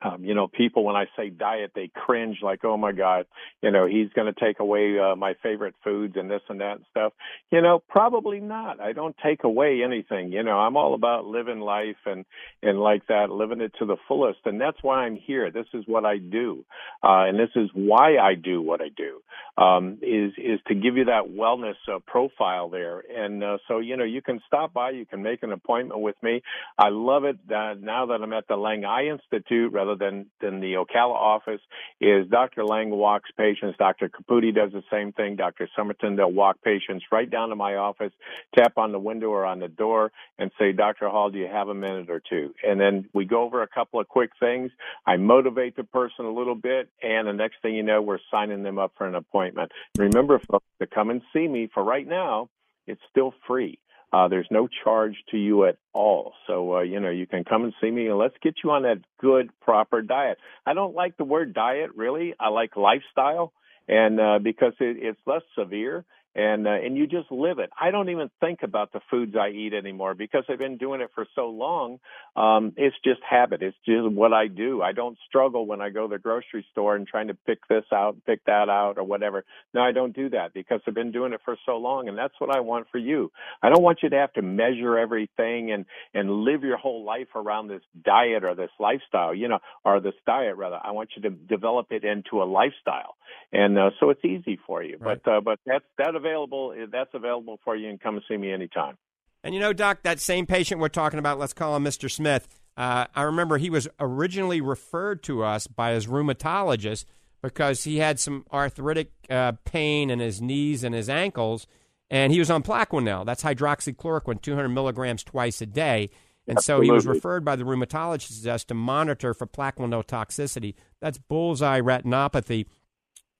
um, 0.00 0.24
you 0.24 0.34
know, 0.34 0.46
people 0.46 0.84
when 0.84 0.94
I 0.94 1.06
say 1.16 1.28
diet, 1.28 1.72
they 1.74 1.90
cringe 1.92 2.38
like, 2.40 2.64
"Oh 2.64 2.76
my 2.76 2.92
God, 2.92 3.26
you 3.62 3.70
know, 3.72 3.86
he's 3.86 4.08
going 4.14 4.32
to 4.32 4.40
take 4.40 4.60
away 4.60 4.96
uh, 4.98 5.16
my 5.16 5.34
favorite 5.42 5.74
foods 5.82 6.14
and 6.16 6.30
this 6.30 6.42
and 6.48 6.60
that 6.60 6.76
and 6.76 6.84
stuff." 6.90 7.12
You 7.50 7.60
know, 7.60 7.82
probably 7.88 8.38
not. 8.38 8.80
I 8.80 8.92
don't 8.92 9.16
take 9.24 9.42
away 9.42 9.82
anything. 9.84 10.30
You 10.30 10.44
know, 10.44 10.58
I'm 10.58 10.76
all 10.76 10.94
about 10.94 11.26
living 11.26 11.58
life 11.58 11.96
and 12.06 12.24
and 12.62 12.78
like 12.80 13.06
that, 13.08 13.30
living 13.30 13.60
it 13.60 13.72
to 13.80 13.86
the 13.86 13.96
fullest, 14.06 14.38
and 14.44 14.60
that's 14.60 14.78
why 14.82 15.04
I'm 15.04 15.16
here. 15.16 15.50
This 15.50 15.66
is 15.74 15.82
what 15.86 16.04
I 16.04 16.18
do, 16.18 16.64
uh, 17.02 17.24
and 17.26 17.36
this 17.36 17.50
is 17.56 17.68
why 17.74 18.18
I 18.18 18.34
do 18.34 18.62
what 18.62 18.80
I 18.80 18.90
do. 18.96 19.20
Um, 19.60 19.98
is 20.00 20.32
is 20.38 20.60
to 20.68 20.76
give 20.76 20.96
you 20.96 21.06
that 21.06 21.24
wellness 21.28 21.74
uh, 21.92 21.98
profile 22.06 22.68
there, 22.68 23.02
and 23.16 23.42
uh, 23.42 23.58
so 23.66 23.78
you 23.80 23.96
know, 23.96 24.04
you 24.04 24.22
can 24.22 24.40
stop 24.46 24.72
by, 24.72 24.90
you 24.90 25.06
can 25.06 25.24
make 25.24 25.42
an 25.42 25.50
appointment 25.50 26.00
with 26.00 26.16
me. 26.22 26.42
I 26.78 26.90
love 26.90 27.24
it 27.24 27.36
that 27.48 27.80
now 27.82 28.06
that 28.06 28.20
I'm 28.22 28.32
at 28.32 28.46
the 28.46 28.56
Lange 28.56 28.84
Eye 28.84 29.06
Institute 29.06 29.72
rather 29.72 29.87
than 29.96 30.26
than 30.40 30.60
the 30.60 30.74
Ocala 30.74 31.14
office 31.14 31.60
is 32.00 32.26
Dr. 32.28 32.64
Lange 32.64 32.90
walks 32.90 33.30
patients. 33.36 33.76
Dr. 33.78 34.08
Caputi 34.08 34.54
does 34.54 34.72
the 34.72 34.82
same 34.90 35.12
thing. 35.12 35.36
Dr. 35.36 35.68
Summerton, 35.76 36.16
they'll 36.16 36.30
walk 36.30 36.62
patients 36.62 37.04
right 37.10 37.30
down 37.30 37.50
to 37.50 37.56
my 37.56 37.76
office, 37.76 38.12
tap 38.56 38.78
on 38.78 38.92
the 38.92 38.98
window 38.98 39.28
or 39.28 39.44
on 39.44 39.60
the 39.60 39.68
door, 39.68 40.12
and 40.38 40.50
say, 40.58 40.72
Dr. 40.72 41.08
Hall, 41.08 41.30
do 41.30 41.38
you 41.38 41.46
have 41.46 41.68
a 41.68 41.74
minute 41.74 42.10
or 42.10 42.20
two? 42.28 42.54
And 42.66 42.80
then 42.80 43.08
we 43.12 43.24
go 43.24 43.42
over 43.42 43.62
a 43.62 43.68
couple 43.68 44.00
of 44.00 44.08
quick 44.08 44.30
things. 44.40 44.70
I 45.06 45.16
motivate 45.16 45.76
the 45.76 45.84
person 45.84 46.24
a 46.24 46.32
little 46.32 46.54
bit, 46.54 46.88
and 47.02 47.28
the 47.28 47.32
next 47.32 47.56
thing 47.62 47.74
you 47.74 47.82
know, 47.82 48.02
we're 48.02 48.18
signing 48.30 48.62
them 48.62 48.78
up 48.78 48.92
for 48.96 49.06
an 49.06 49.14
appointment. 49.14 49.72
Remember, 49.96 50.40
folks, 50.50 50.66
to 50.80 50.86
come 50.86 51.10
and 51.10 51.22
see 51.32 51.46
me 51.48 51.68
for 51.72 51.82
right 51.82 52.06
now, 52.06 52.48
it's 52.86 53.00
still 53.10 53.34
free. 53.46 53.78
Uh, 54.12 54.28
there's 54.28 54.48
no 54.50 54.68
charge 54.84 55.16
to 55.30 55.36
you 55.36 55.64
at 55.66 55.76
all. 55.92 56.32
So, 56.46 56.76
uh, 56.76 56.80
you 56.80 56.98
know, 56.98 57.10
you 57.10 57.26
can 57.26 57.44
come 57.44 57.64
and 57.64 57.74
see 57.80 57.90
me 57.90 58.06
and 58.06 58.18
let's 58.18 58.36
get 58.42 58.54
you 58.64 58.70
on 58.70 58.82
that 58.82 58.98
good, 59.20 59.50
proper 59.60 60.00
diet. 60.00 60.38
I 60.64 60.74
don't 60.74 60.94
like 60.94 61.16
the 61.16 61.24
word 61.24 61.52
diet 61.52 61.90
really. 61.94 62.34
I 62.40 62.48
like 62.48 62.76
lifestyle 62.76 63.52
and, 63.86 64.18
uh, 64.18 64.38
because 64.42 64.72
it, 64.80 64.96
it's 65.00 65.20
less 65.26 65.42
severe 65.58 66.04
and 66.38 66.68
uh, 66.68 66.70
and 66.70 66.96
you 66.96 67.08
just 67.08 67.32
live 67.32 67.58
it. 67.58 67.70
I 67.78 67.90
don't 67.90 68.10
even 68.10 68.30
think 68.40 68.60
about 68.62 68.92
the 68.92 69.00
foods 69.10 69.34
I 69.34 69.48
eat 69.48 69.74
anymore 69.74 70.14
because 70.14 70.44
I've 70.48 70.58
been 70.58 70.76
doing 70.76 71.00
it 71.00 71.10
for 71.12 71.26
so 71.34 71.48
long. 71.48 71.98
Um, 72.36 72.72
it's 72.76 72.94
just 73.04 73.20
habit. 73.28 73.60
It's 73.60 73.76
just 73.84 74.08
what 74.08 74.32
I 74.32 74.46
do. 74.46 74.80
I 74.80 74.92
don't 74.92 75.18
struggle 75.28 75.66
when 75.66 75.80
I 75.80 75.90
go 75.90 76.06
to 76.06 76.14
the 76.14 76.18
grocery 76.20 76.64
store 76.70 76.94
and 76.94 77.08
trying 77.08 77.26
to 77.26 77.34
pick 77.34 77.66
this 77.68 77.84
out, 77.92 78.16
pick 78.24 78.44
that 78.44 78.68
out, 78.68 78.98
or 78.98 79.02
whatever. 79.02 79.44
No, 79.74 79.80
I 79.80 79.90
don't 79.90 80.14
do 80.14 80.30
that 80.30 80.54
because 80.54 80.80
I've 80.86 80.94
been 80.94 81.10
doing 81.10 81.32
it 81.32 81.40
for 81.44 81.56
so 81.66 81.76
long, 81.76 82.08
and 82.08 82.16
that's 82.16 82.34
what 82.38 82.54
I 82.54 82.60
want 82.60 82.86
for 82.92 82.98
you. 82.98 83.32
I 83.60 83.68
don't 83.68 83.82
want 83.82 83.98
you 84.04 84.10
to 84.10 84.16
have 84.16 84.32
to 84.34 84.42
measure 84.42 84.96
everything 84.96 85.72
and 85.72 85.86
and 86.14 86.30
live 86.30 86.62
your 86.62 86.76
whole 86.76 87.04
life 87.04 87.34
around 87.34 87.66
this 87.66 87.82
diet 88.04 88.44
or 88.44 88.54
this 88.54 88.70
lifestyle, 88.78 89.34
you 89.34 89.48
know, 89.48 89.58
or 89.84 90.00
this 90.00 90.14
diet 90.24 90.56
rather. 90.56 90.78
I 90.80 90.92
want 90.92 91.10
you 91.16 91.22
to 91.22 91.30
develop 91.30 91.88
it 91.90 92.04
into 92.04 92.40
a 92.40 92.44
lifestyle, 92.44 93.16
and 93.52 93.76
uh, 93.76 93.90
so 93.98 94.10
it's 94.10 94.24
easy 94.24 94.60
for 94.68 94.84
you. 94.84 94.98
Right. 95.00 95.20
But 95.24 95.32
uh, 95.32 95.40
but 95.40 95.58
that's 95.66 95.84
that 95.98 96.14
available. 96.28 96.74
That's 96.90 97.10
available 97.14 97.58
for 97.64 97.76
you, 97.76 97.88
and 97.88 98.00
come 98.00 98.16
and 98.16 98.24
see 98.28 98.36
me 98.36 98.52
anytime. 98.52 98.96
And 99.42 99.54
you 99.54 99.60
know, 99.60 99.72
Doc, 99.72 100.02
that 100.02 100.20
same 100.20 100.46
patient 100.46 100.80
we're 100.80 100.88
talking 100.88 101.18
about, 101.18 101.38
let's 101.38 101.52
call 101.52 101.76
him 101.76 101.84
Mr. 101.84 102.10
Smith. 102.10 102.48
Uh, 102.76 103.06
I 103.14 103.22
remember 103.22 103.58
he 103.58 103.70
was 103.70 103.88
originally 103.98 104.60
referred 104.60 105.22
to 105.24 105.42
us 105.42 105.66
by 105.66 105.92
his 105.92 106.06
rheumatologist 106.06 107.04
because 107.42 107.84
he 107.84 107.98
had 107.98 108.18
some 108.18 108.44
arthritic 108.52 109.12
uh, 109.30 109.52
pain 109.64 110.10
in 110.10 110.18
his 110.18 110.40
knees 110.40 110.84
and 110.84 110.94
his 110.94 111.08
ankles, 111.08 111.66
and 112.10 112.32
he 112.32 112.38
was 112.38 112.50
on 112.50 112.62
Plaquenil. 112.62 113.26
That's 113.26 113.42
hydroxychloroquine, 113.42 114.42
200 114.42 114.68
milligrams 114.68 115.22
twice 115.22 115.60
a 115.60 115.66
day. 115.66 116.10
And 116.46 116.56
Absolutely. 116.56 116.86
so 116.86 116.90
he 116.90 116.94
was 116.94 117.06
referred 117.06 117.44
by 117.44 117.56
the 117.56 117.64
rheumatologist 117.64 118.64
to 118.66 118.74
monitor 118.74 119.34
for 119.34 119.46
Plaquenil 119.46 120.06
toxicity. 120.06 120.74
That's 121.00 121.18
bullseye 121.18 121.80
retinopathy. 121.80 122.66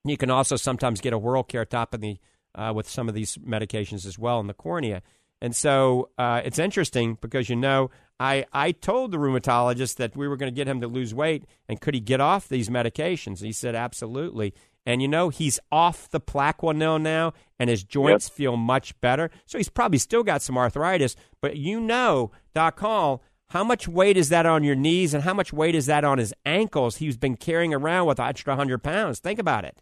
You 0.05 0.17
can 0.17 0.31
also 0.31 0.57
sometimes 0.57 1.01
get 1.01 1.13
a 1.13 1.19
whorl 1.19 1.43
keratopathy 1.43 2.19
uh, 2.55 2.73
with 2.75 2.89
some 2.89 3.09
of 3.09 3.15
these 3.15 3.37
medications 3.39 4.07
as 4.07 4.19
well 4.19 4.41
in 4.41 4.47
the 4.47 4.55
cornea. 4.55 5.03
And 5.41 5.55
so 5.55 6.11
uh, 6.19 6.43
it's 6.45 6.59
interesting 6.59 7.17
because 7.21 7.49
you 7.49 7.57
know 7.57 7.91
I 8.19 8.45
I 8.53 8.73
told 8.73 9.13
the 9.13 9.19
rheumatologist 9.19 9.97
that 9.97 10.17
we 10.17 10.27
were 10.27 10.37
going 10.37 10.53
to 10.53 10.57
get 10.57 10.67
him 10.67 10.81
to 10.81 10.89
lose 10.89 11.15
weight 11.15 11.45
and 11.69 11.81
could 11.81 11.95
he 11.95 12.01
get 12.01 12.21
off 12.21 12.49
these 12.49 12.69
medications? 12.69 13.41
He 13.41 13.53
said 13.53 13.75
absolutely. 13.75 14.55
And 14.85 15.03
you 15.03 15.09
know 15.09 15.29
he's 15.29 15.61
off 15.71 16.09
the 16.09 16.21
Plaquenil 16.21 17.03
now, 17.03 17.35
and 17.59 17.69
his 17.69 17.85
joints 17.85 18.29
yep. 18.29 18.37
feel 18.37 18.57
much 18.57 18.99
better. 19.03 19.31
So 19.45 19.59
he's 19.59 19.69
probably 19.69 19.99
still 19.99 20.23
got 20.23 20.41
some 20.41 20.57
arthritis, 20.57 21.15
but 21.43 21.59
you 21.59 21.79
know, 21.79 22.31
Doc 22.55 22.81
Hall, 22.81 23.23
how 23.51 23.65
much 23.65 23.87
weight 23.87 24.17
is 24.17 24.31
that 24.31 24.47
on 24.47 24.65
your 24.65 24.75
knees, 24.75 25.13
and 25.13 25.25
how 25.25 25.35
much 25.35 25.53
weight 25.53 25.75
is 25.75 25.85
that 25.87 26.05
on 26.05 26.17
his 26.17 26.33
ankles? 26.47 26.97
He's 26.97 27.19
been 27.19 27.37
carrying 27.37 27.75
around 27.75 28.07
with 28.07 28.19
an 28.19 28.29
extra 28.29 28.57
hundred 28.57 28.83
pounds. 28.83 29.19
Think 29.19 29.39
about 29.39 29.67
it. 29.67 29.79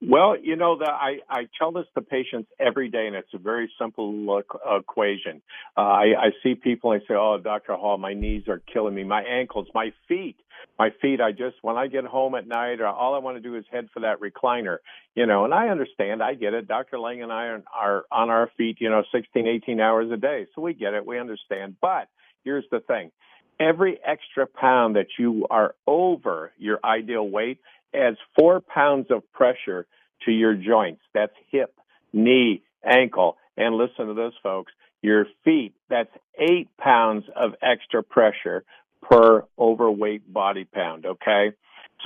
Well, 0.00 0.36
you 0.40 0.54
know, 0.56 0.78
the, 0.78 0.86
I, 0.86 1.18
I 1.28 1.48
tell 1.58 1.72
this 1.72 1.86
to 1.94 2.02
patients 2.02 2.48
every 2.60 2.88
day, 2.88 3.08
and 3.08 3.16
it's 3.16 3.34
a 3.34 3.38
very 3.38 3.70
simple 3.80 4.40
equation. 4.78 5.42
Uh, 5.76 5.80
I, 5.80 6.04
I 6.18 6.30
see 6.42 6.54
people 6.54 6.92
and 6.92 7.02
I 7.02 7.06
say, 7.08 7.14
"Oh, 7.16 7.38
Dr. 7.42 7.74
Hall, 7.74 7.98
my 7.98 8.14
knees 8.14 8.44
are 8.46 8.62
killing 8.72 8.94
me, 8.94 9.02
my 9.02 9.22
ankles, 9.22 9.66
my 9.74 9.92
feet, 10.06 10.36
my 10.78 10.90
feet. 11.02 11.20
I 11.20 11.32
just 11.32 11.56
when 11.62 11.76
I 11.76 11.88
get 11.88 12.04
home 12.04 12.36
at 12.36 12.46
night, 12.46 12.80
uh, 12.80 12.92
all 12.92 13.16
I 13.16 13.18
want 13.18 13.38
to 13.38 13.40
do 13.42 13.56
is 13.56 13.64
head 13.72 13.88
for 13.92 14.00
that 14.00 14.20
recliner, 14.20 14.78
you 15.16 15.26
know." 15.26 15.44
And 15.44 15.52
I 15.52 15.68
understand, 15.68 16.22
I 16.22 16.34
get 16.34 16.54
it. 16.54 16.68
Dr. 16.68 17.00
Lange 17.00 17.22
and 17.22 17.32
I 17.32 17.46
are, 17.46 17.62
are 17.76 18.04
on 18.12 18.30
our 18.30 18.50
feet, 18.56 18.76
you 18.80 18.90
know, 18.90 19.02
16, 19.12 19.48
18 19.48 19.80
hours 19.80 20.12
a 20.12 20.16
day, 20.16 20.46
so 20.54 20.62
we 20.62 20.74
get 20.74 20.94
it, 20.94 21.04
we 21.04 21.18
understand. 21.18 21.74
But 21.80 22.08
here's 22.44 22.66
the 22.70 22.78
thing: 22.80 23.10
every 23.58 23.98
extra 24.06 24.46
pound 24.46 24.94
that 24.94 25.08
you 25.18 25.48
are 25.50 25.74
over 25.88 26.52
your 26.56 26.78
ideal 26.84 27.28
weight 27.28 27.58
adds 27.94 28.18
four 28.38 28.60
pounds 28.60 29.06
of 29.10 29.30
pressure 29.32 29.86
to 30.24 30.32
your 30.32 30.54
joints. 30.54 31.02
That's 31.14 31.32
hip, 31.50 31.74
knee, 32.12 32.62
ankle. 32.84 33.36
And 33.56 33.76
listen 33.76 34.06
to 34.06 34.14
this, 34.14 34.32
folks. 34.42 34.72
Your 35.02 35.26
feet, 35.44 35.74
that's 35.88 36.10
eight 36.38 36.68
pounds 36.76 37.24
of 37.36 37.52
extra 37.62 38.02
pressure 38.02 38.64
per 39.02 39.44
overweight 39.58 40.32
body 40.32 40.64
pound, 40.64 41.06
okay? 41.06 41.52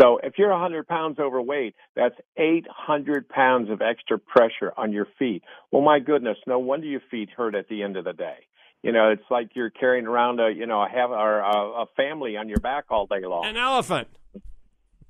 So 0.01 0.19
if 0.23 0.35
you're 0.39 0.51
100 0.51 0.87
pounds 0.87 1.19
overweight, 1.19 1.75
that's 1.95 2.15
800 2.37 3.29
pounds 3.29 3.71
of 3.71 3.83
extra 3.83 4.19
pressure 4.19 4.73
on 4.77 4.93
your 4.93 5.07
feet. 5.19 5.43
Well, 5.71 5.83
my 5.83 5.99
goodness, 5.99 6.39
no 6.47 6.59
wonder 6.59 6.87
your 6.87 7.03
feet 7.11 7.31
hurt 7.31 7.55
at 7.55 7.69
the 7.69 7.83
end 7.83 7.97
of 7.97 8.05
the 8.05 8.13
day. 8.13 8.47
You 8.83 8.93
know, 8.93 9.11
it's 9.11 9.23
like 9.31 9.51
you're 9.55 9.71
carrying 9.71 10.07
around 10.07 10.41
a, 10.41 10.51
you 10.51 10.67
know, 10.67 10.83
a 10.83 10.89
have 10.89 11.11
or 11.11 11.41
a, 11.41 11.83
a 11.83 11.87
family 11.97 12.37
on 12.37 12.49
your 12.49 12.59
back 12.59 12.87
all 12.91 13.07
day 13.07 13.25
long. 13.25 13.45
An 13.45 13.57
elephant. 13.57 14.09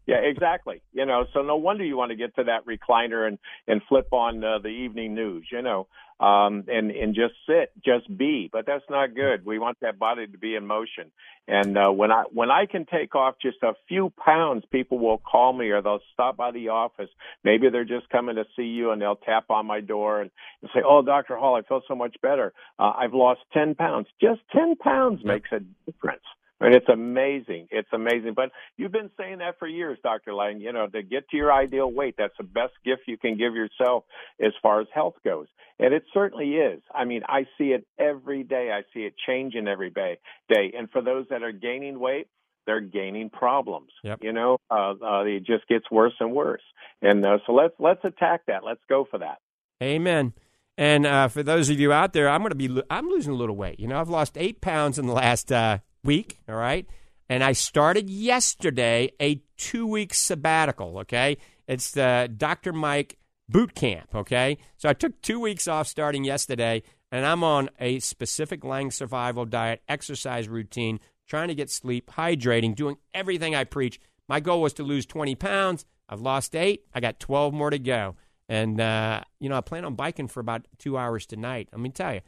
Yeah, 0.07 0.17
exactly. 0.17 0.83
You 0.93 1.07
know, 1.07 1.27
so 1.33 1.43
no 1.43 1.57
wonder 1.57 1.85
you 1.85 1.97
want 1.97 2.11
to 2.11 2.17
get 2.17 2.35
to 2.37 2.45
that 2.45 2.67
recliner 2.67 3.27
and 3.29 3.39
and 3.69 3.81
flip 3.89 4.09
on 4.13 4.43
uh, 4.43 4.59
the 4.59 4.69
evening 4.69 5.15
news. 5.15 5.47
You 5.53 5.63
know, 5.63 5.87
um, 6.19 6.65
and 6.67 6.91
and 6.91 7.15
just 7.15 7.35
sit, 7.47 7.71
just 7.85 8.17
be. 8.19 8.49
But 8.53 8.67
that's 8.67 8.85
not 8.91 9.15
good. 9.15 9.47
We 9.47 9.61
want 9.61 9.79
that 9.81 10.01
body 10.01 10.27
to 10.27 10.39
be 10.39 10.57
in 10.57 10.67
motion. 10.67 11.13
And 11.47 11.79
uh, 11.79 11.91
when 11.91 12.11
I 12.11 12.25
when 12.33 12.51
I 12.51 12.67
can 12.67 12.85
take 12.85 13.15
off 13.15 13.37
just 13.41 13.59
a 13.63 13.75
few 13.87 14.13
pounds, 14.25 14.65
people 14.73 14.99
will 14.99 15.19
call 15.19 15.53
me 15.53 15.71
or 15.71 15.81
they'll 15.83 16.01
stop 16.13 16.37
by 16.37 16.51
the 16.51 16.69
office. 16.71 17.11
Maybe 17.45 17.71
they're 17.71 17.85
just 17.85 18.09
coming 18.09 18.35
to 18.37 18.45
see 18.57 18.65
you, 18.65 18.91
and 18.91 19.01
they'll 19.01 19.17
tap 19.17 19.51
on 19.51 19.67
my 19.67 19.81
door 19.81 20.21
and, 20.21 20.33
and 20.63 20.71
say, 20.75 20.81
"Oh, 20.85 21.03
Doctor 21.03 21.37
Hall, 21.37 21.55
I 21.55 21.63
feel 21.63 21.83
so 21.87 21.95
much 21.95 22.17
better. 22.21 22.53
Uh, 22.77 22.93
I've 22.99 23.15
lost 23.15 23.41
ten 23.53 23.77
pounds. 23.77 24.09
Just 24.21 24.41
ten 24.53 24.75
pounds 24.75 25.21
makes 25.25 25.51
a 25.53 25.61
difference." 25.91 26.25
And 26.63 26.75
it's 26.75 26.89
amazing. 26.89 27.69
It's 27.71 27.89
amazing. 27.93 28.35
But 28.35 28.51
you've 28.77 28.93
been 28.93 29.11
saying 29.19 29.39
that 29.39 29.59
for 29.59 29.67
years, 29.67 29.99
Dr. 30.03 30.35
Lange. 30.35 30.61
You 30.61 30.73
know, 30.73 30.87
to 30.87 31.03
get 31.03 31.29
to 31.31 31.37
your 31.37 31.53
ideal 31.53 31.91
weight, 31.91 32.15
that's 32.17 32.37
the 32.39 32.45
best 32.45 32.73
gift 32.85 33.03
you 33.07 33.19
can 33.19 33.37
give 33.37 33.55
yourself 33.55 34.05
as 34.41 34.53
far 34.63 34.81
as 34.81 34.87
health 34.95 35.15
goes. 35.25 35.47
And 35.79 35.93
it 35.93 36.05
certainly 36.15 36.53
is. 36.55 36.81
I 36.95 37.05
mean, 37.05 37.23
I 37.29 37.47
see 37.59 37.73
it 37.73 37.87
every 37.99 38.45
day. 38.45 38.71
I 38.73 38.83
see 38.95 39.01
it 39.01 39.15
changing 39.27 39.67
every 39.67 39.91
day. 39.91 40.19
Day. 40.49 40.73
And 40.77 40.91
for 40.91 41.03
those 41.03 41.27
that 41.31 41.43
are 41.43 41.53
gaining 41.53 41.99
weight, 41.99 42.29
they're 42.67 42.81
gaining 42.81 43.31
problems. 43.31 43.91
Yep. 44.05 44.21
You 44.23 44.33
know, 44.33 44.59
uh, 44.71 44.95
uh, 45.03 45.25
it 45.25 45.45
just 45.45 45.67
gets 45.69 45.91
worse 45.91 46.15
and 46.21 46.33
worse. 46.33 46.63
And 47.01 47.25
uh, 47.27 47.39
so 47.47 47.53
let's 47.53 47.75
let's 47.81 48.05
attack 48.05 48.43
that. 48.47 48.63
Let's 48.65 48.83
go 48.89 49.07
for 49.11 49.19
that. 49.19 49.39
Amen. 49.83 50.33
And 50.79 51.07
uh, 51.07 51.29
for 51.29 51.43
those 51.43 51.69
of 51.69 51.79
you 51.79 51.93
out 51.93 52.13
there, 52.13 52.29
I'm 52.29 52.41
going 52.41 52.51
to 52.51 52.57
be 52.57 52.83
I'm 52.89 53.09
losing 53.09 53.33
a 53.33 53.37
little 53.37 53.57
weight. 53.57 53.81
You 53.81 53.89
know, 53.89 54.01
I've 54.01 54.09
lost 54.09 54.39
eight 54.39 54.61
pounds 54.61 54.99
in 54.99 55.07
the 55.07 55.13
last 55.13 55.51
uh, 55.51 55.79
week, 56.05 56.39
all 56.49 56.57
right? 56.57 56.87
And 57.29 57.43
I 57.43 57.53
started 57.53 58.11
yesterday 58.11 59.13
a 59.21 59.41
two 59.57 59.87
week 59.87 60.15
sabbatical, 60.15 60.99
okay? 60.99 61.39
It's 61.67 61.93
the 61.93 62.31
Dr. 62.37 62.73
Mike 62.73 63.19
boot 63.49 63.75
camp, 63.75 64.15
okay? 64.15 64.59
So 64.77 64.89
I 64.89 64.93
took 64.93 65.21
two 65.23 65.41
weeks 65.41 65.69
off 65.69 65.87
starting 65.87 66.25
yesterday, 66.25 66.83
and 67.11 67.25
I'm 67.25 67.45
on 67.45 67.71
a 67.79 68.01
specific 68.01 68.65
Lange 68.65 68.91
survival 68.91 69.45
diet, 69.45 69.83
exercise 69.89 70.49
routine, 70.49 71.01
trying 71.29 71.49
to 71.49 71.55
get 71.55 71.71
sleep, 71.71 72.11
hydrating, 72.11 72.75
doing 72.75 72.97
everything 73.15 73.55
I 73.55 73.65
preach. 73.65 74.01
My 74.29 74.41
goal 74.41 74.61
was 74.63 74.73
to 74.75 74.83
lose 74.83 75.07
20 75.07 75.35
pounds. 75.37 75.85
I've 76.09 76.21
lost 76.21 76.55
eight. 76.57 76.85
I 76.93 77.01
got 77.01 77.21
12 77.21 77.55
more 77.55 77.71
to 77.71 77.79
go. 77.79 78.17
And, 78.49 78.81
uh, 78.81 79.23
you 79.41 79.49
know, 79.49 79.57
I 79.57 79.61
plan 79.63 79.85
on 79.85 79.95
biking 79.95 80.29
for 80.29 80.41
about 80.41 80.67
two 80.79 80.99
hours 80.99 81.25
tonight. 81.25 81.69
Let 81.73 81.81
me 81.81 81.89
tell 81.91 82.15
you, 82.15 82.21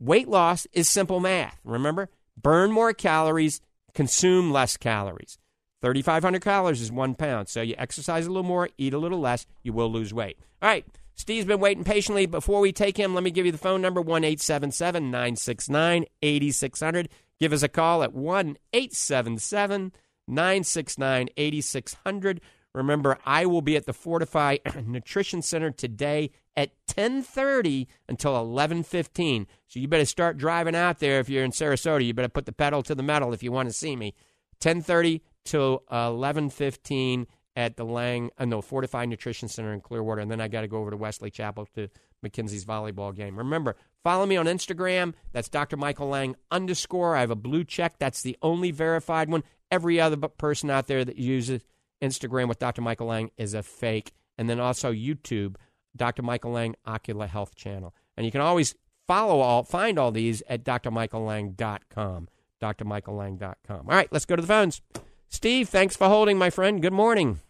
weight 0.00 0.28
loss 0.28 0.66
is 0.72 0.88
simple 0.88 1.20
math. 1.20 1.60
Remember? 1.62 2.08
Burn 2.40 2.72
more 2.72 2.92
calories, 2.92 3.60
consume 3.94 4.52
less 4.52 4.76
calories. 4.76 5.38
3,500 5.82 6.40
calories 6.40 6.80
is 6.80 6.92
one 6.92 7.14
pound. 7.14 7.48
So 7.48 7.60
you 7.60 7.74
exercise 7.76 8.26
a 8.26 8.30
little 8.30 8.42
more, 8.44 8.68
eat 8.78 8.94
a 8.94 8.98
little 8.98 9.20
less, 9.20 9.46
you 9.62 9.72
will 9.72 9.90
lose 9.90 10.14
weight. 10.14 10.38
All 10.60 10.68
right. 10.68 10.86
Steve's 11.14 11.46
been 11.46 11.60
waiting 11.60 11.84
patiently. 11.84 12.26
Before 12.26 12.60
we 12.60 12.72
take 12.72 12.96
him, 12.96 13.14
let 13.14 13.22
me 13.22 13.30
give 13.30 13.44
you 13.44 13.52
the 13.52 13.58
phone 13.58 13.82
number 13.82 14.00
1 14.00 14.24
877 14.24 15.10
969 15.10 16.06
8600. 16.22 17.08
Give 17.38 17.52
us 17.52 17.62
a 17.62 17.68
call 17.68 18.02
at 18.02 18.14
1 18.14 18.56
877 18.72 19.92
969 20.26 21.28
8600. 21.36 22.40
Remember, 22.74 23.18
I 23.26 23.46
will 23.46 23.60
be 23.60 23.76
at 23.76 23.86
the 23.86 23.92
Fortifeye 23.92 24.86
Nutrition 24.86 25.42
Center 25.42 25.70
today 25.70 26.30
at 26.56 26.70
10:30 26.86 27.86
until 28.08 28.32
11:15. 28.32 29.46
So 29.66 29.80
you 29.80 29.88
better 29.88 30.04
start 30.04 30.38
driving 30.38 30.74
out 30.74 30.98
there 30.98 31.20
if 31.20 31.28
you're 31.28 31.44
in 31.44 31.52
Sarasota. 31.52 32.04
You 32.04 32.14
better 32.14 32.28
put 32.28 32.46
the 32.46 32.52
pedal 32.52 32.82
to 32.84 32.94
the 32.94 33.02
metal 33.02 33.32
if 33.32 33.42
you 33.42 33.52
want 33.52 33.68
to 33.68 33.74
see 33.74 33.96
me. 33.96 34.14
10:30 34.60 35.20
till 35.44 35.84
11:15 35.90 37.26
at 37.54 37.76
the 37.76 37.84
Lange, 37.84 38.30
uh, 38.38 38.44
no, 38.46 38.62
Fortifeye 38.62 39.08
Nutrition 39.08 39.48
Center 39.48 39.74
in 39.74 39.80
Clearwater, 39.80 40.22
and 40.22 40.30
then 40.30 40.40
I 40.40 40.48
got 40.48 40.62
to 40.62 40.68
go 40.68 40.78
over 40.78 40.90
to 40.90 40.96
Wesley 40.96 41.30
Chapel 41.30 41.66
to 41.74 41.88
McKenzie's 42.24 42.64
volleyball 42.64 43.14
game. 43.14 43.36
Remember, 43.36 43.76
follow 44.02 44.24
me 44.24 44.36
on 44.36 44.46
Instagram. 44.46 45.12
That's 45.32 45.50
Dr. 45.50 45.76
Michael 45.76 46.08
Lange 46.08 46.36
underscore. 46.50 47.14
I 47.14 47.20
have 47.20 47.30
a 47.30 47.36
blue 47.36 47.64
check. 47.64 47.98
That's 47.98 48.22
the 48.22 48.38
only 48.40 48.70
verified 48.70 49.28
one. 49.28 49.44
Every 49.70 50.00
other 50.00 50.16
person 50.16 50.70
out 50.70 50.86
there 50.86 51.04
that 51.04 51.16
uses 51.16 51.62
Instagram 52.02 52.48
with 52.48 52.58
Dr. 52.58 52.82
Michael 52.82 53.06
Lange 53.06 53.30
is 53.36 53.54
a 53.54 53.62
fake. 53.62 54.12
And 54.36 54.50
then 54.50 54.60
also 54.60 54.92
YouTube, 54.92 55.56
Dr. 55.96 56.22
Michael 56.22 56.52
Lange 56.52 56.74
Ocular 56.86 57.26
Health 57.26 57.54
Channel. 57.54 57.94
And 58.16 58.26
you 58.26 58.32
can 58.32 58.40
always 58.40 58.74
follow 59.06 59.40
all, 59.40 59.62
find 59.62 59.98
all 59.98 60.10
these 60.10 60.42
at 60.48 60.64
drmichaellange.com. 60.64 62.28
drmichaellange.com. 62.60 63.76
All 63.76 63.82
right, 63.84 64.08
let's 64.10 64.24
go 64.26 64.36
to 64.36 64.42
the 64.42 64.48
phones. 64.48 64.80
Steve, 65.28 65.68
thanks 65.68 65.96
for 65.96 66.08
holding, 66.08 66.36
my 66.36 66.50
friend. 66.50 66.82
Good 66.82 66.92
morning. 66.92 67.40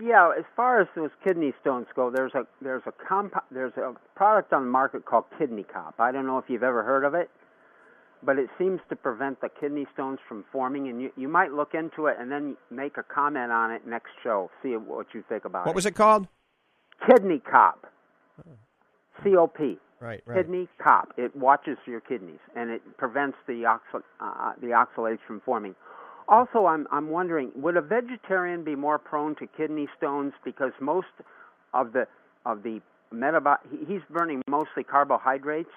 Yeah, 0.00 0.30
as 0.38 0.44
far 0.54 0.80
as 0.80 0.86
those 0.94 1.10
kidney 1.24 1.52
stones 1.60 1.86
go, 1.96 2.08
there's 2.08 2.32
a 2.34 2.46
there's 2.62 2.84
a 2.86 2.92
comp 2.92 3.34
there's 3.50 3.72
a 3.76 3.94
product 4.14 4.52
on 4.52 4.66
the 4.66 4.70
market 4.70 5.04
called 5.04 5.24
Kidney 5.36 5.64
Cop. 5.64 5.96
I 5.98 6.12
don't 6.12 6.24
know 6.24 6.38
if 6.38 6.44
you've 6.46 6.62
ever 6.62 6.84
heard 6.84 7.04
of 7.04 7.14
it 7.14 7.28
but 8.22 8.38
it 8.38 8.48
seems 8.58 8.80
to 8.88 8.96
prevent 8.96 9.40
the 9.40 9.48
kidney 9.48 9.86
stones 9.94 10.18
from 10.28 10.44
forming. 10.52 10.88
And 10.88 11.00
you, 11.00 11.10
you 11.16 11.28
might 11.28 11.52
look 11.52 11.74
into 11.74 12.06
it 12.06 12.16
and 12.18 12.30
then 12.30 12.56
make 12.70 12.96
a 12.96 13.02
comment 13.02 13.52
on 13.52 13.70
it 13.70 13.86
next 13.86 14.10
show. 14.22 14.50
See 14.62 14.76
what 14.76 15.06
you 15.14 15.24
think 15.28 15.44
about 15.44 15.60
what 15.60 15.66
it. 15.66 15.68
What 15.68 15.74
was 15.76 15.86
it 15.86 15.94
called? 15.94 16.28
Kidney 17.06 17.40
Cop. 17.40 17.86
C 19.22 19.36
O 19.36 19.46
P. 19.46 19.78
Right, 20.00 20.22
right. 20.26 20.36
Kidney 20.36 20.68
Cop. 20.82 21.12
It 21.16 21.34
watches 21.34 21.76
your 21.86 22.00
kidneys 22.00 22.38
and 22.54 22.70
it 22.70 22.82
prevents 22.98 23.36
the 23.46 23.64
oxal, 23.64 24.02
uh, 24.20 24.52
the 24.60 24.68
oxalates 24.68 25.18
from 25.26 25.40
forming. 25.44 25.74
Also, 26.28 26.66
I'm 26.66 26.86
I'm 26.92 27.08
wondering, 27.08 27.50
would 27.56 27.76
a 27.76 27.80
vegetarian 27.80 28.62
be 28.62 28.76
more 28.76 28.98
prone 28.98 29.34
to 29.36 29.46
kidney 29.46 29.88
stones 29.96 30.34
because 30.44 30.72
most 30.80 31.06
of 31.74 31.92
the 31.92 32.06
of 32.46 32.62
the 32.62 32.80
metabolic 33.10 33.60
he's 33.88 34.02
burning 34.10 34.42
mostly 34.48 34.84
carbohydrates 34.84 35.70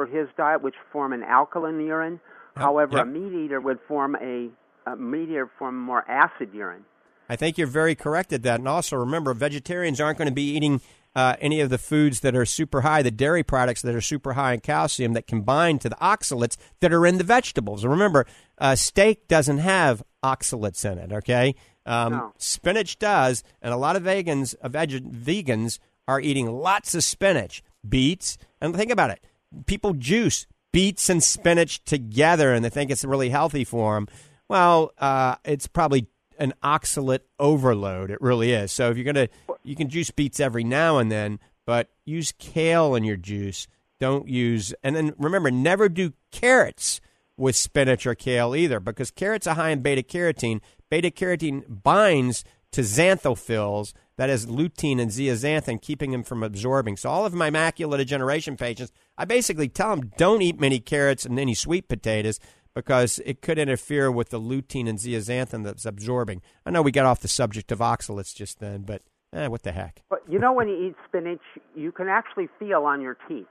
for 0.00 0.06
his 0.06 0.28
diet, 0.34 0.62
which 0.62 0.76
form 0.92 1.12
an 1.12 1.22
alkaline 1.22 1.78
urine. 1.78 2.20
However, 2.56 2.96
yep. 2.96 3.06
a 3.06 3.08
meat 3.08 3.44
eater 3.44 3.60
would 3.60 3.78
form 3.86 4.16
a, 4.16 4.48
a 4.86 4.96
meat 4.96 5.28
eater 5.28 5.50
form 5.58 5.78
more 5.78 6.10
acid 6.10 6.50
urine. 6.54 6.84
I 7.28 7.36
think 7.36 7.58
you're 7.58 7.66
very 7.66 7.94
correct 7.94 8.32
at 8.32 8.42
that. 8.44 8.60
And 8.60 8.68
also 8.68 8.96
remember, 8.96 9.34
vegetarians 9.34 10.00
aren't 10.00 10.16
going 10.16 10.28
to 10.28 10.34
be 10.34 10.56
eating 10.56 10.80
uh, 11.14 11.36
any 11.38 11.60
of 11.60 11.68
the 11.68 11.76
foods 11.76 12.20
that 12.20 12.34
are 12.34 12.46
super 12.46 12.80
high, 12.80 13.02
the 13.02 13.10
dairy 13.10 13.42
products 13.42 13.82
that 13.82 13.94
are 13.94 14.00
super 14.00 14.32
high 14.32 14.54
in 14.54 14.60
calcium 14.60 15.12
that 15.12 15.26
combine 15.26 15.78
to 15.80 15.90
the 15.90 15.96
oxalates 15.96 16.56
that 16.80 16.94
are 16.94 17.06
in 17.06 17.18
the 17.18 17.24
vegetables. 17.24 17.84
And 17.84 17.92
remember, 17.92 18.26
uh, 18.56 18.76
steak 18.76 19.28
doesn't 19.28 19.58
have 19.58 20.02
oxalates 20.24 20.90
in 20.90 20.98
it, 20.98 21.12
okay? 21.12 21.54
Um, 21.84 22.12
No. 22.12 22.32
Spinach 22.38 22.98
does, 22.98 23.44
and 23.60 23.74
a 23.74 23.76
lot 23.76 23.96
of 23.96 24.04
vegans, 24.04 24.54
uh, 24.62 24.68
veg- 24.68 25.12
vegans 25.12 25.78
are 26.08 26.20
eating 26.20 26.50
lots 26.50 26.94
of 26.94 27.04
spinach, 27.04 27.62
beets, 27.86 28.38
and 28.62 28.74
think 28.74 28.90
about 28.90 29.10
it. 29.10 29.20
People 29.66 29.94
juice 29.94 30.46
beets 30.72 31.08
and 31.08 31.22
spinach 31.22 31.84
together, 31.84 32.52
and 32.52 32.64
they 32.64 32.70
think 32.70 32.90
it's 32.90 33.04
really 33.04 33.30
healthy 33.30 33.64
for 33.64 33.94
them. 33.94 34.08
Well, 34.48 34.92
uh, 34.98 35.36
it's 35.44 35.66
probably 35.66 36.06
an 36.38 36.54
oxalate 36.62 37.20
overload. 37.38 38.10
It 38.10 38.20
really 38.20 38.52
is. 38.52 38.72
So 38.72 38.90
if 38.90 38.96
you're 38.96 39.12
gonna, 39.12 39.28
you 39.62 39.76
can 39.76 39.88
juice 39.88 40.10
beets 40.10 40.40
every 40.40 40.64
now 40.64 40.98
and 40.98 41.10
then, 41.10 41.38
but 41.66 41.90
use 42.04 42.32
kale 42.38 42.94
in 42.94 43.04
your 43.04 43.16
juice. 43.16 43.68
Don't 43.98 44.28
use, 44.28 44.72
and 44.82 44.96
then 44.96 45.12
remember, 45.18 45.50
never 45.50 45.88
do 45.88 46.14
carrots 46.30 47.00
with 47.36 47.54
spinach 47.54 48.06
or 48.06 48.14
kale 48.14 48.56
either, 48.56 48.80
because 48.80 49.10
carrots 49.10 49.46
are 49.46 49.54
high 49.54 49.70
in 49.70 49.82
beta 49.82 50.02
carotene. 50.02 50.60
Beta 50.88 51.10
carotene 51.10 51.64
binds 51.68 52.44
to 52.72 52.80
xanthophylls, 52.80 53.92
that 54.20 54.28
is 54.28 54.44
lutein 54.44 55.00
and 55.00 55.10
zeaxanthin, 55.10 55.80
keeping 55.80 56.10
them 56.10 56.22
from 56.22 56.42
absorbing. 56.42 56.98
So 56.98 57.08
all 57.08 57.24
of 57.24 57.32
my 57.32 57.50
macular 57.50 57.96
degeneration 57.96 58.54
patients, 58.54 58.92
I 59.16 59.24
basically 59.24 59.70
tell 59.70 59.96
them 59.96 60.10
don't 60.18 60.42
eat 60.42 60.60
many 60.60 60.78
carrots 60.78 61.24
and 61.24 61.40
any 61.40 61.54
sweet 61.54 61.88
potatoes 61.88 62.38
because 62.74 63.18
it 63.24 63.40
could 63.40 63.58
interfere 63.58 64.12
with 64.12 64.28
the 64.28 64.38
lutein 64.38 64.86
and 64.90 64.98
zeaxanthin 64.98 65.64
that's 65.64 65.86
absorbing. 65.86 66.42
I 66.66 66.70
know 66.70 66.82
we 66.82 66.92
got 66.92 67.06
off 67.06 67.20
the 67.20 67.28
subject 67.28 67.72
of 67.72 67.78
oxalates 67.78 68.34
just 68.34 68.60
then, 68.60 68.82
but 68.82 69.00
eh, 69.32 69.46
what 69.46 69.62
the 69.62 69.72
heck? 69.72 70.02
But 70.10 70.22
you 70.28 70.38
know, 70.38 70.52
when 70.52 70.68
you 70.68 70.88
eat 70.88 70.96
spinach, 71.08 71.40
you 71.74 71.90
can 71.90 72.08
actually 72.08 72.50
feel 72.58 72.82
on 72.82 73.00
your 73.00 73.16
teeth 73.26 73.46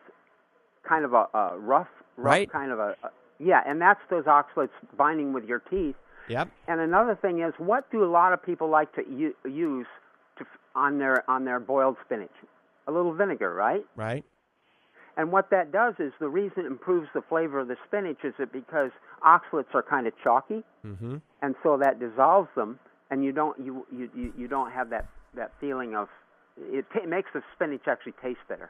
kind 0.88 1.04
of 1.04 1.14
a, 1.14 1.26
a 1.34 1.58
rough, 1.58 1.88
rough 2.16 2.26
Right. 2.32 2.52
kind 2.52 2.72
of 2.72 2.78
a, 2.78 2.96
a 3.04 3.10
yeah, 3.40 3.64
and 3.66 3.82
that's 3.82 4.02
those 4.12 4.26
oxalates 4.26 4.70
binding 4.96 5.34
with 5.34 5.46
your 5.46 5.62
teeth. 5.62 5.96
Yep. 6.28 6.50
And 6.68 6.80
another 6.80 7.18
thing 7.20 7.42
is, 7.42 7.56
what 7.58 7.90
do 7.92 8.04
a 8.04 8.12
lot 8.12 8.34
of 8.34 8.44
people 8.46 8.70
like 8.70 8.94
to 8.94 9.02
u- 9.10 9.36
use 9.50 9.88
on 10.76 10.98
their 10.98 11.30
on 11.30 11.46
their 11.46 11.60
boiled 11.60 11.98
spinach? 12.06 12.32
A 12.88 12.92
little 12.92 13.14
vinegar, 13.14 13.54
right? 13.54 13.86
Right. 13.96 14.24
And 15.18 15.32
what 15.32 15.50
that 15.52 15.72
does 15.72 15.96
is 16.00 16.14
the 16.20 16.30
reason 16.30 16.64
it 16.64 16.68
improves 16.68 17.10
the 17.14 17.22
flavor 17.22 17.60
of 17.60 17.68
the 17.68 17.76
spinach 17.88 18.20
is 18.24 18.34
it 18.40 18.54
because 18.54 18.92
oxalates 19.26 19.74
are 19.74 19.84
kind 19.84 20.08
of 20.08 20.14
chalky, 20.24 20.64
Mm-hmm. 20.86 21.18
and 21.42 21.56
so 21.62 21.78
that 21.78 22.00
dissolves 22.00 22.48
them, 22.56 22.80
and 23.12 23.24
you 23.24 23.32
don't 23.34 23.60
you 23.60 23.86
you 23.92 24.32
you, 24.38 24.48
don't 24.48 24.72
have 24.72 24.90
that 24.92 25.08
that 25.36 25.52
feeling 25.60 25.94
of 25.96 26.08
it, 26.58 26.86
ta 26.94 27.06
makes 27.06 27.30
the 27.34 27.44
spinach 27.54 27.82
actually 27.88 28.14
taste 28.22 28.40
better. 28.48 28.70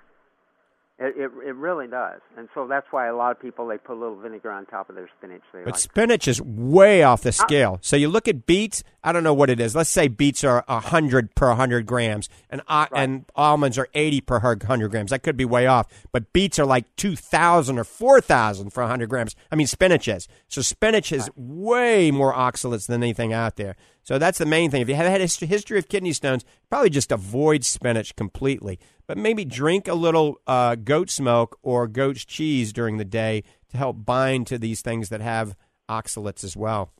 It, 1.01 1.15
it 1.15 1.31
it 1.47 1.55
really 1.55 1.87
does, 1.87 2.19
and 2.37 2.49
so 2.53 2.67
that's 2.67 2.87
why 2.91 3.07
a 3.07 3.15
lot 3.15 3.31
of 3.31 3.41
people 3.41 3.65
they 3.67 3.77
put 3.77 3.93
a 3.95 3.99
little 3.99 4.19
vinegar 4.19 4.51
on 4.51 4.65
top 4.65 4.89
of 4.89 4.95
their 4.95 5.09
spinach. 5.17 5.43
But 5.53 5.65
like. 5.65 5.77
spinach 5.77 6.27
is 6.27 6.41
way 6.41 7.03
off 7.03 7.21
the 7.21 7.31
scale. 7.31 7.79
So 7.81 7.95
you 7.95 8.09
look 8.09 8.27
at 8.27 8.45
beets. 8.45 8.83
I 9.01 9.13
don't 9.13 9.23
know 9.23 9.33
what 9.33 9.49
it 9.49 9.61
is. 9.61 9.77
Let's 9.77 9.89
say 9.89 10.09
beets 10.09 10.43
are 10.43 10.65
hundred 10.67 11.35
per 11.35 11.53
hundred 11.53 11.85
grams, 11.85 12.27
and 12.49 12.61
uh, 12.67 12.87
and 12.93 13.23
almonds 13.33 13.77
are 13.77 13.87
eighty 13.93 14.19
per 14.19 14.39
hundred 14.39 14.89
grams. 14.89 15.11
That 15.11 15.23
could 15.23 15.37
be 15.37 15.45
way 15.45 15.67
off. 15.67 15.87
But 16.11 16.33
beets 16.33 16.59
are 16.59 16.65
like 16.65 16.93
two 16.97 17.15
thousand 17.15 17.79
or 17.79 17.85
four 17.85 18.19
thousand 18.19 18.71
for 18.71 18.83
hundred 18.83 19.09
grams. 19.09 19.37
I 19.49 19.55
mean 19.55 19.67
spinach 19.67 20.09
is. 20.09 20.27
So 20.49 20.61
spinach 20.61 21.11
has 21.11 21.29
way 21.37 22.11
more 22.11 22.33
oxalates 22.33 22.87
than 22.87 23.01
anything 23.01 23.31
out 23.31 23.55
there. 23.55 23.77
So 24.09 24.17
that's 24.17 24.39
the 24.39 24.47
main 24.47 24.71
thing. 24.71 24.81
If 24.81 24.89
you 24.89 24.95
have 24.95 25.05
had 25.05 25.21
a 25.21 25.45
history 25.45 25.77
of 25.77 25.87
kidney 25.87 26.13
stones, 26.13 26.43
probably 26.67 26.89
just 26.89 27.11
avoid 27.11 27.63
spinach 27.63 28.15
completely. 28.15 28.79
But 29.05 29.19
maybe 29.19 29.45
drink 29.45 29.87
a 29.87 29.93
little 29.93 30.41
uh, 30.47 30.73
goat's 30.73 31.19
milk 31.19 31.59
or 31.61 31.87
goat's 31.87 32.25
cheese 32.25 32.73
during 32.73 32.97
the 32.97 33.05
day 33.05 33.43
to 33.69 33.77
help 33.77 34.03
bind 34.03 34.47
to 34.47 34.57
these 34.57 34.81
things 34.81 35.09
that 35.09 35.21
have 35.21 35.55
oxalates 35.87 36.43
as 36.43 36.57
well. 36.57 36.91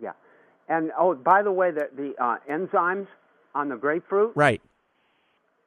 Yeah, 0.00 0.12
and 0.68 0.92
oh, 0.96 1.16
by 1.16 1.42
the 1.42 1.50
way, 1.50 1.72
the 1.72 1.88
the 1.92 2.14
uh, 2.22 2.36
enzymes 2.48 3.08
on 3.56 3.68
the 3.68 3.76
grapefruit. 3.76 4.34
Right. 4.36 4.62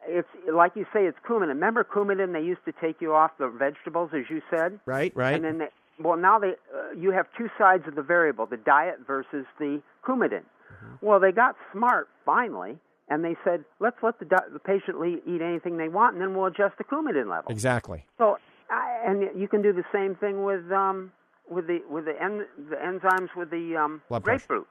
It's 0.07 0.29
like 0.49 0.77
you 0.77 0.85
say, 0.93 1.07
it's 1.07 1.17
coumadin. 1.27 1.49
Remember 1.49 1.83
coumadin? 1.83 2.31
They 2.31 2.39
used 2.39 2.63
to 2.63 2.71
take 2.79 3.01
you 3.01 3.13
off 3.13 3.31
the 3.37 3.49
vegetables, 3.49 4.11
as 4.13 4.29
you 4.29 4.41
said. 4.49 4.79
Right. 4.85 5.11
Right. 5.13 5.35
And 5.35 5.43
then, 5.43 5.67
well, 6.03 6.17
now 6.17 6.39
they 6.39 6.53
uh, 6.73 6.91
you 6.97 7.11
have 7.11 7.27
two 7.37 7.49
sides 7.57 7.83
of 7.87 7.95
the 7.95 8.01
variable: 8.01 8.45
the 8.45 8.57
diet 8.57 8.99
versus 9.05 9.45
the 9.59 9.81
coumadin. 10.05 10.41
Mm-hmm. 10.41 11.05
Well, 11.05 11.19
they 11.19 11.31
got 11.31 11.55
smart 11.71 12.07
finally, 12.25 12.77
and 13.07 13.23
they 13.23 13.35
said, 13.43 13.65
let's 13.79 13.97
let 14.01 14.19
the, 14.19 14.25
di- 14.25 14.49
the 14.53 14.59
patient 14.59 14.97
eat 15.27 15.41
anything 15.41 15.77
they 15.77 15.89
want, 15.89 16.13
and 16.13 16.21
then 16.21 16.35
we'll 16.35 16.47
adjust 16.47 16.77
the 16.77 16.83
coumadin 16.83 17.29
level. 17.29 17.51
Exactly. 17.51 18.05
So, 18.17 18.37
I, 18.69 19.03
and 19.05 19.39
you 19.39 19.47
can 19.47 19.61
do 19.61 19.73
the 19.73 19.83
same 19.93 20.15
thing 20.15 20.43
with 20.43 20.71
um, 20.71 21.11
with 21.49 21.67
the 21.67 21.79
with 21.89 22.05
the, 22.05 22.21
en- 22.21 22.47
the 22.69 22.77
enzymes 22.77 23.29
with 23.35 23.49
the 23.49 23.75
um, 23.75 24.01
grapefruit. 24.21 24.67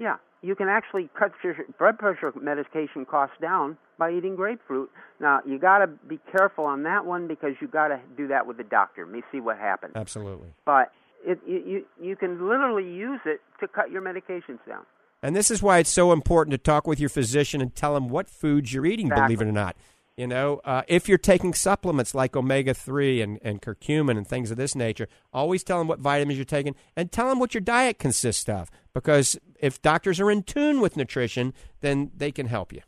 Yeah, 0.00 0.16
you 0.42 0.56
can 0.56 0.68
actually 0.68 1.10
cut 1.16 1.32
your 1.44 1.54
blood 1.78 1.98
pressure 1.98 2.32
medication 2.40 3.04
costs 3.04 3.36
down 3.40 3.76
by 3.98 4.10
eating 4.10 4.34
grapefruit. 4.34 4.90
Now 5.20 5.40
you 5.46 5.58
got 5.58 5.78
to 5.78 5.86
be 5.86 6.18
careful 6.36 6.64
on 6.64 6.82
that 6.84 7.04
one 7.04 7.28
because 7.28 7.52
you 7.60 7.68
got 7.68 7.88
to 7.88 8.00
do 8.16 8.26
that 8.28 8.46
with 8.46 8.56
the 8.56 8.64
doctor. 8.64 9.04
Let 9.04 9.14
me 9.14 9.22
see 9.30 9.40
what 9.40 9.58
happens. 9.58 9.92
Absolutely. 9.94 10.48
But 10.64 10.90
it, 11.24 11.38
you, 11.46 11.62
you 11.66 11.84
you 12.00 12.16
can 12.16 12.48
literally 12.48 12.90
use 12.90 13.20
it 13.26 13.40
to 13.60 13.68
cut 13.68 13.90
your 13.90 14.00
medications 14.00 14.58
down. 14.66 14.86
And 15.22 15.36
this 15.36 15.50
is 15.50 15.62
why 15.62 15.78
it's 15.78 15.90
so 15.90 16.12
important 16.12 16.52
to 16.52 16.58
talk 16.58 16.86
with 16.86 16.98
your 16.98 17.10
physician 17.10 17.60
and 17.60 17.74
tell 17.74 17.94
him 17.94 18.08
what 18.08 18.30
foods 18.30 18.72
you're 18.72 18.86
eating, 18.86 19.08
Exactly. 19.08 19.36
believe 19.36 19.46
it 19.46 19.50
or 19.50 19.52
not. 19.52 19.76
You 20.20 20.26
know, 20.26 20.60
uh, 20.66 20.82
if 20.86 21.08
you're 21.08 21.16
taking 21.16 21.54
supplements 21.54 22.14
like 22.14 22.36
omega 22.36 22.74
3 22.74 23.22
and, 23.22 23.38
and 23.40 23.62
curcumin 23.62 24.18
and 24.18 24.28
things 24.28 24.50
of 24.50 24.58
this 24.58 24.74
nature, 24.74 25.08
always 25.32 25.64
tell 25.64 25.78
them 25.78 25.88
what 25.88 25.98
vitamins 25.98 26.36
you're 26.36 26.44
taking 26.44 26.74
and 26.94 27.10
tell 27.10 27.30
them 27.30 27.38
what 27.38 27.54
your 27.54 27.62
diet 27.62 27.98
consists 27.98 28.46
of. 28.46 28.70
Because 28.92 29.38
if 29.60 29.80
doctors 29.80 30.20
are 30.20 30.30
in 30.30 30.42
tune 30.42 30.82
with 30.82 30.94
nutrition, 30.94 31.54
then 31.80 32.10
they 32.14 32.30
can 32.30 32.48
help 32.48 32.70
you. 32.70 32.82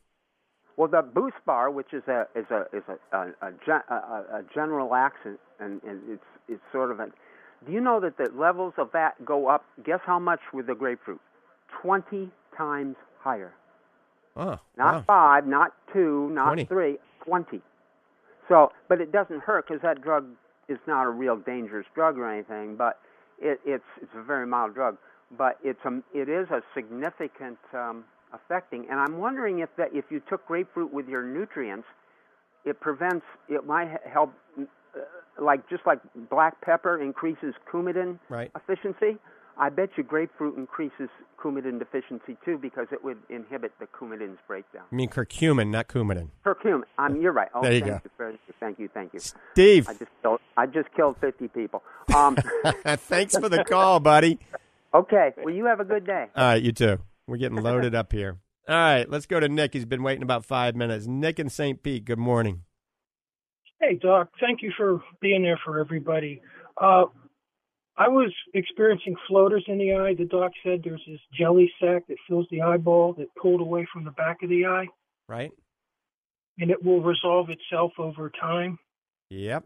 Well, 0.76 0.88
the 0.88 1.00
Boost 1.00 1.36
Bar, 1.46 1.70
which 1.70 1.94
is 1.94 2.02
a 2.06 2.26
is 2.36 2.44
a 2.50 2.66
is 2.76 2.82
a 2.86 3.16
a, 3.16 3.28
a, 3.40 3.52
gen- 3.64 3.88
a, 3.88 3.94
a 3.94 4.24
a 4.40 4.42
general 4.54 4.94
accent, 4.94 5.40
and, 5.58 5.80
and 5.84 6.02
it's 6.10 6.24
it's 6.50 6.62
sort 6.70 6.90
of 6.90 7.00
a. 7.00 7.06
Do 7.64 7.72
you 7.72 7.80
know 7.80 7.98
that 8.00 8.18
the 8.18 8.28
levels 8.38 8.74
of 8.76 8.90
that 8.92 9.24
go 9.24 9.48
up? 9.48 9.64
Guess 9.82 10.00
how 10.04 10.18
much 10.18 10.40
with 10.52 10.66
the 10.66 10.74
grapefruit? 10.74 11.20
Twenty 11.80 12.30
times 12.58 12.96
higher. 13.20 13.54
Oh, 14.36 14.58
Not 14.76 14.94
wow. 14.94 15.04
five, 15.06 15.46
not 15.46 15.72
two, 15.92 16.30
not 16.30 16.46
20. 16.54 16.64
three, 16.64 16.98
twenty. 17.24 17.60
So, 18.48 18.72
but 18.88 19.00
it 19.00 19.12
doesn't 19.12 19.40
hurt 19.40 19.66
because 19.66 19.82
that 19.82 20.02
drug 20.02 20.26
is 20.68 20.78
not 20.86 21.04
a 21.04 21.10
real 21.10 21.36
dangerous 21.36 21.86
drug 21.94 22.18
or 22.18 22.30
anything. 22.30 22.76
But 22.76 22.98
it, 23.40 23.60
it's 23.64 23.84
it's 24.00 24.10
a 24.16 24.22
very 24.22 24.46
mild 24.46 24.74
drug. 24.74 24.96
But 25.36 25.58
it's 25.62 25.80
a 25.84 26.02
it 26.14 26.28
is 26.28 26.48
a 26.50 26.60
significant 26.74 27.58
um, 27.72 28.04
affecting. 28.32 28.86
And 28.90 29.00
I'm 29.00 29.18
wondering 29.18 29.60
if 29.60 29.70
that 29.78 29.88
if 29.92 30.06
you 30.10 30.20
took 30.28 30.46
grapefruit 30.46 30.92
with 30.92 31.08
your 31.08 31.22
nutrients, 31.22 31.86
it 32.64 32.80
prevents. 32.80 33.24
It 33.48 33.66
might 33.66 33.88
help. 34.10 34.32
Uh, 34.58 35.00
like 35.40 35.66
just 35.70 35.82
like 35.86 35.98
black 36.28 36.60
pepper 36.60 37.00
increases 37.00 37.54
coumadin 37.72 38.18
Right. 38.28 38.50
efficiency. 38.54 39.16
I 39.58 39.68
bet 39.68 39.90
you 39.96 40.02
grapefruit 40.02 40.56
increases 40.56 41.08
coumadin 41.42 41.78
deficiency 41.78 42.36
too 42.44 42.58
because 42.58 42.86
it 42.92 43.04
would 43.04 43.18
inhibit 43.28 43.72
the 43.80 43.86
coumadin's 43.86 44.38
breakdown. 44.46 44.84
I 44.90 44.94
mean 44.94 45.08
curcumin, 45.10 45.70
not 45.70 45.88
coumadin. 45.88 46.30
Curcumin. 46.44 46.82
Um, 46.98 47.20
you're 47.20 47.32
right. 47.32 47.48
Oh, 47.54 47.62
There 47.62 47.72
you 47.72 47.80
thank 47.80 48.02
go. 48.18 48.26
you. 48.26 48.38
Thank 48.60 48.78
you. 48.78 48.88
Thank 48.92 49.12
you. 49.14 49.20
Steve. 49.20 49.88
I 49.88 49.92
just 49.94 50.10
killed. 50.22 50.40
I 50.56 50.66
just 50.66 50.88
killed 50.94 51.16
50 51.20 51.48
people. 51.48 51.82
Um, 52.14 52.36
Thanks 52.84 53.36
for 53.36 53.48
the 53.48 53.64
call, 53.64 54.00
buddy. 54.00 54.38
okay. 54.94 55.32
Well, 55.42 55.54
you 55.54 55.66
have 55.66 55.80
a 55.80 55.84
good 55.84 56.06
day. 56.06 56.26
All 56.36 56.44
right, 56.44 56.62
you 56.62 56.72
too. 56.72 56.98
We're 57.26 57.36
getting 57.36 57.58
loaded 57.58 57.94
up 57.94 58.12
here. 58.12 58.38
All 58.68 58.74
right, 58.76 59.08
let's 59.10 59.26
go 59.26 59.40
to 59.40 59.48
Nick. 59.48 59.74
He's 59.74 59.84
been 59.84 60.02
waiting 60.02 60.22
about 60.22 60.44
five 60.44 60.76
minutes. 60.76 61.06
Nick 61.06 61.38
in 61.40 61.48
St. 61.48 61.82
Pete, 61.82 62.04
good 62.04 62.18
morning. 62.18 62.62
Hey, 63.80 63.98
Doc. 64.00 64.28
Thank 64.40 64.62
you 64.62 64.72
for 64.76 65.02
being 65.20 65.42
there 65.42 65.58
for 65.64 65.80
everybody. 65.80 66.40
Uh, 66.80 67.06
I 67.96 68.08
was 68.08 68.32
experiencing 68.54 69.16
floaters 69.28 69.64
in 69.68 69.78
the 69.78 69.94
eye. 69.94 70.14
The 70.14 70.24
doc 70.24 70.52
said 70.64 70.80
there's 70.82 71.02
this 71.06 71.20
jelly 71.38 71.70
sac 71.80 72.06
that 72.08 72.16
fills 72.28 72.46
the 72.50 72.62
eyeball 72.62 73.12
that 73.18 73.26
pulled 73.40 73.60
away 73.60 73.86
from 73.92 74.04
the 74.04 74.10
back 74.12 74.42
of 74.42 74.48
the 74.48 74.64
eye, 74.66 74.86
Right? 75.28 75.50
and 76.58 76.70
it 76.70 76.82
will 76.84 77.00
resolve 77.02 77.48
itself 77.50 77.92
over 77.98 78.30
time. 78.40 78.78
Yep. 79.30 79.64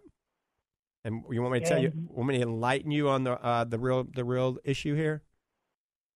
And 1.04 1.22
you 1.30 1.40
want 1.40 1.54
me 1.54 1.60
to 1.60 1.66
tell 1.66 1.80
you? 1.80 1.92
Want 2.08 2.28
me 2.28 2.36
to 2.38 2.42
enlighten 2.42 2.90
you 2.90 3.08
on 3.08 3.22
the 3.24 3.32
uh, 3.32 3.62
the 3.64 3.78
real 3.78 4.04
the 4.12 4.24
real 4.24 4.58
issue 4.64 4.94
here? 4.96 5.22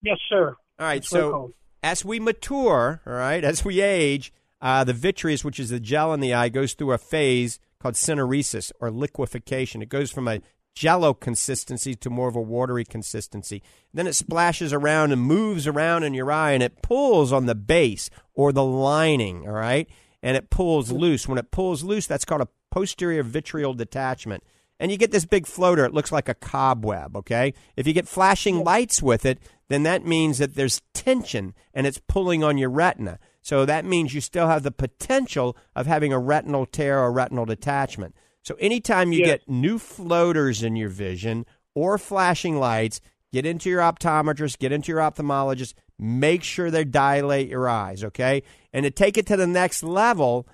Yes, 0.01 0.17
sir. 0.29 0.49
All 0.79 0.85
right. 0.85 0.95
That's 1.01 1.09
So 1.09 1.53
as 1.81 2.03
we 2.03 2.19
mature, 2.19 3.01
all 3.05 3.13
right, 3.13 3.43
as 3.43 3.63
we 3.63 3.79
age, 3.81 4.33
uh, 4.61 4.83
the 4.83 4.93
vitreous, 4.93 5.45
which 5.45 5.59
is 5.61 5.69
the 5.69 5.79
gel 5.79 6.13
in 6.13 6.19
the 6.19 6.33
eye, 6.33 6.49
goes 6.49 6.73
through 6.73 6.91
a 6.91 6.97
phase 6.97 7.57
called 7.79 7.95
syneresis 7.95 8.71
or 8.81 8.91
liquefaction. 8.91 9.81
It 9.81 9.89
goes 9.89 10.11
from 10.11 10.27
a 10.27 10.41
jello 10.73 11.13
consistency 11.13 11.95
to 11.95 12.09
more 12.09 12.27
of 12.27 12.35
a 12.35 12.41
watery 12.41 12.85
consistency. 12.85 13.61
Then 13.93 14.07
it 14.07 14.13
splashes 14.13 14.73
around 14.73 15.11
and 15.11 15.21
moves 15.21 15.67
around 15.67 16.03
in 16.03 16.13
your 16.13 16.31
eye 16.31 16.51
and 16.51 16.63
it 16.63 16.81
pulls 16.81 17.33
on 17.33 17.45
the 17.45 17.55
base 17.55 18.09
or 18.33 18.51
the 18.51 18.63
lining, 18.63 19.47
all 19.47 19.53
right? 19.53 19.89
And 20.23 20.37
it 20.37 20.49
pulls 20.49 20.91
loose. 20.91 21.27
When 21.27 21.37
it 21.37 21.51
pulls 21.51 21.83
loose, 21.83 22.07
that's 22.07 22.25
called 22.25 22.41
a 22.41 22.47
posterior 22.71 23.23
vitreal 23.23 23.73
detachment. 23.73 24.43
And 24.79 24.91
you 24.91 24.97
get 24.97 25.11
this 25.11 25.25
big 25.25 25.45
floater. 25.45 25.85
It 25.85 25.93
looks 25.93 26.11
like 26.11 26.27
a 26.27 26.33
cobweb, 26.33 27.15
okay? 27.15 27.53
If 27.75 27.85
you 27.85 27.93
get 27.93 28.07
flashing 28.07 28.63
lights 28.63 29.01
with 29.01 29.25
it, 29.25 29.37
then 29.67 29.83
that 29.83 30.05
means 30.05 30.39
that 30.39 30.55
there's 30.55 30.81
tension 30.93 31.53
and 31.73 31.85
it's 31.85 32.01
pulling 32.07 32.43
on 32.43 32.57
your 32.57 32.69
retina. 32.69 33.19
So 33.43 33.65
that 33.65 33.85
means 33.85 34.13
you 34.13 34.21
still 34.21 34.47
have 34.47 34.63
the 34.63 34.71
potential 34.71 35.55
of 35.75 35.85
having 35.85 36.11
a 36.11 36.19
retinal 36.19 36.65
tear 36.65 36.99
or 36.99 37.11
retinal 37.11 37.45
detachment. 37.45 38.15
So 38.43 38.55
anytime 38.59 39.11
you 39.11 39.19
Yeah. 39.19 39.25
get 39.25 39.49
new 39.49 39.77
floaters 39.77 40.63
in 40.63 40.75
your 40.75 40.89
vision 40.89 41.45
or 41.75 41.97
flashing 41.97 42.59
lights, 42.59 42.99
get 43.31 43.45
into 43.45 43.69
your 43.69 43.81
optometrist, 43.81 44.59
get 44.59 44.71
into 44.71 44.91
your 44.91 44.99
ophthalmologist, 44.99 45.73
make 45.99 46.43
sure 46.43 46.71
they 46.71 46.83
dilate 46.83 47.49
your 47.49 47.69
eyes, 47.69 48.03
okay? 48.03 48.43
And 48.73 48.83
to 48.83 48.91
take 48.91 49.17
it 49.17 49.27
to 49.27 49.37
the 49.37 49.47
next 49.47 49.83
level, 49.83 50.47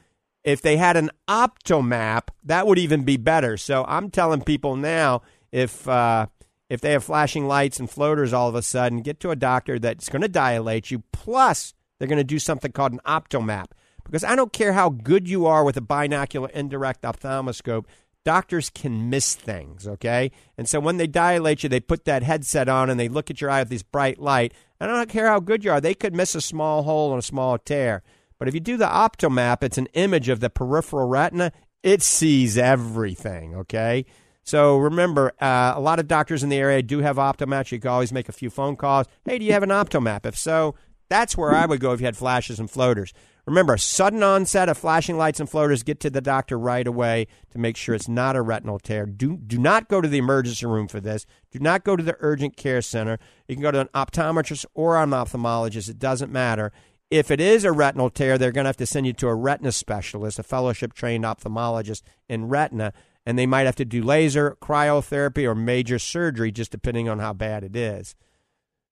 if 0.44 0.62
they 0.62 0.78
had 0.78 0.98
an 0.98 1.10
optomap, 1.28 2.30
that 2.44 2.68
would 2.68 2.78
even 2.78 3.04
be 3.04 3.18
better. 3.18 3.58
So 3.58 3.86
I'm 3.88 4.10
telling 4.10 4.42
people 4.42 4.76
now, 4.76 5.22
if 5.52 5.88
uh, 5.88 6.28
if 6.70 6.82
they 6.82 6.92
have 6.92 7.04
flashing 7.04 7.48
lights 7.48 7.80
and 7.80 7.90
floaters 7.90 8.34
all 8.34 8.50
of 8.50 8.56
a 8.56 8.62
sudden, 8.62 9.02
get 9.02 9.20
to 9.22 9.32
a 9.32 9.36
doctor 9.36 9.80
that's 9.80 10.10
going 10.10 10.22
to 10.22 10.28
dilate 10.28 10.92
you. 10.92 11.04
Plus, 11.14 11.74
they're 11.98 12.08
going 12.08 12.18
to 12.18 12.24
do 12.24 12.40
something 12.40 12.72
called 12.72 12.94
an 12.94 13.02
optomap. 13.06 13.68
Because 14.08 14.24
I 14.24 14.36
don't 14.36 14.54
care 14.54 14.74
how 14.74 14.90
good 14.90 15.30
you 15.30 15.46
are 15.46 15.64
with 15.64 15.78
a 15.78 15.82
binocular 15.82 16.50
indirect 16.50 17.04
ophthalmoscope, 17.04 17.86
doctors 18.24 18.70
can 18.70 19.10
miss 19.10 19.36
things, 19.36 19.88
okay? 19.88 20.32
And 20.58 20.68
so 20.68 20.80
when 20.80 20.98
they 20.98 21.08
dilate 21.08 21.64
you, 21.64 21.70
they 21.70 21.80
put 21.80 22.06
that 22.06 22.24
headset 22.24 22.68
on 22.68 22.90
and 22.90 23.00
they 23.00 23.10
look 23.10 23.30
at 23.30 23.40
your 23.40 23.50
eye 23.50 23.62
with 23.62 23.70
this 23.70 23.84
bright 23.84 24.20
light. 24.20 24.54
I 24.80 24.88
don't 24.88 25.10
care 25.10 25.28
how 25.28 25.40
good 25.40 25.64
you 25.64 25.72
are, 25.72 25.82
they 25.82 25.94
could 25.94 26.16
miss 26.16 26.36
a 26.36 26.42
small 26.42 26.84
hole 26.84 27.12
and 27.12 27.20
a 27.20 27.26
small 27.26 27.58
tear. 27.58 28.04
But 28.40 28.48
if 28.48 28.54
you 28.54 28.60
do 28.60 28.78
the 28.78 28.86
optomap, 28.86 29.64
it's 29.64 29.78
an 29.78 29.88
image 29.94 30.30
of 30.30 30.40
the 30.40 30.50
peripheral 30.50 31.08
retina. 31.08 31.52
It 31.84 32.02
sees 32.02 32.58
everything, 32.58 33.56
okay? 33.56 34.06
So 34.44 34.78
remember, 34.78 35.34
uh, 35.42 35.74
a 35.76 35.82
lot 35.82 36.00
of 36.00 36.08
doctors 36.08 36.44
in 36.44 36.50
the 36.50 36.58
area 36.58 36.82
do 36.82 37.00
have 37.00 37.18
optomaps. 37.18 37.72
You 37.72 37.80
can 37.80 37.92
always 37.92 38.14
make 38.14 38.30
a 38.30 38.34
few 38.34 38.50
phone 38.50 38.76
calls. 38.76 39.08
Hey, 39.26 39.40
do 39.40 39.46
you 39.46 39.54
have 39.54 39.64
an 39.64 39.70
optomap? 39.70 40.26
If 40.26 40.38
so, 40.38 40.76
that's 41.10 41.36
where 41.36 41.54
I 41.54 41.66
would 41.66 41.80
go 41.80 41.94
if 41.94 42.00
you 42.00 42.06
had 42.06 42.18
flashes 42.18 42.60
and 42.60 42.70
floaters. 42.70 43.14
Remember, 43.48 43.78
sudden 43.78 44.24
onset 44.24 44.68
of 44.68 44.78
flashing 44.78 45.18
lights 45.18 45.40
and 45.40 45.50
floaters, 45.50 45.82
get 45.82 46.02
to 46.02 46.10
the 46.10 46.20
doctor 46.20 46.60
right 46.60 46.86
away 46.86 47.28
to 47.52 47.58
make 47.58 47.78
sure 47.78 47.96
it's 47.96 48.10
not 48.10 48.36
a 48.36 48.42
retinal 48.42 48.78
tear. 48.78 49.06
Do, 49.06 49.38
do 49.38 49.58
not 49.58 49.88
go 49.88 50.02
to 50.02 50.08
the 50.08 50.18
emergency 50.18 50.66
room 50.66 50.90
for 50.90 51.00
this. 51.00 51.26
Do 51.52 51.60
not 51.60 51.86
go 51.86 51.96
to 51.96 52.04
the 52.04 52.18
urgent 52.20 52.58
care 52.58 52.82
center. 52.82 53.18
You 53.48 53.56
can 53.56 53.62
go 53.62 53.72
to 53.72 53.80
an 53.80 53.90
optometrist 53.96 54.66
or 54.74 55.02
an 55.02 55.12
ophthalmologist. 55.12 55.90
It 55.90 55.98
doesn't 55.98 56.30
matter. 56.30 56.74
If 57.10 57.32
it 57.32 57.40
is 57.40 57.64
a 57.64 57.72
retinal 57.72 58.10
tear, 58.10 58.38
they're 58.38 58.52
going 58.52 58.66
to 58.66 58.70
have 58.70 58.78
to 58.78 58.86
send 58.86 59.08
you 59.08 59.14
to 59.14 59.30
a 59.30 59.36
retina 59.36 59.72
specialist, 59.72 60.40
a 60.40 60.44
fellowship 60.44 60.92
trained 60.92 61.24
ophthalmologist 61.24 62.02
in 62.28 62.50
retina, 62.50 62.92
and 63.26 63.40
they 63.40 63.46
might 63.46 63.66
have 63.66 63.78
to 63.78 63.86
do 63.86 64.04
laser, 64.04 64.58
cryotherapy, 64.62 65.46
or 65.46 65.56
major 65.56 66.00
surgery, 66.00 66.52
just 66.52 66.72
depending 66.72 67.08
on 67.08 67.20
how 67.20 67.32
bad 67.32 67.64
it 67.64 67.78
is. 67.78 68.14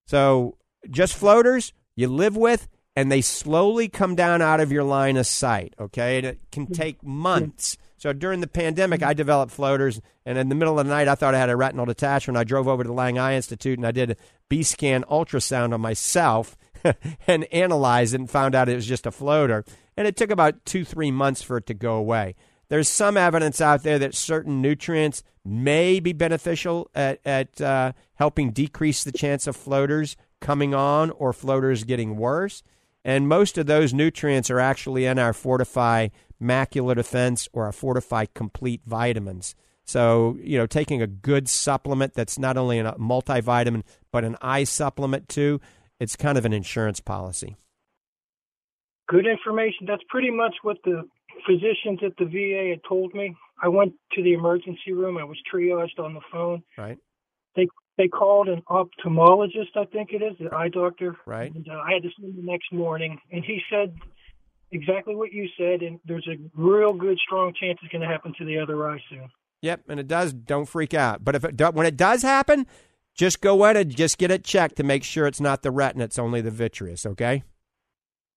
So, 0.06 0.56
just 0.88 1.14
floaters 1.14 1.74
you 1.94 2.08
live 2.08 2.38
with, 2.38 2.68
and 2.96 3.12
they 3.12 3.20
slowly 3.20 3.88
come 3.88 4.14
down 4.14 4.40
out 4.40 4.58
of 4.58 4.72
your 4.72 4.82
line 4.82 5.18
of 5.18 5.26
sight, 5.26 5.74
okay? 5.78 6.16
And 6.16 6.26
it 6.26 6.40
can 6.50 6.66
take 6.66 7.02
months. 7.04 7.76
So 7.98 8.12
during 8.12 8.40
the 8.40 8.46
pandemic, 8.46 9.02
I 9.02 9.12
developed 9.12 9.52
floaters, 9.52 10.00
and 10.24 10.38
in 10.38 10.48
the 10.48 10.54
middle 10.54 10.78
of 10.78 10.86
the 10.86 10.92
night, 10.92 11.06
I 11.06 11.14
thought 11.14 11.34
I 11.34 11.38
had 11.38 11.50
a 11.50 11.56
retinal 11.56 11.84
detachment. 11.86 12.38
I 12.38 12.44
drove 12.44 12.66
over 12.66 12.82
to 12.82 12.88
the 12.88 12.94
Lange 12.94 13.18
Eye 13.18 13.34
Institute 13.34 13.78
and 13.78 13.86
I 13.86 13.92
did 13.92 14.12
a 14.12 14.16
B 14.48 14.62
scan 14.62 15.04
ultrasound 15.04 15.74
on 15.74 15.80
myself 15.80 16.56
and 17.26 17.44
analyzed 17.52 18.14
it 18.14 18.20
and 18.20 18.30
found 18.30 18.54
out 18.54 18.68
it 18.68 18.74
was 18.74 18.86
just 18.86 19.06
a 19.06 19.10
floater. 19.10 19.64
And 19.96 20.06
it 20.06 20.16
took 20.16 20.30
about 20.30 20.64
two, 20.64 20.84
three 20.84 21.10
months 21.10 21.42
for 21.42 21.58
it 21.58 21.66
to 21.66 21.74
go 21.74 21.94
away. 21.94 22.34
There's 22.68 22.88
some 22.88 23.16
evidence 23.16 23.60
out 23.60 23.82
there 23.82 23.98
that 23.98 24.14
certain 24.14 24.60
nutrients 24.60 25.22
may 25.44 26.00
be 26.00 26.12
beneficial 26.12 26.90
at, 26.94 27.20
at 27.24 27.60
uh, 27.60 27.92
helping 28.14 28.50
decrease 28.50 29.04
the 29.04 29.12
chance 29.12 29.46
of 29.46 29.54
floaters 29.54 30.16
coming 30.40 30.74
on 30.74 31.10
or 31.12 31.32
floaters 31.32 31.84
getting 31.84 32.16
worse. 32.16 32.62
And 33.06 33.28
most 33.28 33.56
of 33.56 33.66
those 33.66 33.94
nutrients 33.94 34.50
are 34.50 34.58
actually 34.58 35.06
in 35.06 35.16
our 35.16 35.32
Fortifeye 35.32 36.10
Macular 36.42 36.96
Defense 36.96 37.48
or 37.52 37.66
our 37.66 37.70
Fortifeye 37.70 38.26
Complete 38.34 38.80
vitamins. 38.84 39.54
So, 39.84 40.36
you 40.42 40.58
know, 40.58 40.66
taking 40.66 41.00
a 41.00 41.06
good 41.06 41.48
supplement 41.48 42.14
that's 42.14 42.36
not 42.36 42.56
only 42.56 42.80
a 42.80 42.92
multivitamin, 42.94 43.84
but 44.10 44.24
an 44.24 44.36
eye 44.42 44.64
supplement 44.64 45.28
too, 45.28 45.60
it's 46.00 46.16
kind 46.16 46.36
of 46.36 46.44
an 46.44 46.52
insurance 46.52 46.98
policy. 46.98 47.54
Good 49.06 49.28
information. 49.28 49.86
That's 49.86 50.02
pretty 50.08 50.32
much 50.32 50.56
what 50.62 50.78
the 50.82 51.04
physicians 51.46 52.00
at 52.04 52.16
the 52.18 52.24
VA 52.24 52.70
had 52.70 52.80
told 52.88 53.14
me. 53.14 53.36
I 53.62 53.68
went 53.68 53.92
to 54.14 54.22
the 54.24 54.32
emergency 54.32 54.92
room. 54.92 55.16
I 55.16 55.22
was 55.22 55.38
triaged 55.54 56.02
on 56.02 56.14
the 56.14 56.20
phone. 56.32 56.64
Right. 56.76 56.98
They 57.54 57.68
they 57.96 58.08
called 58.08 58.48
an 58.48 58.62
ophthalmologist, 58.68 59.76
I 59.76 59.84
think 59.86 60.12
it 60.12 60.22
is, 60.22 60.36
the 60.38 60.54
eye 60.54 60.68
doctor. 60.68 61.16
Right. 61.26 61.54
And 61.54 61.66
uh, 61.68 61.74
I 61.74 61.92
had 61.94 62.02
to 62.02 62.10
see 62.16 62.26
him 62.26 62.36
the 62.36 62.42
next 62.42 62.72
morning, 62.72 63.18
and 63.32 63.44
he 63.44 63.60
said 63.70 63.94
exactly 64.70 65.14
what 65.14 65.32
you 65.32 65.48
said. 65.56 65.82
And 65.82 65.98
there's 66.04 66.28
a 66.28 66.36
real 66.54 66.92
good, 66.92 67.18
strong 67.18 67.54
chance 67.58 67.78
it's 67.82 67.92
going 67.92 68.02
to 68.02 68.08
happen 68.08 68.34
to 68.38 68.44
the 68.44 68.58
other 68.58 68.88
eye 68.88 69.00
soon. 69.08 69.28
Yep, 69.62 69.84
and 69.88 69.98
it 69.98 70.08
does. 70.08 70.32
Don't 70.32 70.66
freak 70.66 70.94
out. 70.94 71.24
But 71.24 71.34
if 71.34 71.44
it 71.44 71.56
do, 71.56 71.66
when 71.66 71.86
it 71.86 71.96
does 71.96 72.22
happen, 72.22 72.66
just 73.14 73.40
go 73.40 73.64
in 73.64 73.76
and 73.76 73.96
just 73.96 74.18
get 74.18 74.30
it 74.30 74.44
checked 74.44 74.76
to 74.76 74.82
make 74.82 75.02
sure 75.02 75.26
it's 75.26 75.40
not 75.40 75.62
the 75.62 75.70
retina; 75.70 76.04
it's 76.04 76.18
only 76.18 76.42
the 76.42 76.50
vitreous. 76.50 77.06
Okay. 77.06 77.42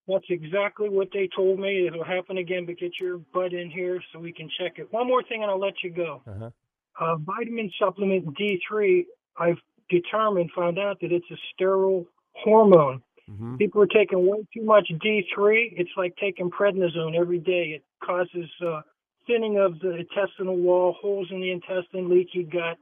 That's 0.08 0.26
exactly 0.30 0.90
what 0.90 1.10
they 1.14 1.30
told 1.36 1.60
me. 1.60 1.86
It'll 1.86 2.04
happen 2.04 2.40
again, 2.40 2.66
but 2.66 2.80
get 2.80 2.94
your 3.00 3.20
butt 3.32 3.54
in 3.54 3.70
here 3.70 4.02
so 4.12 4.20
we 4.20 4.34
can 4.34 4.50
check 4.60 4.80
it. 4.80 4.92
One 4.92 5.08
more 5.08 5.22
thing, 5.22 5.44
and 5.44 5.52
I'll 5.52 5.60
let 5.60 5.84
you 5.84 5.92
go. 5.92 6.24
Uh-huh. 6.28 6.50
Uh, 7.00 7.16
vitamin 7.18 7.72
supplement 7.80 8.26
D3, 8.36 9.06
I've 9.40 9.58
determined, 9.90 10.52
found 10.56 10.78
out 10.78 11.00
that 11.02 11.12
it's 11.12 11.30
a 11.32 11.38
sterile 11.54 12.06
hormone. 12.34 13.02
Mm-hmm. 13.30 13.58
People 13.58 13.82
are 13.82 13.88
taking 13.88 14.26
way 14.28 14.46
too 14.54 14.64
much 14.64 14.92
D3. 14.92 15.74
It's 15.78 15.92
like 15.98 16.16
taking 16.18 16.50
prednisone 16.50 17.16
every 17.20 17.40
day. 17.40 17.76
It 17.76 17.84
causes 18.04 18.50
uh, 18.66 18.82
thinning 19.28 19.60
of 19.60 19.80
the 19.80 19.98
intestinal 19.98 20.58
wall, 20.58 20.96
holes 21.00 21.28
in 21.32 21.40
the 21.40 21.52
intestine, 21.52 22.10
leaky 22.10 22.44
gut. 22.44 22.78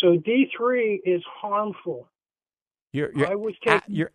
So 0.00 0.16
D3 0.16 1.00
is 1.04 1.22
harmful. 1.40 2.08
You're 2.92 3.12
you're, 3.14 3.30
I 3.30 3.34
was 3.36 3.54
a- 3.66 3.82
you're 3.86 4.10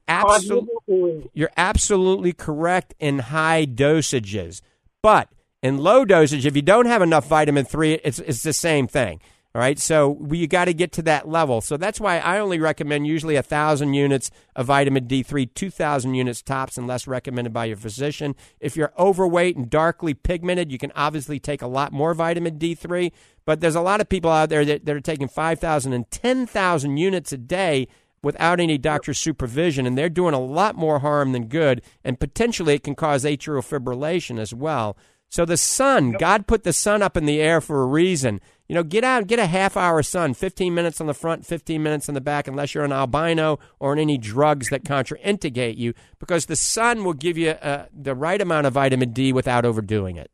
you're 1.33 1.51
absolutely 1.55 2.33
correct 2.33 2.93
in 2.99 3.19
high 3.19 3.65
dosages, 3.65 4.61
but 5.01 5.29
in 5.63 5.77
low 5.77 6.03
dosage, 6.03 6.45
if 6.45 6.55
you 6.57 6.61
don't 6.61 6.85
have 6.85 7.01
enough 7.01 7.27
vitamin 7.27 7.63
three, 7.63 7.93
it's 8.03 8.19
it's 8.19 8.43
the 8.43 8.51
same 8.51 8.87
thing. 8.87 9.21
All 9.56 9.62
right, 9.62 9.80
so 9.80 10.10
we, 10.10 10.39
you 10.39 10.47
got 10.47 10.66
to 10.66 10.74
get 10.74 10.91
to 10.91 11.01
that 11.03 11.30
level. 11.30 11.62
So 11.62 11.78
that's 11.78 11.97
why 11.97 12.20
I 12.20 12.39
only 12.39 12.60
recommend 12.60 13.08
usually 13.08 13.38
a 13.38 13.41
thousand 13.41 13.93
units 13.93 14.30
of 14.53 14.66
vitamin 14.66 15.08
D 15.08 15.24
three, 15.24 15.45
two 15.45 15.70
thousand 15.70 16.16
units 16.16 16.41
tops, 16.41 16.78
unless 16.78 17.08
recommended 17.08 17.53
by 17.53 17.64
your 17.64 17.78
physician. 17.78 18.36
If 18.60 18.76
you're 18.76 18.91
overweight 18.99 19.56
and 19.56 19.70
darkly 19.70 20.14
pigmented, 20.14 20.74
you 20.74 20.78
can 20.78 20.91
obviously 20.93 21.39
take 21.39 21.62
a 21.62 21.68
lot 21.68 21.93
more 21.93 22.14
vitamin 22.14 22.58
D 22.58 22.76
three. 22.76 23.14
But 23.45 23.62
there's 23.62 23.76
a 23.76 23.82
lot 23.82 24.01
of 24.01 24.10
people 24.10 24.30
out 24.30 24.49
there 24.49 24.66
that, 24.66 24.84
that 24.84 24.93
are 24.93 24.99
taking 24.99 25.30
5,000 25.30 25.93
and 25.93 26.12
10,000 26.12 26.97
units 26.97 27.32
a 27.32 27.38
day 27.38 27.88
without 28.22 28.60
any 28.60 28.78
doctor's 28.78 29.20
supervision, 29.20 29.86
and 29.86 29.97
they're 29.97 30.10
doing 30.10 30.34
a 30.34 30.39
lot 30.43 30.76
more 30.76 30.99
harm 30.99 31.32
than 31.32 31.45
good, 31.45 31.82
and 32.03 32.20
potentially 32.20 32.74
it 32.74 32.84
can 32.84 32.95
cause 32.95 33.24
atrial 33.24 33.62
fibrillation 33.62 34.38
as 34.38 34.53
well. 34.53 34.97
So 35.36 35.43
the 35.43 35.57
sun, 35.57 36.13
God 36.13 36.47
put 36.47 36.63
the 36.63 36.71
sun 36.71 37.01
up 37.01 37.17
in 37.17 37.25
the 37.25 37.41
air 37.41 37.59
for 37.59 37.83
a 37.83 37.86
reason. 37.86 38.39
You 38.69 38.75
know, 38.75 38.83
get 38.83 39.03
out 39.03 39.27
get 39.27 39.38
a 39.38 39.47
half 39.47 39.75
hour 39.75 40.01
sun, 40.01 40.33
15 40.33 40.73
minutes 40.73 41.01
on 41.01 41.07
the 41.07 41.13
front, 41.13 41.45
15 41.45 41.83
minutes 41.83 42.07
on 42.07 42.15
the 42.15 42.21
back, 42.21 42.47
unless 42.47 42.73
you're 42.73 42.86
an 42.86 42.93
albino 42.93 43.59
or 43.77 43.91
on 43.91 43.99
any 43.99 44.17
drugs 44.17 44.69
that 44.69 44.86
contraindicate 44.86 45.75
you, 45.75 45.93
because 46.19 46.45
the 46.45 46.55
sun 46.55 47.03
will 47.03 47.11
give 47.11 47.38
you 47.38 47.49
uh, 47.49 47.88
the 47.93 48.15
right 48.15 48.39
amount 48.39 48.65
of 48.65 48.71
vitamin 48.71 49.11
D 49.11 49.33
without 49.33 49.65
overdoing 49.65 50.15
it. 50.15 50.31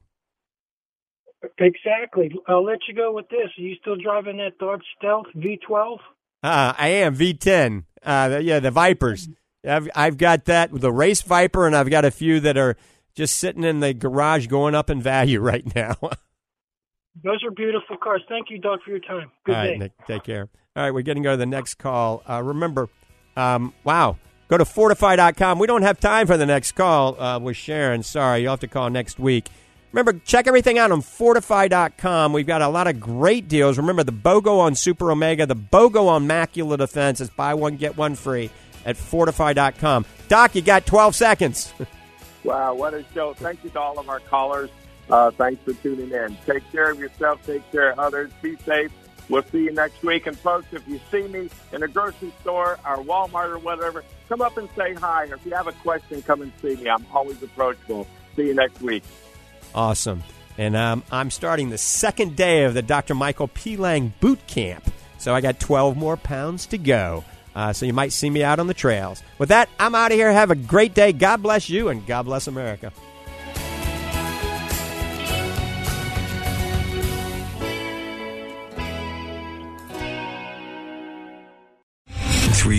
Exactly. 1.57 2.31
I'll 2.47 2.63
let 2.63 2.81
you 2.87 2.93
go 2.93 3.11
with 3.11 3.27
this. 3.29 3.49
Are 3.57 3.61
you 3.61 3.73
still 3.81 3.95
driving 3.95 4.37
that 4.37 4.59
Dodge 4.59 4.83
Stealth 4.99 5.25
V12? 5.35 5.97
Uh, 6.43 6.73
I 6.77 6.89
am 6.89 7.17
V10. 7.17 7.85
Uh, 8.03 8.39
yeah, 8.43 8.59
the 8.59 8.69
Vipers. 8.69 9.29
I've 9.67 9.89
I've 9.95 10.17
got 10.17 10.45
that 10.45 10.69
the 10.71 10.91
race 10.91 11.23
Viper, 11.23 11.65
and 11.65 11.75
I've 11.75 11.89
got 11.89 12.05
a 12.05 12.11
few 12.11 12.39
that 12.41 12.55
are 12.55 12.77
just 13.15 13.35
sitting 13.35 13.63
in 13.63 13.79
the 13.79 13.93
garage 13.93 14.47
going 14.47 14.75
up 14.75 14.89
in 14.89 15.01
value 15.01 15.39
right 15.41 15.75
now. 15.75 15.95
Those 17.23 17.43
are 17.43 17.51
beautiful 17.51 17.97
cars. 17.97 18.21
Thank 18.29 18.49
you, 18.49 18.57
Doug, 18.57 18.79
for 18.83 18.91
your 18.91 18.99
time. 18.99 19.31
Good 19.45 19.51
right, 19.51 19.67
day. 19.71 19.77
Nick, 19.77 19.91
take 20.07 20.23
care. 20.23 20.49
All 20.75 20.83
right, 20.83 20.91
we're 20.91 21.01
getting 21.01 21.23
to 21.23 21.27
go 21.27 21.33
to 21.33 21.37
the 21.37 21.45
next 21.45 21.75
call. 21.75 22.23
Uh, 22.29 22.41
remember, 22.41 22.87
um, 23.35 23.73
wow, 23.83 24.17
go 24.47 24.57
to 24.57 24.63
fortifeye.com. 24.63 25.59
We 25.59 25.67
don't 25.67 25.81
have 25.81 25.99
time 25.99 26.27
for 26.27 26.37
the 26.37 26.45
next 26.45 26.71
call 26.73 27.21
uh, 27.21 27.39
with 27.39 27.57
Sharon. 27.57 28.03
Sorry, 28.03 28.41
you'll 28.41 28.51
have 28.51 28.61
to 28.61 28.67
call 28.67 28.89
next 28.89 29.19
week. 29.19 29.49
Remember, 29.91 30.13
check 30.23 30.47
everything 30.47 30.79
out 30.79 30.93
on 30.93 31.01
Fortifeye.com. 31.01 32.31
We've 32.31 32.47
got 32.47 32.61
a 32.61 32.69
lot 32.69 32.87
of 32.87 33.01
great 33.01 33.49
deals. 33.49 33.77
Remember, 33.77 34.03
the 34.03 34.13
BOGO 34.13 34.59
on 34.59 34.75
Super 34.75 35.11
Omega, 35.11 35.45
the 35.45 35.55
BOGO 35.55 36.07
on 36.07 36.27
Macula 36.27 36.77
Defense 36.77 37.19
is 37.19 37.29
buy 37.29 37.53
one, 37.53 37.75
get 37.75 37.97
one 37.97 38.15
free 38.15 38.49
at 38.85 38.95
Fortifeye.com. 38.95 40.05
Doc, 40.29 40.55
you 40.55 40.61
got 40.61 40.85
12 40.85 41.15
seconds. 41.15 41.73
Wow, 42.43 42.73
what 42.73 42.93
a 42.93 43.05
show. 43.13 43.33
Thank 43.33 43.63
you 43.63 43.69
to 43.71 43.79
all 43.79 43.99
of 43.99 44.09
our 44.09 44.19
callers. 44.19 44.69
Uh, 45.09 45.31
thanks 45.31 45.61
for 45.63 45.73
tuning 45.73 46.11
in. 46.11 46.37
Take 46.45 46.69
care 46.71 46.91
of 46.91 46.99
yourself, 46.99 47.45
take 47.45 47.69
care 47.71 47.91
of 47.91 47.99
others, 47.99 48.31
be 48.41 48.55
safe. 48.57 48.91
We'll 49.29 49.43
see 49.43 49.63
you 49.63 49.73
next 49.73 50.03
week. 50.03 50.27
And 50.27 50.37
folks, 50.37 50.67
if 50.71 50.85
you 50.87 50.99
see 51.09 51.27
me 51.27 51.49
in 51.71 51.83
a 51.83 51.87
grocery 51.87 52.33
store 52.41 52.79
or 52.85 52.97
Walmart 52.97 53.49
or 53.49 53.59
whatever, 53.59 54.03
come 54.27 54.41
up 54.41 54.57
and 54.57 54.67
say 54.75 54.93
hi. 54.93 55.27
Or 55.27 55.35
if 55.35 55.45
you 55.45 55.53
have 55.53 55.67
a 55.67 55.71
question, 55.71 56.21
come 56.21 56.41
and 56.41 56.51
see 56.61 56.75
me. 56.75 56.89
I'm 56.89 57.05
always 57.13 57.41
approachable. 57.41 58.07
See 58.35 58.47
you 58.47 58.53
next 58.53 58.81
week. 58.81 59.03
Awesome. 59.73 60.23
And 60.57 60.75
um, 60.75 61.03
I'm 61.11 61.31
starting 61.31 61.69
the 61.69 61.77
second 61.77 62.35
day 62.35 62.65
of 62.65 62.73
the 62.73 62.81
Dr. 62.81 63.15
Michael 63.15 63.47
P. 63.47 63.77
Lange 63.77 64.13
boot 64.19 64.45
camp. 64.47 64.91
So 65.17 65.33
I 65.33 65.39
got 65.39 65.59
12 65.59 65.95
more 65.95 66.17
pounds 66.17 66.65
to 66.67 66.77
go. 66.77 67.23
Uh, 67.55 67.73
so 67.73 67.85
you 67.85 67.93
might 67.93 68.13
see 68.13 68.29
me 68.29 68.43
out 68.43 68.59
on 68.59 68.67
the 68.67 68.73
trails. 68.73 69.21
With 69.37 69.49
that, 69.49 69.69
I'm 69.79 69.95
out 69.95 70.11
of 70.11 70.17
here. 70.17 70.31
Have 70.31 70.51
a 70.51 70.55
great 70.55 70.93
day. 70.93 71.11
God 71.11 71.43
bless 71.43 71.69
you, 71.69 71.89
and 71.89 72.05
God 72.05 72.23
bless 72.23 72.47
America. 72.47 72.93